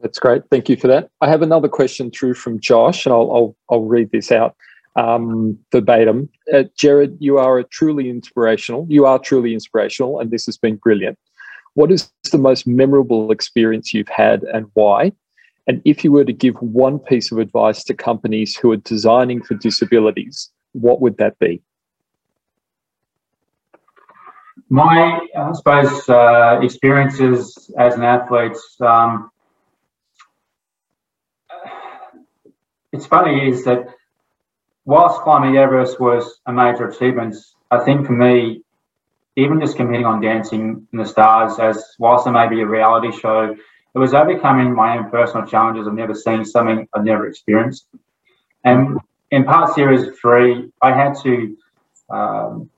That's 0.00 0.18
great. 0.18 0.42
Thank 0.50 0.68
you 0.68 0.76
for 0.76 0.88
that. 0.88 1.10
I 1.20 1.28
have 1.28 1.42
another 1.42 1.68
question 1.68 2.10
through 2.10 2.34
from 2.34 2.58
Josh, 2.58 3.04
and 3.04 3.12
I'll 3.12 3.30
I'll, 3.30 3.56
I'll 3.70 3.84
read 3.84 4.10
this 4.10 4.32
out 4.32 4.56
um, 4.96 5.58
verbatim. 5.70 6.28
Uh, 6.52 6.64
Gerrard, 6.76 7.16
you 7.20 7.38
are 7.38 7.58
a 7.58 7.64
truly 7.64 8.08
inspirational. 8.08 8.86
You 8.88 9.04
are 9.06 9.18
truly 9.18 9.52
inspirational, 9.52 10.20
and 10.20 10.30
this 10.30 10.46
has 10.46 10.56
been 10.56 10.76
brilliant. 10.76 11.18
What 11.74 11.90
is 11.92 12.10
the 12.30 12.38
most 12.38 12.66
memorable 12.66 13.30
experience 13.30 13.94
you've 13.94 14.08
had, 14.08 14.42
and 14.42 14.66
why? 14.74 15.12
And 15.66 15.80
if 15.84 16.02
you 16.02 16.10
were 16.10 16.24
to 16.24 16.32
give 16.32 16.56
one 16.56 16.98
piece 16.98 17.30
of 17.30 17.38
advice 17.38 17.84
to 17.84 17.94
companies 17.94 18.56
who 18.56 18.72
are 18.72 18.76
designing 18.76 19.42
for 19.42 19.54
disabilities, 19.54 20.50
what 20.72 21.00
would 21.00 21.16
that 21.18 21.38
be? 21.38 21.62
My, 24.68 25.20
I 25.36 25.52
suppose, 25.52 26.08
uh, 26.08 26.60
experiences 26.62 27.70
as 27.78 27.94
an 27.94 28.04
athlete. 28.04 28.56
Um, 28.80 29.30
it's 32.92 33.06
funny 33.06 33.48
is 33.48 33.64
that 33.64 33.86
whilst 34.84 35.20
climbing 35.22 35.56
Everest 35.56 36.00
was 36.00 36.40
a 36.46 36.52
major 36.52 36.88
achievement, 36.88 37.36
I 37.70 37.78
think 37.84 38.06
for 38.06 38.12
me, 38.12 38.62
even 39.40 39.60
just 39.60 39.76
competing 39.76 40.06
on 40.06 40.20
Dancing 40.20 40.86
in 40.92 40.98
the 40.98 41.04
Stars, 41.06 41.58
as 41.58 41.94
whilst 41.98 42.26
it 42.26 42.32
may 42.32 42.48
be 42.48 42.60
a 42.60 42.66
reality 42.66 43.10
show, 43.12 43.56
it 43.94 43.98
was 43.98 44.14
overcoming 44.14 44.74
my 44.74 44.98
own 44.98 45.10
personal 45.10 45.46
challenges 45.46 45.86
of 45.86 45.94
never 45.94 46.14
seeing 46.14 46.44
something 46.44 46.86
I've 46.94 47.04
never 47.04 47.26
experienced. 47.26 47.86
And 48.64 48.98
in 49.30 49.44
part 49.44 49.74
series 49.74 50.16
three, 50.18 50.70
I 50.82 50.92
had 50.92 51.14
to 51.22 51.56
um, 52.10 52.70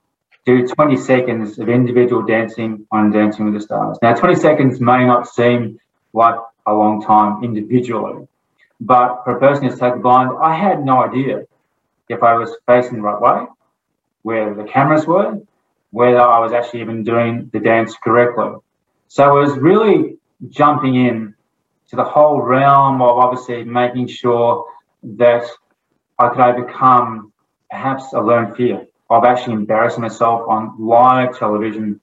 do 0.46 0.66
20 0.66 0.96
seconds 0.96 1.58
of 1.58 1.68
individual 1.68 2.22
dancing 2.22 2.86
on 2.90 3.10
Dancing 3.10 3.44
with 3.46 3.54
the 3.54 3.60
Stars. 3.60 3.98
Now, 4.02 4.14
20 4.14 4.36
seconds 4.36 4.80
may 4.80 5.04
not 5.04 5.28
seem 5.28 5.78
like 6.12 6.36
a 6.66 6.72
long 6.72 7.02
time 7.02 7.42
individually, 7.42 8.26
but 8.80 9.22
for 9.24 9.36
a 9.36 9.40
person 9.40 9.64
who's 9.64 9.78
totally 9.78 10.02
blind, 10.02 10.30
I 10.40 10.54
had 10.54 10.84
no 10.84 11.02
idea 11.02 11.44
if 12.08 12.22
I 12.22 12.34
was 12.34 12.56
facing 12.66 12.96
the 12.96 13.02
right 13.02 13.20
way, 13.20 13.46
where 14.22 14.54
the 14.54 14.64
cameras 14.64 15.06
were, 15.06 15.40
whether 15.92 16.20
I 16.20 16.40
was 16.40 16.52
actually 16.52 16.80
even 16.80 17.04
doing 17.04 17.50
the 17.52 17.60
dance 17.60 17.94
correctly. 18.02 18.50
So 19.08 19.38
it 19.38 19.40
was 19.42 19.58
really 19.58 20.16
jumping 20.48 20.96
in 20.96 21.34
to 21.90 21.96
the 21.96 22.04
whole 22.04 22.40
realm 22.40 23.02
of 23.02 23.18
obviously 23.18 23.62
making 23.64 24.08
sure 24.08 24.66
that 25.02 25.44
I 26.18 26.30
could 26.30 26.40
overcome 26.40 27.32
perhaps 27.70 28.12
a 28.14 28.20
learned 28.20 28.56
fear 28.56 28.86
of 29.10 29.24
actually 29.24 29.54
embarrassing 29.54 30.00
myself 30.00 30.48
on 30.48 30.74
live 30.78 31.38
television. 31.38 32.00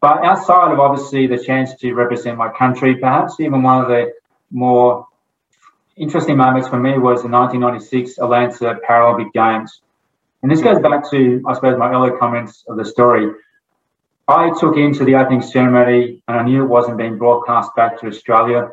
But 0.00 0.24
outside 0.24 0.72
of 0.72 0.78
obviously 0.78 1.26
the 1.26 1.38
chance 1.38 1.74
to 1.76 1.92
represent 1.94 2.38
my 2.38 2.50
country, 2.50 2.96
perhaps 2.96 3.40
even 3.40 3.62
one 3.62 3.82
of 3.82 3.88
the 3.88 4.12
more 4.52 5.08
interesting 5.96 6.36
moments 6.36 6.68
for 6.68 6.78
me 6.78 6.98
was 6.98 7.22
the 7.22 7.28
1996 7.28 8.18
Atlanta 8.18 8.78
Paralympic 8.88 9.32
Games. 9.32 9.80
And 10.44 10.52
this 10.52 10.60
goes 10.60 10.78
back 10.78 11.10
to, 11.10 11.42
I 11.48 11.54
suppose, 11.54 11.78
my 11.78 11.90
earlier 11.90 12.18
comments 12.18 12.64
of 12.68 12.76
the 12.76 12.84
story. 12.84 13.32
I 14.28 14.50
took 14.60 14.76
into 14.76 15.02
the 15.06 15.14
opening 15.14 15.40
ceremony 15.40 16.22
and 16.28 16.36
I 16.38 16.42
knew 16.42 16.62
it 16.62 16.66
wasn't 16.66 16.98
being 16.98 17.16
broadcast 17.16 17.74
back 17.76 17.98
to 18.00 18.08
Australia. 18.08 18.72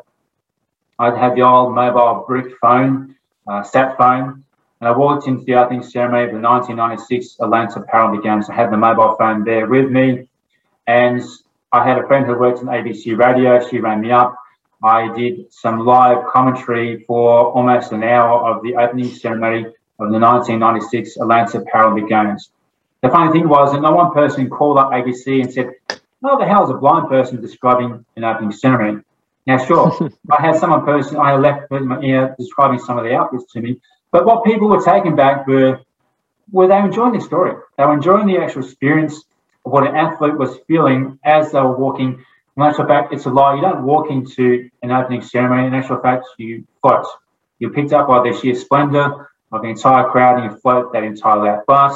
I'd 0.98 1.16
had 1.16 1.34
the 1.34 1.40
old 1.40 1.74
mobile 1.74 2.26
brick 2.28 2.58
phone, 2.60 3.16
uh, 3.48 3.62
sat 3.62 3.96
phone, 3.96 4.44
and 4.82 4.88
I 4.88 4.90
walked 4.90 5.26
into 5.26 5.44
the 5.44 5.54
opening 5.54 5.82
ceremony 5.82 6.24
of 6.24 6.32
the 6.32 6.40
1996 6.40 7.38
Atlanta 7.40 7.80
Paralympic 7.80 8.22
Games. 8.22 8.50
I 8.50 8.54
had 8.54 8.70
the 8.70 8.76
mobile 8.76 9.16
phone 9.16 9.42
there 9.42 9.66
with 9.66 9.90
me, 9.90 10.28
and 10.86 11.22
I 11.72 11.88
had 11.88 11.96
a 11.96 12.06
friend 12.06 12.26
who 12.26 12.38
worked 12.38 12.60
in 12.60 12.66
ABC 12.66 13.16
Radio. 13.16 13.66
She 13.66 13.78
rang 13.78 14.02
me 14.02 14.10
up. 14.10 14.36
I 14.82 15.10
did 15.16 15.50
some 15.50 15.86
live 15.86 16.26
commentary 16.26 17.02
for 17.06 17.46
almost 17.46 17.92
an 17.92 18.04
hour 18.04 18.50
of 18.50 18.62
the 18.62 18.76
opening 18.76 19.08
ceremony 19.08 19.72
of 20.04 20.12
the 20.12 20.18
1996 20.18 21.16
Atlanta 21.16 21.60
Paralympic 21.60 22.08
Games. 22.08 22.50
The 23.02 23.08
funny 23.08 23.32
thing 23.32 23.48
was 23.48 23.72
that 23.72 23.82
no 23.82 23.92
one 23.92 24.12
person 24.12 24.48
called 24.48 24.78
up 24.78 24.90
ABC 24.90 25.42
and 25.42 25.52
said, 25.52 25.70
"How 26.22 26.36
the 26.36 26.46
hell 26.46 26.64
is 26.64 26.70
a 26.70 26.74
blind 26.74 27.08
person 27.08 27.40
describing 27.40 28.04
an 28.16 28.24
opening 28.24 28.52
ceremony?" 28.52 29.02
Now, 29.46 29.58
sure, 29.64 30.10
I 30.30 30.40
had 30.40 30.56
someone 30.56 30.84
person, 30.84 31.16
I 31.16 31.36
left 31.36 31.66
you 31.70 31.80
know, 31.80 32.34
describing 32.38 32.78
some 32.78 32.98
of 32.98 33.04
the 33.04 33.14
outfits 33.14 33.52
to 33.52 33.60
me, 33.60 33.80
but 34.10 34.24
what 34.24 34.44
people 34.44 34.68
were 34.68 34.82
taken 34.82 35.16
back 35.16 35.46
were, 35.46 35.80
were 36.50 36.68
they 36.68 36.78
enjoying 36.78 37.14
the 37.14 37.20
story? 37.20 37.54
They 37.76 37.84
were 37.84 37.94
enjoying 37.94 38.26
the 38.26 38.38
actual 38.38 38.64
experience 38.64 39.24
of 39.64 39.72
what 39.72 39.86
an 39.86 39.96
athlete 39.96 40.36
was 40.36 40.58
feeling 40.68 41.18
as 41.24 41.50
they 41.50 41.60
were 41.60 41.76
walking 41.76 42.24
in 42.56 42.62
actual 42.62 42.86
fact, 42.86 43.14
it's 43.14 43.24
a 43.24 43.30
lie. 43.30 43.54
You 43.54 43.62
don't 43.62 43.84
walk 43.84 44.10
into 44.10 44.68
an 44.82 44.90
opening 44.90 45.22
ceremony. 45.22 45.66
In 45.66 45.74
actual 45.74 46.00
fact, 46.00 46.26
you 46.38 46.66
float. 46.82 47.06
You're 47.58 47.72
picked 47.72 47.92
up 47.92 48.08
by 48.08 48.22
the 48.22 48.38
sheer 48.38 48.54
splendor 48.54 49.30
of 49.52 49.62
the 49.62 49.68
entire 49.68 50.08
crowd 50.10 50.42
and 50.42 50.60
float 50.60 50.92
that 50.92 51.04
entire 51.04 51.40
lap. 51.40 51.64
But 51.66 51.94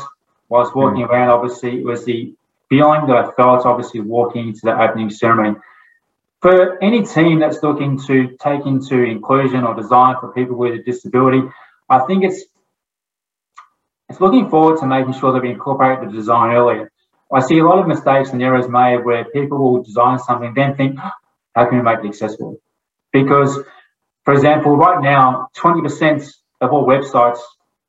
whilst 0.49 0.77
walking 0.77 1.05
mm. 1.05 1.09
around, 1.09 1.31
obviously, 1.31 1.79
it 1.79 1.85
was 1.85 2.05
the 2.05 2.35
feeling 2.69 3.07
that 3.07 3.17
I 3.17 3.31
felt, 3.33 3.65
obviously, 3.65 4.01
walking 4.01 4.49
into 4.49 4.61
the 4.65 4.81
opening 4.81 5.11
ceremony. 5.11 5.57
for 6.43 6.83
any 6.83 7.03
team 7.03 7.41
that's 7.41 7.63
looking 7.63 7.99
to 8.07 8.37
take 8.41 8.67
into 8.67 9.03
inclusion 9.03 9.65
or 9.65 9.75
design 9.75 10.17
for 10.21 10.33
people 10.33 10.57
with 10.57 10.75
a 10.75 10.83
disability, 10.83 11.43
I 11.89 12.01
think 12.01 12.25
it's 12.25 12.45
it's 14.09 14.21
looking 14.21 14.49
forward 14.51 14.79
to 14.81 14.87
making 14.87 15.15
sure 15.15 15.33
that 15.33 15.43
we 15.43 15.51
incorporate 15.51 16.01
the 16.01 16.17
design 16.17 16.55
earlier. 16.55 16.93
I 17.33 17.41
see 17.41 17.59
a 17.59 17.65
lot 17.65 17.81
of 17.81 17.89
mistakes 17.89 18.31
and 18.31 18.41
errors 18.41 18.69
made 18.69 18.99
where 19.05 19.25
people 19.25 19.59
will 19.59 19.83
design 19.83 20.21
something, 20.21 20.55
then 20.55 20.77
think, 20.77 20.97
how 21.55 21.65
can 21.69 21.79
we 21.79 21.83
make 21.83 21.99
it 22.05 22.07
accessible? 22.07 22.61
Because, 23.13 23.59
for 24.25 24.35
example, 24.35 24.77
right 24.77 25.03
now, 25.03 25.49
20% 25.57 26.33
of 26.61 26.73
all 26.73 26.87
websites 26.87 27.39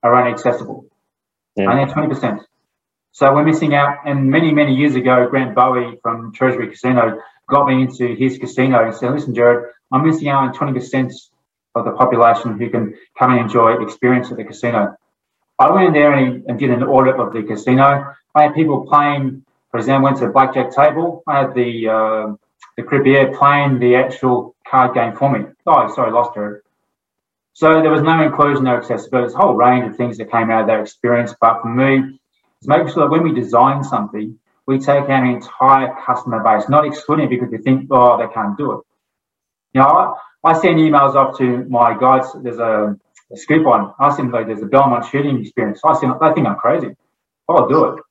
are 0.04 0.28
inaccessible. 0.28 0.86
Yeah. 1.56 1.72
Only 1.72 1.92
20%. 1.92 2.40
So 3.12 3.34
we're 3.34 3.44
missing 3.44 3.74
out. 3.74 3.98
And 4.06 4.30
many, 4.30 4.54
many 4.54 4.76
years 4.76 4.96
ago, 4.96 5.28
Grant 5.30 5.56
Bowie 5.56 5.98
from 6.04 6.32
Treasury 6.34 6.70
Casino 6.70 7.18
got 7.50 7.68
me 7.68 7.82
into 7.82 8.16
his 8.16 8.38
casino 8.38 8.86
and 8.86 8.96
said, 8.96 9.12
listen, 9.12 9.34
Gerrard, 9.34 9.72
I'm 9.92 10.06
missing 10.06 10.28
out 10.30 10.44
on 10.44 10.54
20% 10.54 11.12
of 11.76 11.86
the 11.86 11.92
population 11.92 12.60
who 12.60 12.70
can 12.70 12.96
come 13.18 13.32
and 13.32 13.42
enjoy 13.42 13.82
experience 13.82 14.30
at 14.32 14.38
the 14.38 14.44
casino. 14.44 14.96
I 15.60 15.72
went 15.72 15.88
in 15.88 15.94
there 15.94 16.14
and, 16.14 16.46
and 16.48 16.60
did 16.60 16.70
an 16.70 16.84
audit 16.84 17.16
of 17.16 17.34
the 17.34 17.44
casino. 17.44 18.14
I 18.36 18.44
had 18.44 18.54
people 18.54 18.86
playing, 18.86 19.44
for 19.72 19.80
example, 19.80 20.04
went 20.04 20.18
to 20.18 20.30
blackjack 20.30 20.76
table. 20.76 21.24
I 21.28 21.40
had 21.40 21.56
the 21.56 21.90
uh, 21.90 22.36
the 22.76 22.84
croupier 22.84 23.36
playing 23.36 23.80
the 23.80 23.96
actual 23.96 24.56
card 24.70 24.94
game 24.94 25.16
for 25.16 25.32
me. 25.32 25.46
Oh, 25.66 25.92
sorry, 25.96 26.12
lost 26.12 26.36
her. 26.36 26.64
So 27.58 27.82
there 27.82 27.90
was 27.90 28.04
no 28.04 28.22
inclusion, 28.22 28.66
no 28.66 28.76
accessibility. 28.78 29.24
There's 29.24 29.34
a 29.34 29.38
whole 29.40 29.56
range 29.56 29.90
of 29.90 29.98
things 29.98 30.20
that 30.20 30.30
came 30.30 30.52
out 30.52 30.62
of 30.62 30.68
that 30.68 30.80
experience. 30.80 31.34
But 31.42 31.64
for 31.64 31.74
me, 31.74 32.20
it's 32.60 32.68
making 32.68 32.90
sure 32.94 33.06
that 33.06 33.10
when 33.10 33.24
we 33.24 33.34
design 33.34 33.84
something, 33.84 34.38
we 34.68 34.78
take 34.78 35.10
our 35.10 35.26
entire 35.26 35.96
customer 36.06 36.44
base, 36.44 36.70
not 36.70 36.86
excluding 36.86 37.30
because 37.30 37.50
they 37.50 37.58
think, 37.58 37.88
oh, 37.90 38.16
they 38.20 38.32
can't 38.32 38.56
do 38.60 38.74
it. 38.74 38.82
You 39.74 39.82
know, 39.82 39.88
I, 39.88 40.14
I 40.52 40.54
send 40.54 40.78
emails 40.78 41.16
off 41.16 41.40
to 41.40 41.66
my 41.68 41.98
guys. 42.00 42.26
There's 42.44 42.60
a, 42.60 42.96
a 43.34 43.38
scoop 43.38 43.66
on. 43.66 43.92
I 44.00 44.16
send 44.16 44.32
like 44.32 44.46
there's 44.46 44.62
a 44.62 44.68
Belmont 44.68 45.06
shooting 45.06 45.42
experience. 45.42 45.82
I 45.84 46.00
send, 46.00 46.14
they 46.22 46.34
think 46.34 46.46
I'm 46.46 46.58
crazy. 46.58 46.96
I'll 47.50 47.68
do 47.68 47.86
it. 47.86 48.04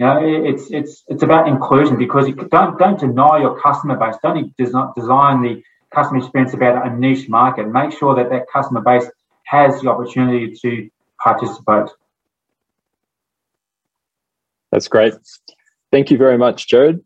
You 0.00 0.06
know, 0.06 0.18
it's 0.22 0.70
it's 0.70 1.04
it's 1.08 1.22
about 1.22 1.46
inclusion 1.46 1.98
because 1.98 2.26
you 2.26 2.34
don't 2.34 2.78
don't 2.78 2.98
deny 2.98 3.36
your 3.38 3.60
customer 3.60 3.98
base. 3.98 4.16
Don't 4.22 4.56
design 4.96 5.42
the 5.42 5.62
customer 5.94 6.18
experience 6.18 6.54
about 6.54 6.86
a 6.86 6.94
niche 6.96 7.28
market. 7.28 7.68
Make 7.68 7.92
sure 7.92 8.14
that 8.14 8.30
that 8.30 8.46
customer 8.52 8.80
base 8.80 9.04
has 9.44 9.80
the 9.80 9.90
opportunity 9.90 10.56
to 10.62 10.90
participate. 11.22 11.88
That's 14.70 14.88
great. 14.88 15.14
Thank 15.90 16.10
you 16.10 16.16
very 16.16 16.38
much, 16.38 16.66
Gerrard. 16.66 17.04